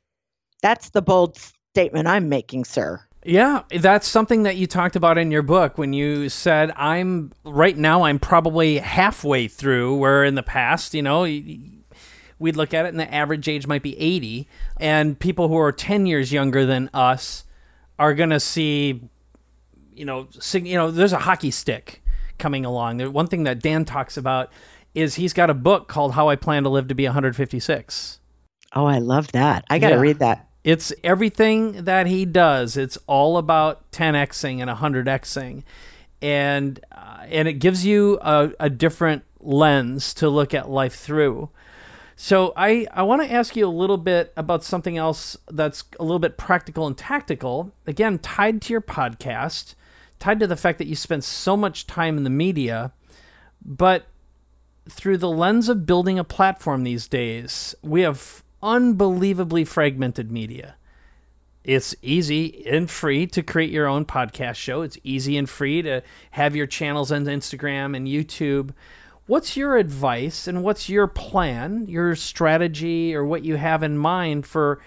That's 0.61 0.89
the 0.89 1.01
bold 1.01 1.37
statement 1.73 2.07
I'm 2.07 2.27
making, 2.27 2.65
sir. 2.65 2.99
Yeah, 3.23 3.63
that's 3.69 4.07
something 4.07 4.43
that 4.43 4.55
you 4.55 4.65
talked 4.65 4.95
about 4.95 5.17
in 5.17 5.29
your 5.29 5.41
book 5.41 5.77
when 5.77 5.91
you 5.91 6.29
said, 6.29 6.71
I'm 6.75 7.31
right 7.43 7.77
now, 7.77 8.03
I'm 8.03 8.17
probably 8.17 8.77
halfway 8.77 9.47
through, 9.47 9.97
where 9.97 10.23
in 10.23 10.35
the 10.35 10.43
past, 10.43 10.93
you 10.93 11.01
know, 11.01 11.25
we'd 12.39 12.55
look 12.55 12.73
at 12.73 12.85
it 12.85 12.89
and 12.89 12.99
the 12.99 13.13
average 13.13 13.47
age 13.47 13.67
might 13.67 13.83
be 13.83 13.99
80 13.99 14.47
and 14.79 15.19
people 15.19 15.49
who 15.49 15.57
are 15.57 15.71
10 15.71 16.05
years 16.05 16.31
younger 16.31 16.65
than 16.65 16.89
us 16.93 17.45
are 17.99 18.13
going 18.13 18.29
to 18.29 18.39
see 18.39 19.01
you 19.93 20.05
know 20.05 20.27
you 20.53 20.75
know 20.75 20.89
there's 20.89 21.13
a 21.13 21.19
hockey 21.19 21.51
stick 21.51 22.01
coming 22.37 22.63
along. 22.63 22.97
The 22.97 23.11
one 23.11 23.27
thing 23.27 23.43
that 23.43 23.61
Dan 23.61 23.83
talks 23.83 24.15
about 24.15 24.49
is 24.95 25.15
he's 25.15 25.33
got 25.33 25.49
a 25.49 25.53
book 25.53 25.89
called 25.89 26.13
How 26.13 26.29
I 26.29 26.37
Plan 26.37 26.63
to 26.63 26.69
Live 26.69 26.87
to 26.87 26.95
be 26.95 27.03
156 27.03 28.19
oh 28.73 28.85
I 28.85 28.99
love 28.99 29.31
that. 29.33 29.65
I 29.69 29.79
got 29.79 29.89
to 29.89 29.95
yeah. 29.95 30.01
read 30.01 30.19
that. 30.19 30.47
It's 30.63 30.93
everything 31.03 31.83
that 31.85 32.07
he 32.07 32.25
does. 32.25 32.77
It's 32.77 32.97
all 33.07 33.37
about 33.37 33.91
10xing 33.91 34.61
and 34.61 34.69
100xing 34.69 35.63
and 36.21 36.79
uh, 36.91 37.25
and 37.27 37.47
it 37.47 37.53
gives 37.53 37.85
you 37.85 38.19
a, 38.21 38.51
a 38.59 38.69
different 38.69 39.23
lens 39.39 40.13
to 40.15 40.29
look 40.29 40.53
at 40.53 40.69
life 40.69 40.95
through 40.95 41.49
so 42.21 42.51
I, 42.57 42.85
I 42.91 43.03
want 43.03 43.21
to 43.21 43.31
ask 43.31 43.55
you 43.55 43.65
a 43.65 43.71
little 43.71 43.95
bit 43.95 44.33
about 44.35 44.61
something 44.61 44.97
else 44.97 45.37
that's 45.49 45.85
a 46.01 46.03
little 46.03 46.19
bit 46.19 46.37
practical 46.37 46.85
and 46.85 46.97
tactical. 46.97 47.71
Again, 47.87 48.19
tied 48.19 48.61
to 48.63 48.73
your 48.73 48.81
podcast, 48.81 49.75
tied 50.19 50.41
to 50.41 50.47
the 50.47 50.57
fact 50.57 50.79
that 50.79 50.87
you 50.87 50.97
spend 50.97 51.23
so 51.23 51.55
much 51.55 51.87
time 51.87 52.17
in 52.17 52.25
the 52.25 52.29
media, 52.29 52.91
but 53.63 54.07
through 54.89 55.17
the 55.17 55.29
lens 55.29 55.69
of 55.69 55.85
building 55.85 56.19
a 56.19 56.25
platform 56.25 56.83
these 56.83 57.07
days, 57.07 57.73
we 57.81 58.01
have 58.01 58.43
unbelievably 58.61 59.63
fragmented 59.63 60.29
media. 60.29 60.75
It's 61.63 61.95
easy 62.01 62.67
and 62.67 62.91
free 62.91 63.27
to 63.27 63.41
create 63.41 63.69
your 63.69 63.87
own 63.87 64.03
podcast 64.03 64.55
show. 64.55 64.81
It's 64.81 64.97
easy 65.05 65.37
and 65.37 65.49
free 65.49 65.81
to 65.83 66.03
have 66.31 66.53
your 66.53 66.67
channels 66.67 67.13
on 67.13 67.23
Instagram 67.23 67.95
and 67.95 68.09
YouTube. 68.09 68.71
What's 69.29 69.55
your 69.55 69.77
advice 69.77 70.47
and 70.47 70.63
what's 70.63 70.89
your 70.89 71.05
plan, 71.05 71.85
your 71.87 72.15
strategy, 72.15 73.15
or 73.15 73.23
what 73.23 73.43
you 73.43 73.57
have 73.57 73.83
in 73.83 73.95
mind 73.95 74.47
for 74.47 74.81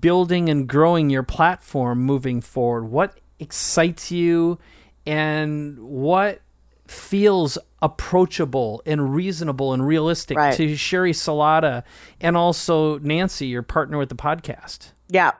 building 0.00 0.48
and 0.48 0.68
growing 0.68 1.10
your 1.10 1.22
platform 1.22 2.00
moving 2.00 2.40
forward? 2.40 2.86
What 2.86 3.20
excites 3.38 4.10
you 4.10 4.58
and 5.06 5.78
what 5.78 6.40
feels 6.88 7.56
approachable 7.82 8.82
and 8.84 9.14
reasonable 9.14 9.72
and 9.72 9.86
realistic 9.86 10.38
right. 10.38 10.56
to 10.56 10.72
Sheri 10.72 11.10
Salata 11.10 11.84
and 12.20 12.36
also 12.36 12.98
Nancy, 12.98 13.46
your 13.46 13.62
partner 13.62 13.96
with 13.96 14.08
the 14.08 14.16
podcast? 14.16 14.90
Yeah. 15.08 15.34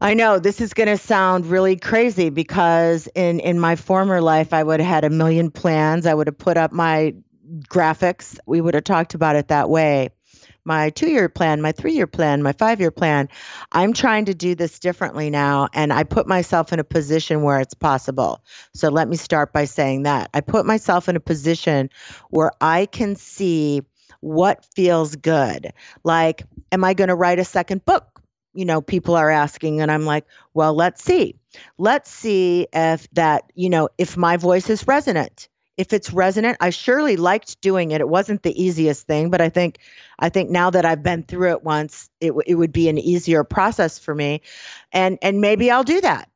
I 0.00 0.14
know 0.14 0.38
this 0.38 0.60
is 0.60 0.74
going 0.74 0.88
to 0.88 0.98
sound 0.98 1.46
really 1.46 1.76
crazy 1.76 2.28
because 2.28 3.06
in 3.14 3.40
in 3.40 3.58
my 3.58 3.76
former 3.76 4.20
life 4.20 4.52
I 4.52 4.62
would 4.62 4.80
have 4.80 4.88
had 4.88 5.04
a 5.04 5.10
million 5.10 5.50
plans. 5.50 6.06
I 6.06 6.14
would 6.14 6.26
have 6.26 6.38
put 6.38 6.56
up 6.56 6.72
my 6.72 7.14
graphics. 7.68 8.38
We 8.46 8.60
would 8.60 8.74
have 8.74 8.84
talked 8.84 9.14
about 9.14 9.36
it 9.36 9.48
that 9.48 9.70
way. 9.70 10.10
My 10.66 10.90
2-year 10.90 11.28
plan, 11.28 11.60
my 11.60 11.72
3-year 11.72 12.06
plan, 12.06 12.42
my 12.42 12.54
5-year 12.54 12.90
plan. 12.90 13.28
I'm 13.72 13.92
trying 13.92 14.24
to 14.24 14.34
do 14.34 14.54
this 14.54 14.78
differently 14.78 15.28
now 15.28 15.68
and 15.74 15.92
I 15.92 16.04
put 16.04 16.26
myself 16.26 16.72
in 16.72 16.78
a 16.78 16.84
position 16.84 17.42
where 17.42 17.60
it's 17.60 17.74
possible. 17.74 18.42
So 18.72 18.88
let 18.88 19.08
me 19.08 19.16
start 19.16 19.52
by 19.52 19.66
saying 19.66 20.04
that. 20.04 20.30
I 20.32 20.40
put 20.40 20.64
myself 20.64 21.08
in 21.08 21.16
a 21.16 21.20
position 21.20 21.90
where 22.30 22.50
I 22.62 22.86
can 22.86 23.14
see 23.14 23.82
what 24.20 24.64
feels 24.74 25.16
good. 25.16 25.72
Like 26.02 26.44
am 26.72 26.82
I 26.82 26.94
going 26.94 27.08
to 27.08 27.14
write 27.14 27.38
a 27.38 27.44
second 27.44 27.84
book? 27.84 28.22
You 28.54 28.64
know, 28.64 28.80
people 28.80 29.14
are 29.16 29.30
asking, 29.30 29.80
and 29.80 29.90
I'm 29.90 30.04
like, 30.04 30.26
well, 30.54 30.74
let's 30.74 31.02
see. 31.02 31.34
Let's 31.78 32.10
see 32.10 32.66
if 32.72 33.08
that, 33.12 33.50
you 33.54 33.68
know, 33.68 33.88
if 33.98 34.16
my 34.16 34.36
voice 34.36 34.70
is 34.70 34.86
resonant. 34.86 35.48
If 35.76 35.92
it's 35.92 36.12
resonant, 36.12 36.56
I 36.60 36.70
surely 36.70 37.16
liked 37.16 37.60
doing 37.60 37.90
it. 37.90 38.00
It 38.00 38.08
wasn't 38.08 38.44
the 38.44 38.62
easiest 38.62 39.08
thing, 39.08 39.28
but 39.28 39.40
I 39.40 39.48
think, 39.48 39.78
I 40.20 40.28
think 40.28 40.48
now 40.48 40.70
that 40.70 40.84
I've 40.84 41.02
been 41.02 41.24
through 41.24 41.50
it 41.50 41.64
once, 41.64 42.10
it 42.20 42.32
it 42.46 42.54
would 42.54 42.72
be 42.72 42.88
an 42.88 42.98
easier 42.98 43.42
process 43.42 43.98
for 43.98 44.14
me, 44.14 44.40
and 44.92 45.18
and 45.20 45.40
maybe 45.40 45.72
I'll 45.72 45.82
do 45.82 46.00
that. 46.00 46.30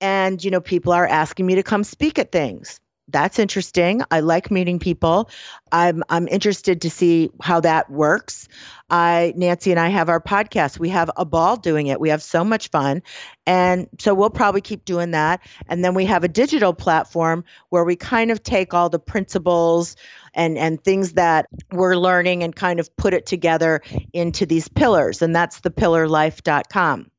And 0.00 0.44
you 0.44 0.50
know, 0.50 0.60
people 0.60 0.92
are 0.92 1.06
asking 1.08 1.46
me 1.46 1.56
to 1.56 1.62
come 1.64 1.82
speak 1.82 2.20
at 2.20 2.30
things 2.30 2.80
that's 3.08 3.38
interesting. 3.38 4.02
I 4.10 4.20
like 4.20 4.50
meeting 4.50 4.78
people. 4.78 5.28
I'm 5.72 6.02
I'm 6.08 6.26
interested 6.28 6.80
to 6.82 6.90
see 6.90 7.30
how 7.42 7.60
that 7.60 7.90
works. 7.90 8.48
I 8.90 9.32
Nancy 9.36 9.70
and 9.70 9.80
I 9.80 9.88
have 9.88 10.08
our 10.08 10.20
podcast. 10.20 10.78
We 10.78 10.88
have 10.90 11.10
a 11.16 11.24
ball 11.24 11.56
doing 11.56 11.86
it. 11.88 12.00
We 12.00 12.08
have 12.08 12.22
so 12.22 12.44
much 12.44 12.70
fun. 12.70 13.02
And 13.46 13.88
so 13.98 14.14
we'll 14.14 14.30
probably 14.30 14.60
keep 14.60 14.84
doing 14.84 15.10
that. 15.10 15.40
And 15.68 15.84
then 15.84 15.94
we 15.94 16.06
have 16.06 16.24
a 16.24 16.28
digital 16.28 16.72
platform 16.72 17.44
where 17.68 17.84
we 17.84 17.96
kind 17.96 18.30
of 18.30 18.42
take 18.42 18.72
all 18.72 18.88
the 18.88 18.98
principles 18.98 19.96
and 20.34 20.56
and 20.58 20.82
things 20.82 21.12
that 21.12 21.46
we're 21.72 21.96
learning 21.96 22.42
and 22.42 22.56
kind 22.56 22.80
of 22.80 22.94
put 22.96 23.14
it 23.14 23.26
together 23.26 23.82
into 24.12 24.46
these 24.46 24.68
pillars 24.68 25.22
and 25.22 25.34
that's 25.34 25.60
the 25.60 25.70
thepillarlife.com 25.70 27.10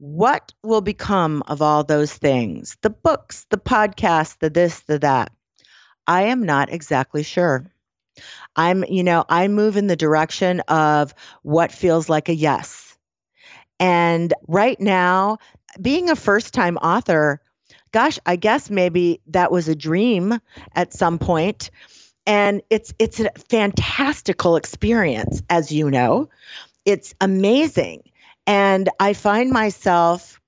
what 0.00 0.54
will 0.62 0.80
become 0.80 1.42
of 1.46 1.60
all 1.60 1.84
those 1.84 2.12
things? 2.12 2.76
The 2.80 2.90
books, 2.90 3.46
the 3.50 3.58
podcast, 3.58 4.38
the 4.38 4.48
this, 4.48 4.80
the 4.80 4.98
that. 5.00 5.30
I 6.06 6.22
am 6.22 6.42
not 6.42 6.72
exactly 6.72 7.22
sure. 7.22 7.70
I'm, 8.56 8.82
you 8.84 9.04
know, 9.04 9.24
I 9.28 9.46
move 9.48 9.76
in 9.76 9.86
the 9.88 9.96
direction 9.96 10.60
of 10.60 11.14
what 11.42 11.70
feels 11.70 12.08
like 12.08 12.30
a 12.30 12.34
yes. 12.34 12.96
And 13.78 14.32
right 14.48 14.80
now, 14.80 15.38
being 15.80 16.08
a 16.08 16.16
first 16.16 16.54
time 16.54 16.78
author, 16.78 17.40
gosh, 17.92 18.18
I 18.24 18.36
guess 18.36 18.70
maybe 18.70 19.20
that 19.28 19.52
was 19.52 19.68
a 19.68 19.76
dream 19.76 20.40
at 20.74 20.94
some 20.94 21.18
point. 21.18 21.70
And 22.26 22.62
it's 22.70 22.94
it's 22.98 23.20
a 23.20 23.30
fantastical 23.50 24.56
experience, 24.56 25.42
as 25.50 25.70
you 25.70 25.90
know. 25.90 26.30
It's 26.86 27.14
amazing. 27.20 28.02
And 28.50 28.88
I 28.98 29.12
find 29.12 29.52
myself 29.52 30.40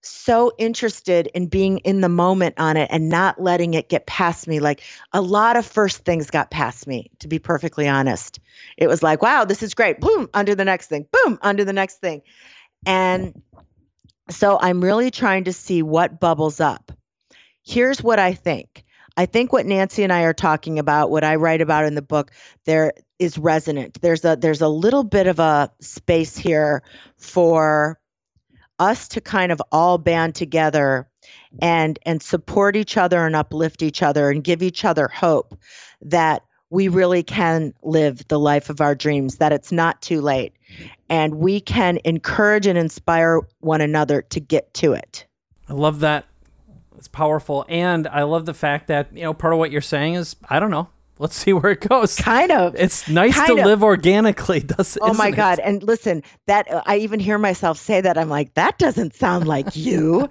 so 0.00 0.52
interested 0.56 1.26
in 1.34 1.48
being 1.48 1.78
in 1.78 2.00
the 2.00 2.08
moment 2.08 2.54
on 2.56 2.78
it 2.78 2.88
and 2.90 3.10
not 3.10 3.38
letting 3.38 3.74
it 3.74 3.90
get 3.90 4.06
past 4.06 4.48
me. 4.48 4.58
Like 4.58 4.80
a 5.12 5.20
lot 5.20 5.58
of 5.58 5.66
first 5.66 5.98
things 6.06 6.30
got 6.30 6.50
past 6.50 6.86
me, 6.86 7.10
to 7.18 7.28
be 7.28 7.38
perfectly 7.38 7.86
honest. 7.86 8.40
It 8.78 8.86
was 8.86 9.02
like, 9.02 9.20
wow, 9.20 9.44
this 9.44 9.62
is 9.62 9.74
great. 9.74 10.00
Boom, 10.00 10.30
under 10.32 10.54
the 10.54 10.64
next 10.64 10.86
thing. 10.86 11.04
Boom, 11.12 11.38
under 11.42 11.62
the 11.62 11.74
next 11.74 12.00
thing. 12.00 12.22
And 12.86 13.42
so 14.30 14.58
I'm 14.58 14.82
really 14.82 15.10
trying 15.10 15.44
to 15.44 15.52
see 15.52 15.82
what 15.82 16.18
bubbles 16.18 16.58
up. 16.58 16.90
Here's 17.62 18.02
what 18.02 18.18
I 18.18 18.32
think 18.32 18.82
I 19.18 19.26
think 19.26 19.52
what 19.52 19.66
Nancy 19.66 20.04
and 20.04 20.12
I 20.12 20.22
are 20.22 20.34
talking 20.34 20.78
about, 20.78 21.10
what 21.10 21.24
I 21.24 21.36
write 21.36 21.60
about 21.60 21.84
in 21.84 21.94
the 21.94 22.02
book, 22.02 22.30
there 22.64 22.94
is 23.18 23.38
resonant. 23.38 24.00
There's 24.00 24.24
a 24.24 24.36
there's 24.36 24.60
a 24.60 24.68
little 24.68 25.04
bit 25.04 25.26
of 25.26 25.38
a 25.38 25.70
space 25.80 26.36
here 26.36 26.82
for 27.16 27.98
us 28.78 29.08
to 29.08 29.20
kind 29.20 29.52
of 29.52 29.60
all 29.72 29.98
band 29.98 30.34
together 30.34 31.08
and 31.60 31.98
and 32.04 32.22
support 32.22 32.76
each 32.76 32.96
other 32.96 33.24
and 33.24 33.34
uplift 33.34 33.82
each 33.82 34.02
other 34.02 34.30
and 34.30 34.44
give 34.44 34.62
each 34.62 34.84
other 34.84 35.08
hope 35.08 35.58
that 36.02 36.42
we 36.70 36.88
really 36.88 37.22
can 37.22 37.72
live 37.82 38.26
the 38.28 38.38
life 38.38 38.68
of 38.70 38.80
our 38.80 38.94
dreams 38.94 39.36
that 39.36 39.52
it's 39.52 39.70
not 39.70 40.02
too 40.02 40.20
late. 40.20 40.52
And 41.08 41.36
we 41.36 41.60
can 41.60 42.00
encourage 42.04 42.66
and 42.66 42.76
inspire 42.76 43.40
one 43.60 43.80
another 43.80 44.22
to 44.22 44.40
get 44.40 44.74
to 44.74 44.92
it. 44.92 45.24
I 45.68 45.74
love 45.74 46.00
that. 46.00 46.26
It's 46.96 47.08
powerful. 47.08 47.64
And 47.68 48.08
i 48.08 48.22
love 48.24 48.46
the 48.46 48.54
fact 48.54 48.88
that 48.88 49.14
you 49.16 49.22
know 49.22 49.32
part 49.34 49.52
of 49.52 49.58
what 49.58 49.70
you're 49.70 49.80
saying 49.80 50.14
is 50.14 50.36
i 50.48 50.58
don't 50.58 50.70
know 50.70 50.88
let's 51.18 51.36
see 51.36 51.52
where 51.52 51.72
it 51.72 51.80
goes. 51.88 52.16
Kind 52.16 52.52
of. 52.52 52.74
It's 52.76 53.08
nice 53.08 53.40
to 53.46 53.52
of. 53.52 53.64
live 53.64 53.82
organically, 53.82 54.60
does 54.76 54.98
Oh 55.00 55.14
my 55.14 55.28
it? 55.28 55.36
god! 55.36 55.58
And 55.58 55.82
listen, 55.82 56.22
that 56.46 56.70
uh, 56.70 56.82
I 56.86 56.98
even 56.98 57.20
hear 57.20 57.38
myself 57.38 57.78
say 57.78 58.00
that. 58.00 58.18
I'm 58.18 58.28
like, 58.28 58.54
that 58.54 58.78
doesn't 58.78 59.14
sound 59.14 59.46
like 59.46 59.74
you, 59.76 60.28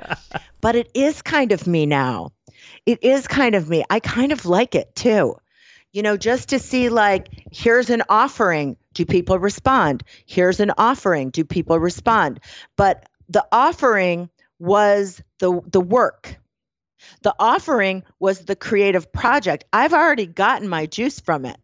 but 0.62 0.76
it 0.76 0.90
is 0.94 1.22
kind 1.22 1.52
of 1.52 1.68
me 1.68 1.86
now. 1.86 2.32
It 2.86 3.04
is 3.04 3.28
kind 3.28 3.56
of 3.56 3.70
me. 3.70 3.84
I 3.90 4.00
kind 4.00 4.32
of 4.32 4.46
like 4.46 4.76
it 4.76 4.96
too. 4.96 5.36
You 5.92 6.02
know, 6.04 6.18
just 6.18 6.50
to 6.50 6.60
see 6.60 6.90
like, 6.90 7.30
here's 7.52 7.90
an 7.90 8.04
offering. 8.10 8.76
Do 8.94 9.06
people 9.06 9.40
respond? 9.40 10.04
Here's 10.26 10.60
an 10.60 10.72
offering. 10.78 11.30
Do 11.30 11.44
people 11.46 11.80
respond? 11.80 12.40
But 12.76 13.08
the 13.30 13.46
offering 13.52 14.30
was 14.60 15.22
the 15.40 15.62
the 15.72 15.82
work 15.82 16.38
the 17.22 17.36
offering 17.40 18.04
was 18.20 18.40
the 18.40 18.56
creative 18.56 19.12
project. 19.12 19.66
I've 19.72 19.94
already 19.94 20.26
gotten 20.26 20.68
my 20.68 20.86
juice 20.86 21.20
from 21.20 21.46
it. 21.46 21.58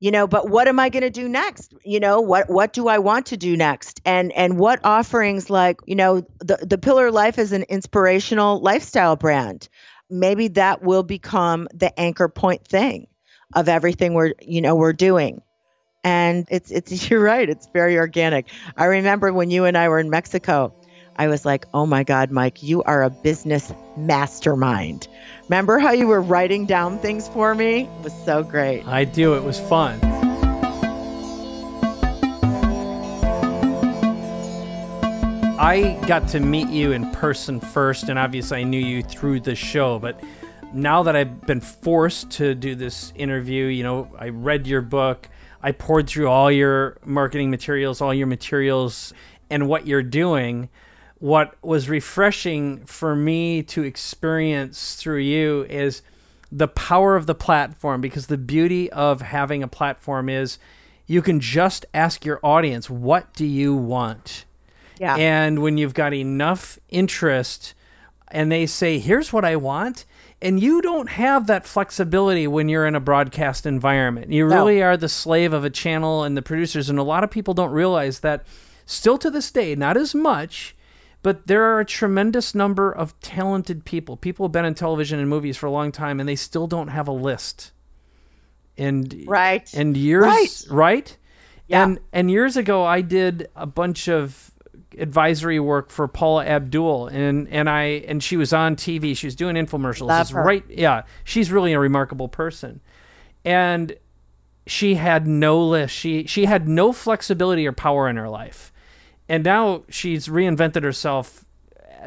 You 0.00 0.12
know, 0.12 0.28
but 0.28 0.48
what 0.48 0.68
am 0.68 0.78
I 0.78 0.90
going 0.90 1.02
to 1.02 1.10
do 1.10 1.28
next? 1.28 1.74
You 1.84 1.98
know, 1.98 2.20
what 2.20 2.48
what 2.48 2.72
do 2.72 2.86
I 2.86 2.98
want 2.98 3.26
to 3.26 3.36
do 3.36 3.56
next? 3.56 4.00
And 4.04 4.30
and 4.32 4.56
what 4.56 4.84
offerings 4.84 5.50
like, 5.50 5.80
you 5.86 5.96
know, 5.96 6.20
the 6.38 6.58
the 6.62 6.78
Pillar 6.78 7.10
Life 7.10 7.36
is 7.36 7.50
an 7.50 7.64
inspirational 7.64 8.60
lifestyle 8.60 9.16
brand. 9.16 9.68
Maybe 10.08 10.48
that 10.48 10.82
will 10.82 11.02
become 11.02 11.66
the 11.74 11.98
anchor 11.98 12.28
point 12.28 12.64
thing 12.64 13.08
of 13.56 13.68
everything 13.68 14.14
we're, 14.14 14.34
you 14.40 14.60
know, 14.60 14.76
we're 14.76 14.92
doing 14.92 15.42
and 16.04 16.46
it's 16.50 16.70
it's 16.70 17.10
you're 17.10 17.20
right 17.20 17.48
it's 17.48 17.68
very 17.72 17.98
organic 17.98 18.46
i 18.76 18.84
remember 18.84 19.32
when 19.32 19.50
you 19.50 19.64
and 19.64 19.76
i 19.76 19.88
were 19.88 19.98
in 19.98 20.10
mexico 20.10 20.74
I 21.18 21.26
was 21.26 21.44
like, 21.44 21.66
oh 21.74 21.84
my 21.84 22.04
God, 22.04 22.30
Mike, 22.30 22.62
you 22.62 22.84
are 22.84 23.02
a 23.02 23.10
business 23.10 23.72
mastermind. 23.96 25.08
Remember 25.48 25.80
how 25.80 25.90
you 25.90 26.06
were 26.06 26.22
writing 26.22 26.64
down 26.64 27.00
things 27.00 27.26
for 27.26 27.56
me? 27.56 27.80
It 27.80 28.04
was 28.04 28.24
so 28.24 28.44
great. 28.44 28.86
I 28.86 29.04
do. 29.04 29.34
It 29.34 29.42
was 29.42 29.58
fun. 29.58 29.98
I 35.60 36.00
got 36.06 36.28
to 36.28 36.40
meet 36.40 36.68
you 36.68 36.92
in 36.92 37.10
person 37.10 37.58
first, 37.58 38.08
and 38.08 38.16
obviously 38.16 38.60
I 38.60 38.62
knew 38.62 38.78
you 38.78 39.02
through 39.02 39.40
the 39.40 39.56
show. 39.56 39.98
But 39.98 40.22
now 40.72 41.02
that 41.02 41.16
I've 41.16 41.40
been 41.48 41.60
forced 41.60 42.30
to 42.32 42.54
do 42.54 42.76
this 42.76 43.12
interview, 43.16 43.64
you 43.64 43.82
know, 43.82 44.08
I 44.20 44.28
read 44.28 44.68
your 44.68 44.82
book, 44.82 45.28
I 45.64 45.72
poured 45.72 46.08
through 46.08 46.28
all 46.28 46.52
your 46.52 46.98
marketing 47.04 47.50
materials, 47.50 48.00
all 48.00 48.14
your 48.14 48.28
materials, 48.28 49.12
and 49.50 49.66
what 49.66 49.84
you're 49.84 50.04
doing 50.04 50.68
what 51.20 51.54
was 51.62 51.88
refreshing 51.88 52.84
for 52.84 53.16
me 53.16 53.62
to 53.62 53.82
experience 53.82 54.94
through 54.94 55.18
you 55.18 55.66
is 55.68 56.02
the 56.50 56.68
power 56.68 57.16
of 57.16 57.26
the 57.26 57.34
platform 57.34 58.00
because 58.00 58.28
the 58.28 58.38
beauty 58.38 58.90
of 58.92 59.20
having 59.20 59.62
a 59.62 59.68
platform 59.68 60.28
is 60.28 60.58
you 61.06 61.20
can 61.22 61.40
just 61.40 61.84
ask 61.92 62.24
your 62.24 62.40
audience 62.42 62.88
what 62.88 63.32
do 63.34 63.44
you 63.44 63.74
want 63.74 64.44
yeah. 64.98 65.16
and 65.16 65.60
when 65.60 65.76
you've 65.76 65.94
got 65.94 66.14
enough 66.14 66.78
interest 66.88 67.74
and 68.28 68.50
they 68.50 68.64
say 68.64 68.98
here's 68.98 69.32
what 69.32 69.44
i 69.44 69.56
want 69.56 70.06
and 70.40 70.60
you 70.60 70.80
don't 70.80 71.08
have 71.08 71.48
that 71.48 71.66
flexibility 71.66 72.46
when 72.46 72.68
you're 72.68 72.86
in 72.86 72.94
a 72.94 73.00
broadcast 73.00 73.66
environment 73.66 74.32
you 74.32 74.46
really 74.46 74.78
no. 74.78 74.86
are 74.86 74.96
the 74.96 75.08
slave 75.08 75.52
of 75.52 75.64
a 75.64 75.70
channel 75.70 76.22
and 76.22 76.36
the 76.36 76.42
producers 76.42 76.88
and 76.88 76.98
a 76.98 77.02
lot 77.02 77.24
of 77.24 77.30
people 77.30 77.52
don't 77.52 77.72
realize 77.72 78.20
that 78.20 78.46
still 78.86 79.18
to 79.18 79.30
this 79.30 79.50
day 79.50 79.74
not 79.74 79.96
as 79.96 80.14
much 80.14 80.74
but 81.22 81.46
there 81.46 81.64
are 81.64 81.80
a 81.80 81.84
tremendous 81.84 82.54
number 82.54 82.90
of 82.92 83.18
talented 83.20 83.84
people. 83.84 84.16
People 84.16 84.46
have 84.46 84.52
been 84.52 84.64
in 84.64 84.74
television 84.74 85.18
and 85.18 85.28
movies 85.28 85.56
for 85.56 85.66
a 85.66 85.70
long 85.70 85.90
time, 85.90 86.20
and 86.20 86.28
they 86.28 86.36
still 86.36 86.66
don't 86.66 86.88
have 86.88 87.08
a 87.08 87.12
list. 87.12 87.72
And 88.76 89.24
right, 89.26 89.68
and 89.74 89.96
years 89.96 90.24
right, 90.24 90.64
right? 90.70 91.16
Yeah. 91.66 91.84
And 91.84 91.98
and 92.12 92.30
years 92.30 92.56
ago, 92.56 92.84
I 92.84 93.00
did 93.00 93.48
a 93.56 93.66
bunch 93.66 94.08
of 94.08 94.52
advisory 94.96 95.58
work 95.58 95.90
for 95.90 96.06
Paula 96.06 96.46
Abdul, 96.46 97.08
and 97.08 97.48
and 97.48 97.68
I 97.68 97.82
and 98.06 98.22
she 98.22 98.36
was 98.36 98.52
on 98.52 98.76
TV. 98.76 99.16
She 99.16 99.26
was 99.26 99.34
doing 99.34 99.56
infomercials. 99.56 100.06
Love 100.06 100.30
her. 100.30 100.42
Right? 100.44 100.64
Yeah, 100.68 101.02
she's 101.24 101.50
really 101.50 101.72
a 101.72 101.80
remarkable 101.80 102.28
person, 102.28 102.80
and 103.44 103.96
she 104.68 104.94
had 104.94 105.26
no 105.26 105.60
list. 105.60 105.94
She 105.94 106.26
she 106.26 106.44
had 106.44 106.68
no 106.68 106.92
flexibility 106.92 107.66
or 107.66 107.72
power 107.72 108.08
in 108.08 108.16
her 108.16 108.28
life 108.28 108.72
and 109.28 109.44
now 109.44 109.84
she's 109.88 110.28
reinvented 110.28 110.82
herself 110.82 111.44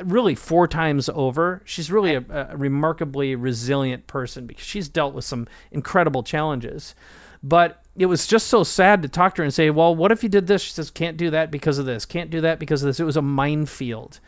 really 0.04 0.36
four 0.36 0.68
times 0.68 1.10
over. 1.10 1.62
She's 1.66 1.92
really 1.92 2.16
a, 2.16 2.24
a, 2.30 2.58
remarkably 2.58 3.36
resilient 3.36 4.08
person 4.08 4.46
because 4.46 4.66
she's 4.66 4.90
dealt 4.90 5.14
with 5.14 5.26
some 5.26 5.48
incredible 5.72 6.24
challenges. 6.24 6.96
But 7.44 7.84
it 7.96 8.06
was 8.06 8.28
just 8.28 8.48
so 8.48 8.64
sad 8.64 9.02
to 9.02 9.10
talk 9.10 9.36
to 9.36 9.42
her 9.42 9.44
and 9.44 9.54
say, 9.54 9.70
"Well, 9.70 9.96
what 9.96 10.12
if 10.12 10.24
you 10.24 10.30
did 10.30 10.48
this?" 10.48 10.62
She 10.62 10.72
says, 10.72 10.92
"Can't 10.92 11.18
do 11.18 11.30
that 11.32 11.52
because 11.52 11.78
of 11.78 11.86
this. 11.86 12.06
Can't 12.06 12.30
do 12.30 12.42
that 12.42 12.60
because 12.60 12.84
of 12.84 12.88
this." 12.88 13.00
It 13.00 13.06
was 13.06 13.18
a 13.18 13.22
minefield. 13.22 14.20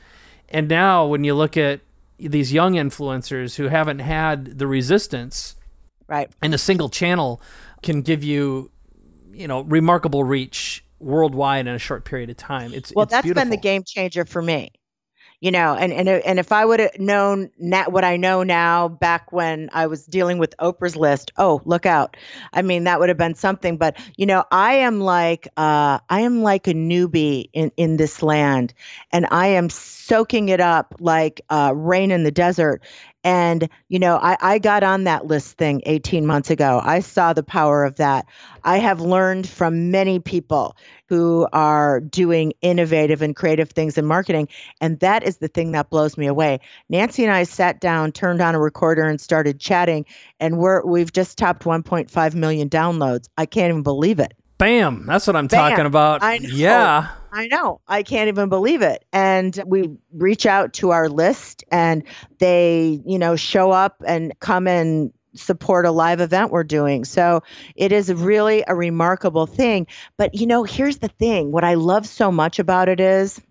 And 0.50 0.68
now, 0.68 1.06
when 1.06 1.24
you 1.24 1.34
look 1.34 1.56
at 1.56 1.82
these 2.18 2.54
young 2.54 2.74
influencers 2.74 3.56
who 3.56 3.68
haven't 3.68 4.00
had 4.00 4.58
the 4.60 4.68
resistance, 4.68 5.56
right, 6.08 6.30
and 6.42 6.54
a 6.54 6.58
single 6.58 6.90
channel 6.90 7.42
can 7.82 8.02
give 8.02 8.24
you, 8.24 8.72
you 9.32 9.48
know, 9.48 9.62
remarkable 9.62 10.24
reach 10.24 10.83
worldwide 11.04 11.68
in 11.68 11.74
a 11.74 11.80
short 11.80 12.06
period 12.06 12.30
of 12.30 12.38
time. 12.38 12.74
It's 12.74 12.94
well, 12.96 13.04
it's 13.04 13.12
that's 13.12 13.24
beautiful. 13.24 13.44
been 13.44 13.50
the 13.50 13.58
game 13.58 13.84
changer 13.84 14.26
for 14.26 14.42
me. 14.42 14.72
You 15.40 15.52
know, 15.52 15.76
and 15.76 15.92
and 15.92 16.08
and 16.08 16.40
if 16.40 16.54
I 16.54 16.64
would 16.64 16.80
have 16.80 16.98
known 16.98 17.50
that 17.60 17.92
what 17.92 18.06
I 18.06 18.16
know 18.16 18.44
now 18.44 18.88
back 18.88 19.34
when 19.34 19.70
I 19.74 19.88
was 19.88 20.06
dealing 20.06 20.38
with 20.38 20.56
Oprah's 20.60 20.96
list, 20.96 21.34
oh 21.38 21.62
look 21.66 21.86
out! 21.86 22.16
I 22.54 22.62
mean, 22.62 22.86
that 22.86 23.02
would 23.02 23.10
have 23.10 23.18
been 23.18 23.36
something. 23.36 23.76
But 23.76 23.98
you 24.16 24.26
know, 24.26 24.46
I 24.52 24.76
am 24.76 25.02
like 25.02 25.50
uh, 25.58 26.00
I 26.10 26.22
am 26.22 26.44
like 26.44 26.66
a 26.68 26.74
newbie 26.74 27.50
in 27.52 27.74
in 27.76 27.98
this 27.98 28.24
land, 28.24 28.74
and 29.12 29.28
I 29.32 29.48
am 29.48 29.70
soaking 30.06 30.50
it 30.50 30.60
up 30.60 30.94
like 31.00 31.42
uh, 31.50 31.74
rain 31.76 32.12
in 32.12 32.24
the 32.24 32.32
desert. 32.32 32.82
And, 33.24 33.70
you 33.88 34.00
know, 34.00 34.18
I, 34.18 34.36
I 34.42 34.60
got 34.60 34.84
on 34.84 35.06
that 35.06 35.28
list 35.28 35.58
thing 35.58 35.82
18 35.86 36.26
months 36.26 36.50
ago. 36.50 36.82
I 36.84 37.00
saw 37.00 37.32
the 37.32 37.44
power 37.44 37.86
of 37.86 37.96
that. 37.96 38.26
I 38.66 38.80
have 38.80 39.00
learned 39.00 39.48
from 39.48 39.92
many 39.92 40.20
people 40.20 40.76
who 41.08 41.48
are 41.54 42.02
doing 42.02 42.52
innovative 42.62 43.22
and 43.22 43.34
creative 43.34 43.70
things 43.70 43.98
in 43.98 44.06
marketing. 44.06 44.50
And 44.82 45.00
that 45.00 45.24
is 45.24 45.38
the 45.38 45.48
thing 45.48 45.72
that 45.72 45.90
blows 45.90 46.18
me 46.18 46.28
away. 46.28 46.60
Nancy 46.90 47.24
and 47.24 47.32
I 47.34 47.44
sat 47.44 47.80
down, 47.80 48.12
turned 48.12 48.42
on 48.42 48.56
a 48.56 48.60
recorder, 48.60 49.04
and 49.04 49.22
started 49.22 49.60
chatting. 49.62 50.06
And 50.42 50.58
we're, 50.58 50.86
we've 50.86 51.14
just 51.14 51.38
topped 51.38 51.64
1.5 51.64 52.36
million 52.36 52.70
downloads. 52.70 53.30
I 53.38 53.46
can't 53.46 53.70
even 53.70 53.84
believe 53.84 54.20
it. 54.20 54.34
Bam. 54.64 55.06
That's 55.06 55.28
what 55.28 55.36
I'm 55.36 55.48
Bam. 55.48 55.72
talking 55.72 55.86
about. 55.86 56.24
I 56.24 56.38
know. 56.38 56.50
Yeah. 56.50 57.10
I 57.34 57.48
know. 57.48 57.82
I 57.86 58.02
can't 58.02 58.30
even 58.30 58.48
believe 58.48 58.82
it. 58.82 59.04
And 59.12 59.62
we 59.66 59.90
reach 60.14 60.46
out 60.46 60.72
to 60.74 60.92
our 60.92 61.10
list 61.10 61.66
and 61.70 62.04
they, 62.40 63.02
you 63.06 63.20
know, 63.20 63.36
show 63.36 63.72
up 63.72 64.02
and 64.08 64.32
come 64.40 64.66
and 64.68 65.12
support 65.36 65.86
a 65.86 65.92
live 65.92 66.22
event 66.22 66.52
we're 66.52 66.64
doing. 66.64 67.04
So 67.04 67.44
it 67.76 67.92
is 67.92 68.14
really 68.14 68.64
a 68.66 68.74
remarkable 68.74 69.48
thing. 69.48 69.86
But, 70.18 70.34
you 70.34 70.48
know, 70.48 70.64
here's 70.64 71.00
the 71.00 71.10
thing 71.10 71.52
what 71.52 71.66
I 71.66 71.74
love 71.74 72.08
so 72.08 72.32
much 72.32 72.58
about 72.58 72.88
it 72.88 73.02
is 73.02 73.42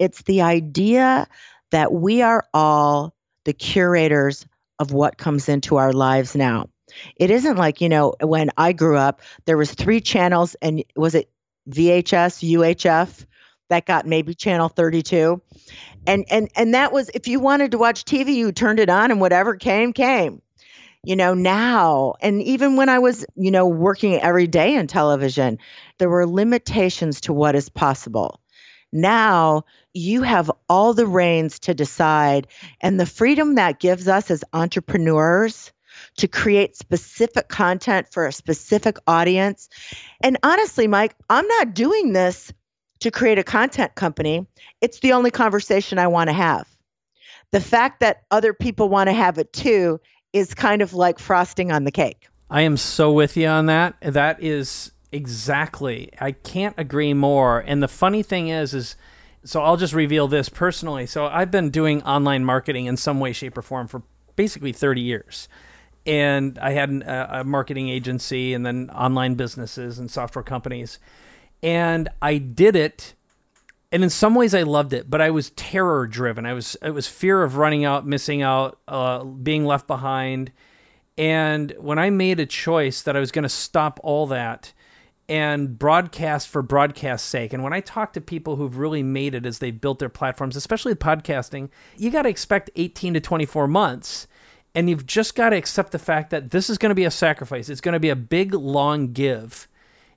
it's 0.00 0.22
the 0.22 0.42
idea 0.42 1.28
that 1.70 1.92
we 1.92 2.20
are 2.20 2.44
all 2.52 3.14
the 3.44 3.52
curators 3.52 4.44
of 4.80 4.90
what 4.90 5.18
comes 5.18 5.48
into 5.48 5.76
our 5.76 5.92
lives 5.92 6.34
now. 6.34 6.68
It 7.16 7.30
isn't 7.30 7.56
like, 7.56 7.80
you 7.80 7.88
know, 7.88 8.14
when 8.20 8.50
I 8.56 8.72
grew 8.72 8.96
up, 8.96 9.20
there 9.44 9.56
was 9.56 9.72
three 9.72 10.00
channels 10.00 10.56
and 10.62 10.84
was 10.96 11.14
it 11.14 11.30
VHS, 11.68 12.48
UHF 12.50 13.26
that 13.68 13.86
got 13.86 14.06
maybe 14.06 14.34
channel 14.34 14.68
32. 14.68 15.40
And 16.06 16.24
and 16.30 16.50
and 16.56 16.74
that 16.74 16.92
was 16.92 17.10
if 17.14 17.28
you 17.28 17.40
wanted 17.40 17.70
to 17.72 17.78
watch 17.78 18.04
TV, 18.04 18.34
you 18.34 18.52
turned 18.52 18.80
it 18.80 18.90
on 18.90 19.10
and 19.10 19.20
whatever 19.20 19.56
came 19.56 19.92
came. 19.92 20.42
You 21.04 21.16
know, 21.16 21.34
now 21.34 22.14
and 22.20 22.42
even 22.42 22.76
when 22.76 22.88
I 22.88 22.98
was, 22.98 23.24
you 23.34 23.50
know, 23.50 23.66
working 23.66 24.20
every 24.20 24.46
day 24.46 24.74
in 24.74 24.86
television, 24.86 25.58
there 25.98 26.08
were 26.08 26.26
limitations 26.26 27.20
to 27.22 27.32
what 27.32 27.54
is 27.54 27.68
possible. 27.68 28.40
Now 28.92 29.64
you 29.94 30.22
have 30.22 30.50
all 30.68 30.92
the 30.92 31.06
reins 31.06 31.58
to 31.60 31.74
decide, 31.74 32.46
and 32.80 33.00
the 33.00 33.06
freedom 33.06 33.54
that 33.54 33.80
gives 33.80 34.06
us 34.06 34.30
as 34.30 34.44
entrepreneurs 34.52 35.72
to 36.16 36.28
create 36.28 36.76
specific 36.76 37.48
content 37.48 38.08
for 38.10 38.26
a 38.26 38.32
specific 38.32 38.96
audience. 39.06 39.68
And 40.22 40.38
honestly, 40.42 40.86
Mike, 40.86 41.14
I'm 41.30 41.46
not 41.46 41.74
doing 41.74 42.12
this 42.12 42.52
to 43.00 43.10
create 43.10 43.38
a 43.38 43.44
content 43.44 43.94
company. 43.94 44.46
It's 44.80 45.00
the 45.00 45.12
only 45.12 45.30
conversation 45.30 45.98
I 45.98 46.06
want 46.06 46.28
to 46.28 46.34
have. 46.34 46.68
The 47.50 47.60
fact 47.60 48.00
that 48.00 48.22
other 48.30 48.54
people 48.54 48.88
want 48.88 49.08
to 49.08 49.12
have 49.12 49.38
it 49.38 49.52
too 49.52 50.00
is 50.32 50.54
kind 50.54 50.80
of 50.82 50.94
like 50.94 51.18
frosting 51.18 51.70
on 51.70 51.84
the 51.84 51.90
cake. 51.90 52.28
I 52.50 52.62
am 52.62 52.76
so 52.76 53.12
with 53.12 53.36
you 53.36 53.46
on 53.46 53.66
that. 53.66 53.96
That 54.00 54.42
is 54.42 54.92
exactly. 55.10 56.10
I 56.20 56.32
can't 56.32 56.74
agree 56.78 57.12
more. 57.12 57.60
And 57.60 57.82
the 57.82 57.88
funny 57.88 58.22
thing 58.22 58.48
is 58.48 58.74
is 58.74 58.96
so 59.44 59.60
I'll 59.62 59.76
just 59.76 59.92
reveal 59.92 60.28
this 60.28 60.48
personally. 60.48 61.06
So 61.06 61.26
I've 61.26 61.50
been 61.50 61.70
doing 61.70 62.02
online 62.04 62.44
marketing 62.44 62.86
in 62.86 62.96
some 62.96 63.20
way 63.20 63.32
shape 63.32 63.58
or 63.58 63.62
form 63.62 63.88
for 63.88 64.02
basically 64.36 64.72
30 64.72 65.00
years. 65.00 65.48
And 66.04 66.58
I 66.58 66.72
had 66.72 66.90
a, 66.90 67.40
a 67.40 67.44
marketing 67.44 67.88
agency 67.88 68.54
and 68.54 68.66
then 68.66 68.90
online 68.90 69.34
businesses 69.34 69.98
and 69.98 70.10
software 70.10 70.42
companies. 70.42 70.98
And 71.62 72.08
I 72.20 72.38
did 72.38 72.74
it 72.74 73.14
and 73.92 74.02
in 74.02 74.08
some 74.08 74.34
ways 74.34 74.54
I 74.54 74.62
loved 74.62 74.94
it, 74.94 75.10
but 75.10 75.20
I 75.20 75.30
was 75.30 75.50
terror 75.50 76.06
driven. 76.06 76.46
I 76.46 76.54
was 76.54 76.76
it 76.82 76.90
was 76.90 77.06
fear 77.06 77.42
of 77.42 77.58
running 77.58 77.84
out, 77.84 78.06
missing 78.06 78.40
out, 78.40 78.80
uh, 78.88 79.22
being 79.22 79.66
left 79.66 79.86
behind. 79.86 80.50
And 81.18 81.74
when 81.78 81.98
I 81.98 82.08
made 82.08 82.40
a 82.40 82.46
choice 82.46 83.02
that 83.02 83.16
I 83.16 83.20
was 83.20 83.30
going 83.30 83.42
to 83.42 83.50
stop 83.50 84.00
all 84.02 84.26
that 84.28 84.72
and 85.28 85.78
broadcast 85.78 86.48
for 86.48 86.62
broadcast's 86.62 87.28
sake, 87.28 87.52
and 87.52 87.62
when 87.62 87.74
I 87.74 87.80
talk 87.80 88.14
to 88.14 88.20
people 88.22 88.56
who've 88.56 88.78
really 88.78 89.02
made 89.02 89.34
it 89.34 89.44
as 89.44 89.58
they 89.58 89.70
built 89.70 89.98
their 89.98 90.08
platforms, 90.08 90.56
especially 90.56 90.94
podcasting, 90.94 91.68
you 91.98 92.10
got 92.10 92.22
to 92.22 92.30
expect 92.30 92.70
18 92.76 93.12
to 93.12 93.20
24 93.20 93.68
months. 93.68 94.26
And 94.74 94.88
you've 94.88 95.06
just 95.06 95.34
got 95.34 95.50
to 95.50 95.56
accept 95.56 95.92
the 95.92 95.98
fact 95.98 96.30
that 96.30 96.50
this 96.50 96.70
is 96.70 96.78
going 96.78 96.90
to 96.90 96.94
be 96.94 97.04
a 97.04 97.10
sacrifice. 97.10 97.68
It's 97.68 97.80
going 97.80 97.92
to 97.92 98.00
be 98.00 98.08
a 98.08 98.16
big, 98.16 98.54
long 98.54 99.12
give. 99.12 99.68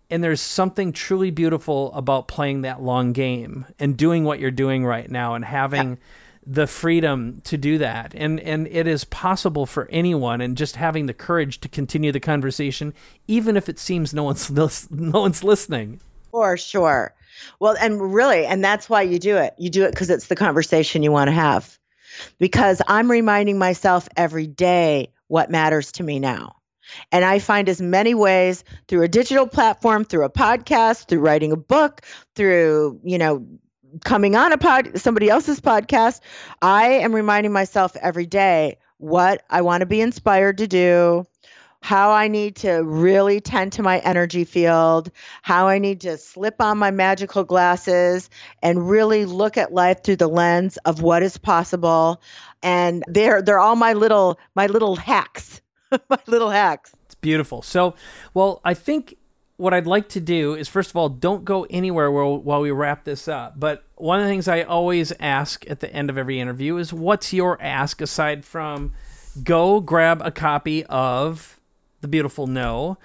And 0.09 0.23
there's 0.23 0.41
something 0.41 0.93
truly 0.93 1.31
beautiful 1.31 1.91
about 1.93 2.27
playing 2.27 2.61
that 2.61 2.81
long 2.81 3.11
game 3.11 3.65
and 3.79 3.97
doing 3.97 4.23
what 4.23 4.39
you're 4.39 4.51
doing 4.51 4.85
right 4.85 5.09
now 5.09 5.33
and 5.33 5.43
having 5.43 5.89
yeah. 5.89 5.95
the 6.45 6.67
freedom 6.67 7.41
to 7.45 7.57
do 7.57 7.79
that. 7.79 8.13
And 8.15 8.39
and 8.39 8.67
it 8.67 8.87
is 8.87 9.03
possible 9.03 9.65
for 9.65 9.89
anyone 9.91 10.41
and 10.41 10.55
just 10.55 10.75
having 10.75 11.07
the 11.07 11.13
courage 11.13 11.59
to 11.61 11.69
continue 11.69 12.11
the 12.11 12.19
conversation 12.19 12.93
even 13.27 13.57
if 13.57 13.67
it 13.67 13.79
seems 13.79 14.13
no 14.13 14.23
one's 14.23 14.51
no 14.91 15.21
one's 15.21 15.43
listening. 15.43 15.99
For 16.31 16.55
sure. 16.55 17.13
Well 17.59 17.75
and 17.81 18.13
really 18.13 18.45
and 18.45 18.63
that's 18.63 18.87
why 18.87 19.01
you 19.01 19.17
do 19.17 19.37
it. 19.37 19.55
You 19.57 19.71
do 19.71 19.85
it 19.85 19.91
because 19.91 20.11
it's 20.11 20.27
the 20.27 20.35
conversation 20.35 21.01
you 21.01 21.11
want 21.11 21.29
to 21.29 21.33
have 21.33 21.79
because 22.39 22.81
i'm 22.87 23.09
reminding 23.09 23.57
myself 23.57 24.07
every 24.17 24.47
day 24.47 25.11
what 25.27 25.49
matters 25.49 25.91
to 25.93 26.03
me 26.03 26.19
now. 26.19 26.55
And 27.11 27.25
I 27.25 27.39
find 27.39 27.67
as 27.67 27.81
many 27.81 28.13
ways 28.13 28.63
through 28.87 29.03
a 29.03 29.07
digital 29.07 29.47
platform, 29.47 30.05
through 30.05 30.25
a 30.25 30.29
podcast, 30.29 31.07
through 31.07 31.19
writing 31.19 31.51
a 31.51 31.57
book, 31.57 32.01
through, 32.35 32.99
you 33.03 33.17
know, 33.17 33.45
coming 34.03 34.35
on 34.35 34.51
a 34.51 34.57
pod 34.57 34.99
somebody 34.99 35.29
else's 35.29 35.59
podcast, 35.61 36.19
I 36.61 36.85
am 36.85 37.15
reminding 37.15 37.53
myself 37.53 37.95
every 37.95 38.25
day 38.25 38.77
what 38.97 39.43
I 39.49 39.61
want 39.61 39.81
to 39.81 39.85
be 39.85 40.01
inspired 40.01 40.59
to 40.59 40.67
do, 40.67 41.25
how 41.85 42.09
I 42.09 42.27
need 42.27 42.55
to 42.57 42.83
really 42.83 43.39
tend 43.39 43.71
to 43.73 43.83
my 43.83 43.99
energy 43.99 44.43
field, 44.43 45.11
how 45.43 45.67
I 45.67 45.77
need 45.77 46.01
to 46.01 46.17
slip 46.17 46.59
on 46.59 46.79
my 46.79 46.89
magical 46.89 47.43
glasses 47.43 48.27
and 48.63 48.89
really 48.89 49.25
look 49.25 49.55
at 49.55 49.71
life 49.71 50.01
through 50.03 50.15
the 50.15 50.27
lens 50.27 50.77
of 50.85 51.03
what 51.03 51.21
is 51.21 51.37
possible. 51.37 52.23
And 52.63 53.03
they're 53.07 53.39
they're 53.39 53.59
all 53.59 53.75
my 53.75 53.93
little 53.93 54.39
my 54.55 54.65
little 54.65 54.95
hacks 54.95 55.61
my 56.09 56.17
little 56.25 56.49
hacks. 56.49 56.91
It's 57.05 57.13
beautiful. 57.13 57.61
So, 57.61 57.93
well, 58.33 58.61
I 58.65 58.73
think 58.73 59.15
what 59.57 59.71
I'd 59.71 59.85
like 59.85 60.09
to 60.09 60.19
do 60.19 60.55
is 60.55 60.67
first 60.67 60.89
of 60.89 60.95
all, 60.95 61.07
don't 61.07 61.45
go 61.45 61.67
anywhere 61.69 62.09
while, 62.11 62.39
while 62.39 62.61
we 62.61 62.71
wrap 62.71 63.03
this 63.03 63.27
up. 63.27 63.59
But 63.59 63.83
one 63.93 64.19
of 64.19 64.25
the 64.25 64.31
things 64.31 64.47
I 64.47 64.63
always 64.63 65.13
ask 65.19 65.69
at 65.69 65.81
the 65.81 65.93
end 65.93 66.09
of 66.09 66.17
every 66.17 66.39
interview 66.39 66.77
is, 66.77 66.91
"What's 66.91 67.31
your 67.31 67.61
ask?" 67.61 68.01
Aside 68.01 68.43
from 68.43 68.93
go 69.43 69.81
grab 69.81 70.19
a 70.25 70.31
copy 70.31 70.83
of 70.85 71.54
the 72.05 72.09
beautiful 72.09 72.45
No. 72.45 72.99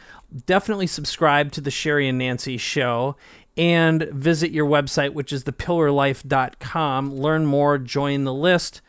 Definitely 0.45 0.87
subscribe 0.87 1.53
to 1.53 1.63
the 1.63 1.71
Sheri 1.71 2.07
and 2.07 2.19
Nancy 2.19 2.59
show 2.59 3.17
and 3.57 4.03
visit 4.11 4.51
your 4.51 4.67
website, 4.67 5.15
which 5.15 5.33
is 5.33 5.45
thepillarlife.com. 5.45 7.15
Learn 7.15 7.47
more, 7.47 7.79
join 7.79 8.25
the 8.25 8.35
list. 8.35 8.83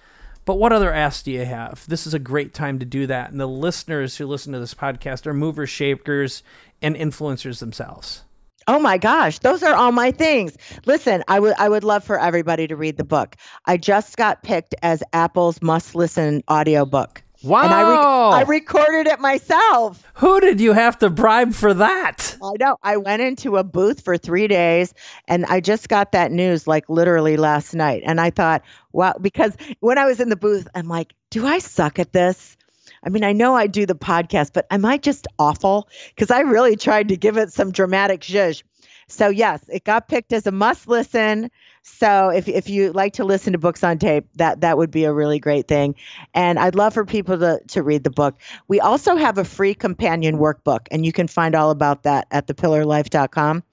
But 0.43 0.55
what 0.55 0.74
other 0.74 0.91
asks 0.91 1.24
do 1.24 1.32
you 1.32 1.45
have? 1.45 1.86
This 1.88 2.05
is 2.05 2.14
a 2.14 2.20
great 2.20 2.53
time 2.53 2.78
to 2.80 2.86
do 2.86 3.07
that. 3.07 3.32
And 3.32 3.39
the 3.39 3.47
listeners 3.47 4.18
who 4.18 4.28
listen 4.28 4.51
to 4.51 4.59
this 4.59 4.74
podcast 4.74 5.26
are 5.26 5.34
movers, 5.34 5.70
shakers, 5.70 6.43
and 6.82 6.95
influencers 6.97 7.59
themselves. 7.59 8.24
Oh 8.68 8.80
my 8.80 8.97
gosh, 8.97 9.39
those 9.39 9.64
are 9.64 9.74
all 9.74 9.93
my 9.93 10.12
things. 10.12 10.57
Listen, 10.86 11.24
I 11.30 11.39
would 11.39 11.53
I 11.57 11.70
would 11.70 11.84
love 11.84 12.03
for 12.03 12.20
everybody 12.20 12.68
to 12.68 12.76
read 12.76 12.97
the 12.97 13.03
book. 13.03 13.36
I 13.66 13.78
just 13.78 14.18
got 14.18 14.43
picked 14.43 14.76
as 14.84 15.01
Apple's 15.14 15.62
must 15.62 15.95
listen 15.95 16.43
audiobook. 16.51 17.24
Wow. 17.43 17.63
And 17.63 17.73
I, 17.73 17.81
re- 17.81 18.39
I 18.39 18.43
recorded 18.47 19.07
it 19.07 19.19
myself. 19.19 20.03
Who 20.15 20.39
did 20.39 20.61
you 20.61 20.73
have 20.73 20.99
to 20.99 21.09
bribe 21.09 21.53
for 21.53 21.73
that? 21.73 22.37
I 22.43 22.53
know. 22.59 22.77
I 22.83 22.97
went 22.97 23.21
into 23.21 23.57
a 23.57 23.63
booth 23.63 24.01
for 24.01 24.17
three 24.17 24.47
days 24.47 24.93
and 25.27 25.45
I 25.47 25.59
just 25.59 25.89
got 25.89 26.11
that 26.11 26.31
news 26.31 26.67
like 26.67 26.87
literally 26.87 27.37
last 27.37 27.73
night. 27.73 28.03
And 28.05 28.21
I 28.21 28.29
thought, 28.29 28.61
wow, 28.91 29.15
because 29.19 29.55
when 29.79 29.97
I 29.97 30.05
was 30.05 30.19
in 30.19 30.29
the 30.29 30.35
booth, 30.35 30.67
I'm 30.75 30.87
like, 30.87 31.13
do 31.31 31.47
I 31.47 31.59
suck 31.59 31.97
at 31.97 32.13
this? 32.13 32.57
I 33.03 33.09
mean, 33.09 33.23
I 33.23 33.33
know 33.33 33.55
I 33.55 33.65
do 33.65 33.87
the 33.87 33.95
podcast, 33.95 34.51
but 34.53 34.67
am 34.69 34.85
I 34.85 34.97
just 34.97 35.27
awful? 35.39 35.89
Because 36.09 36.29
I 36.29 36.41
really 36.41 36.75
tried 36.75 37.09
to 37.09 37.17
give 37.17 37.37
it 37.37 37.51
some 37.51 37.71
dramatic 37.71 38.21
zhuzh. 38.21 38.61
So 39.07 39.29
yes, 39.29 39.61
it 39.67 39.83
got 39.83 40.07
picked 40.07 40.31
as 40.31 40.45
a 40.47 40.51
must 40.51 40.87
listen. 40.87 41.49
So 41.84 42.29
if 42.29 42.47
if 42.47 42.69
you 42.69 42.91
like 42.91 43.13
to 43.13 43.25
listen 43.25 43.53
to 43.53 43.59
books 43.59 43.84
on 43.84 43.97
tape, 43.97 44.25
that 44.36 44.61
that 44.61 44.77
would 44.77 44.91
be 44.91 45.05
a 45.05 45.13
really 45.13 45.39
great 45.39 45.67
thing. 45.67 45.95
And 46.34 46.59
I'd 46.59 46.75
love 46.75 46.93
for 46.93 47.05
people 47.05 47.38
to 47.39 47.59
to 47.69 47.84
read 47.84 48.03
the 48.03 48.11
book. 48.11 48.36
We 48.67 48.79
also 48.79 49.15
have 49.15 49.38
a 49.38 49.43
free 49.43 49.73
companion 49.73 50.38
workbook, 50.38 50.88
and 50.91 51.05
you 51.05 51.11
can 51.11 51.27
find 51.27 51.55
all 51.55 51.71
about 51.71 52.03
that 52.03 52.27
at 52.32 52.47
thepillarlife.com. 52.47 53.63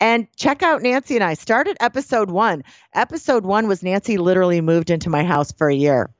And 0.00 0.26
check 0.36 0.62
out 0.62 0.82
Nancy 0.82 1.16
and 1.16 1.24
I. 1.24 1.34
Started 1.34 1.76
episode 1.80 2.30
one. 2.30 2.64
Episode 2.94 3.44
one 3.44 3.68
was 3.68 3.82
Nancy 3.82 4.16
literally 4.16 4.62
moved 4.62 4.88
into 4.88 5.10
my 5.10 5.24
house 5.24 5.52
for 5.52 5.68
a 5.68 5.74
year 5.74 6.10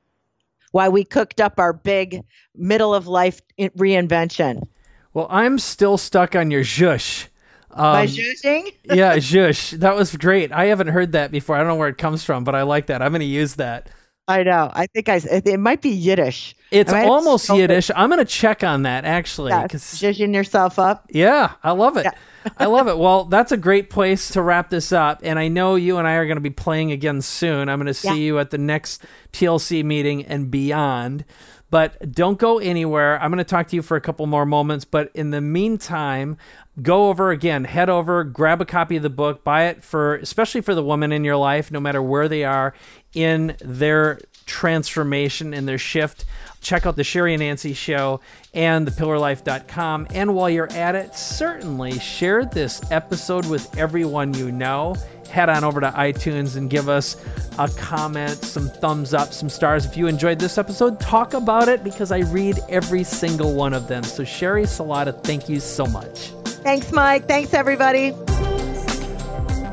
while 0.72 0.92
we 0.92 1.04
cooked 1.04 1.40
up 1.40 1.58
our 1.58 1.72
big 1.72 2.22
middle 2.54 2.94
of 2.94 3.06
life 3.06 3.40
reinvention. 3.58 4.66
Well, 5.12 5.26
I'm 5.30 5.58
still 5.58 5.98
stuck 5.98 6.36
on 6.36 6.50
your 6.50 6.62
zhuzh. 6.62 7.26
Um, 7.72 7.92
By 7.92 8.06
zhuzhing? 8.06 8.74
yeah, 8.84 9.16
zhush. 9.16 9.78
That 9.78 9.96
was 9.96 10.16
great. 10.16 10.52
I 10.52 10.66
haven't 10.66 10.88
heard 10.88 11.12
that 11.12 11.30
before. 11.30 11.56
I 11.56 11.60
don't 11.60 11.68
know 11.68 11.76
where 11.76 11.88
it 11.88 11.98
comes 11.98 12.24
from, 12.24 12.44
but 12.44 12.54
I 12.54 12.62
like 12.62 12.86
that. 12.86 13.02
I'm 13.02 13.12
going 13.12 13.20
to 13.20 13.26
use 13.26 13.54
that. 13.56 13.88
I 14.28 14.44
know. 14.44 14.70
I 14.72 14.86
think 14.86 15.08
I. 15.08 15.20
It 15.24 15.58
might 15.58 15.82
be 15.82 15.90
Yiddish. 15.90 16.54
It's 16.70 16.92
almost 16.92 17.48
Yiddish. 17.48 17.90
I'm 17.96 18.10
going 18.10 18.24
to 18.24 18.24
check 18.24 18.62
on 18.62 18.82
that 18.82 19.04
actually. 19.04 19.50
Yeah, 19.50 19.66
zhuzhing 19.66 20.32
yourself 20.32 20.78
up. 20.78 21.06
Yeah, 21.10 21.54
I 21.64 21.72
love 21.72 21.96
it. 21.96 22.04
Yeah. 22.04 22.12
I 22.56 22.66
love 22.66 22.86
it. 22.86 22.96
Well, 23.00 23.24
that's 23.24 23.50
a 23.50 23.56
great 23.56 23.90
place 23.90 24.30
to 24.30 24.42
wrap 24.42 24.70
this 24.70 24.92
up. 24.92 25.20
And 25.22 25.38
I 25.38 25.48
know 25.48 25.74
you 25.74 25.98
and 25.98 26.06
I 26.06 26.14
are 26.14 26.26
going 26.26 26.36
to 26.36 26.42
be 26.42 26.50
playing 26.50 26.92
again 26.92 27.22
soon. 27.22 27.68
I'm 27.68 27.78
going 27.78 27.86
to 27.86 27.94
see 27.94 28.08
yeah. 28.08 28.14
you 28.14 28.38
at 28.38 28.50
the 28.50 28.58
next 28.58 29.04
TLC 29.32 29.82
meeting 29.82 30.24
and 30.26 30.50
beyond. 30.50 31.24
But 31.70 32.12
don't 32.12 32.38
go 32.38 32.58
anywhere. 32.58 33.20
I'm 33.22 33.30
going 33.30 33.38
to 33.38 33.44
talk 33.44 33.68
to 33.68 33.76
you 33.76 33.82
for 33.82 33.96
a 33.96 34.00
couple 34.00 34.26
more 34.26 34.44
moments. 34.44 34.84
But 34.84 35.10
in 35.14 35.30
the 35.30 35.40
meantime, 35.40 36.36
go 36.82 37.08
over 37.08 37.30
again, 37.30 37.64
head 37.64 37.88
over, 37.88 38.24
grab 38.24 38.60
a 38.60 38.64
copy 38.64 38.96
of 38.96 39.02
the 39.02 39.10
book, 39.10 39.44
buy 39.44 39.66
it 39.66 39.84
for, 39.84 40.16
especially 40.16 40.60
for 40.60 40.74
the 40.74 40.82
woman 40.82 41.12
in 41.12 41.24
your 41.24 41.36
life, 41.36 41.70
no 41.70 41.80
matter 41.80 42.02
where 42.02 42.28
they 42.28 42.44
are 42.44 42.74
in 43.14 43.56
their 43.60 44.18
transformation, 44.46 45.54
and 45.54 45.68
their 45.68 45.78
shift. 45.78 46.24
Check 46.60 46.84
out 46.84 46.96
the 46.96 47.02
Sheri 47.02 47.34
and 47.34 47.40
Nancy 47.40 47.72
show 47.72 48.20
and 48.52 48.86
thepillarlife.com. 48.86 50.08
And 50.10 50.34
while 50.34 50.50
you're 50.50 50.72
at 50.72 50.96
it, 50.96 51.14
certainly 51.14 51.98
share 52.00 52.44
this 52.44 52.80
episode 52.90 53.46
with 53.46 53.78
everyone 53.78 54.34
you 54.34 54.50
know 54.50 54.96
head 55.30 55.48
on 55.48 55.64
over 55.64 55.80
to 55.80 55.90
iTunes 55.90 56.56
and 56.56 56.68
give 56.68 56.88
us 56.88 57.16
a 57.58 57.68
comment, 57.68 58.44
some 58.44 58.68
thumbs 58.68 59.14
up, 59.14 59.32
some 59.32 59.48
stars. 59.48 59.86
If 59.86 59.96
you 59.96 60.06
enjoyed 60.06 60.38
this 60.38 60.58
episode, 60.58 61.00
talk 61.00 61.34
about 61.34 61.68
it 61.68 61.82
because 61.84 62.12
I 62.12 62.18
read 62.18 62.58
every 62.68 63.04
single 63.04 63.54
one 63.54 63.72
of 63.72 63.88
them. 63.88 64.02
So, 64.02 64.24
Sheri 64.24 64.64
Salata, 64.64 65.22
thank 65.24 65.48
you 65.48 65.60
so 65.60 65.86
much. 65.86 66.32
Thanks, 66.62 66.92
Mike. 66.92 67.26
Thanks, 67.26 67.54
everybody. 67.54 68.12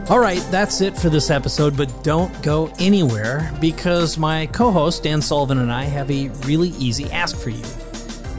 All 0.09 0.19
right, 0.19 0.41
that's 0.51 0.79
it 0.79 0.97
for 0.97 1.09
this 1.09 1.29
episode, 1.29 1.75
but 1.75 1.91
don't 2.01 2.41
go 2.41 2.71
anywhere 2.79 3.51
because 3.59 4.17
my 4.17 4.45
co 4.47 4.71
host, 4.71 5.03
Dan 5.03 5.21
Sullivan, 5.21 5.57
and 5.57 5.69
I 5.69 5.83
have 5.83 6.09
a 6.09 6.29
really 6.45 6.69
easy 6.69 7.11
ask 7.11 7.35
for 7.35 7.49
you. 7.49 7.63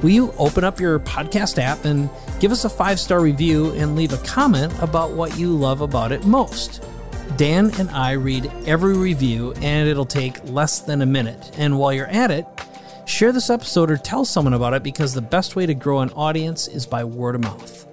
Will 0.03 0.11
you 0.11 0.33
open 0.39 0.65
up 0.65 0.81
your 0.81 0.99
podcast 0.99 1.59
app 1.59 1.85
and 1.85 2.09
give 2.41 2.53
us 2.53 2.65
a 2.65 2.71
five 2.71 2.99
star 2.99 3.21
review 3.21 3.73
and 3.73 3.97
leave 3.97 4.15
a 4.15 4.19
comment 4.19 4.73
about 4.81 5.11
what 5.11 5.39
you 5.39 5.53
love 5.53 5.83
about 5.83 6.11
it 6.11 6.25
most? 6.25 6.83
Dan 7.37 7.71
and 7.79 7.91
I 7.91 8.13
read 8.13 8.51
every 8.67 8.97
review, 8.97 9.53
and 9.63 9.89
it'll 9.89 10.07
take 10.07 10.43
less 10.45 10.81
than 10.81 11.03
a 11.03 11.07
minute. 11.07 11.53
And 11.59 11.79
while 11.79 11.93
you're 11.93 12.07
at 12.07 12.31
it, 12.31 12.47
share 13.07 13.33
this 13.33 13.51
episode 13.51 13.91
or 13.91 13.97
tell 13.97 14.25
someone 14.25 14.55
about 14.55 14.75
it 14.75 14.83
because 14.83 15.15
the 15.15 15.23
best 15.23 15.57
way 15.57 15.67
to 15.67 15.75
grow 15.75 16.01
an 16.01 16.11
audience 16.11 16.69
is 16.69 16.87
by 16.87 17.05
word 17.05 17.35
of 17.35 17.43
mouth. 17.43 17.87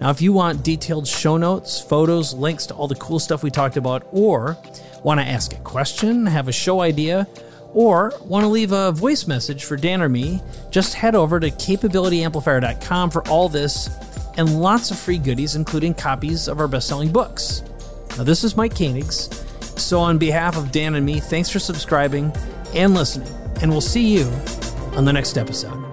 Now, 0.00 0.10
if 0.10 0.20
you 0.20 0.32
want 0.32 0.62
detailed 0.62 1.06
show 1.06 1.36
notes, 1.36 1.80
photos, 1.80 2.34
links 2.34 2.66
to 2.66 2.74
all 2.74 2.88
the 2.88 2.96
cool 2.96 3.18
stuff 3.18 3.42
we 3.42 3.50
talked 3.50 3.76
about, 3.76 4.06
or 4.12 4.56
want 5.02 5.20
to 5.20 5.26
ask 5.26 5.52
a 5.54 5.60
question, 5.60 6.26
have 6.26 6.48
a 6.48 6.52
show 6.52 6.80
idea, 6.80 7.26
or 7.72 8.12
want 8.24 8.42
to 8.44 8.48
leave 8.48 8.72
a 8.72 8.92
voice 8.92 9.26
message 9.26 9.64
for 9.64 9.76
Dan 9.76 10.02
or 10.02 10.08
me, 10.08 10.40
just 10.70 10.94
head 10.94 11.14
over 11.14 11.40
to 11.40 11.50
capabilityamplifier.com 11.50 13.10
for 13.10 13.26
all 13.28 13.48
this 13.48 13.88
and 14.36 14.60
lots 14.60 14.90
of 14.90 14.98
free 14.98 15.18
goodies, 15.18 15.56
including 15.56 15.94
copies 15.94 16.48
of 16.48 16.60
our 16.60 16.68
best 16.68 16.88
selling 16.88 17.10
books. 17.10 17.62
Now, 18.16 18.24
this 18.24 18.44
is 18.44 18.56
Mike 18.56 18.74
Koenigs. 18.74 19.78
So, 19.78 20.00
on 20.00 20.16
behalf 20.16 20.56
of 20.56 20.72
Dan 20.72 20.94
and 20.94 21.04
me, 21.04 21.20
thanks 21.20 21.50
for 21.50 21.58
subscribing 21.58 22.32
and 22.74 22.94
listening, 22.94 23.28
and 23.60 23.70
we'll 23.70 23.80
see 23.82 24.06
you 24.06 24.24
on 24.96 25.04
the 25.04 25.12
next 25.12 25.36
episode. 25.36 25.85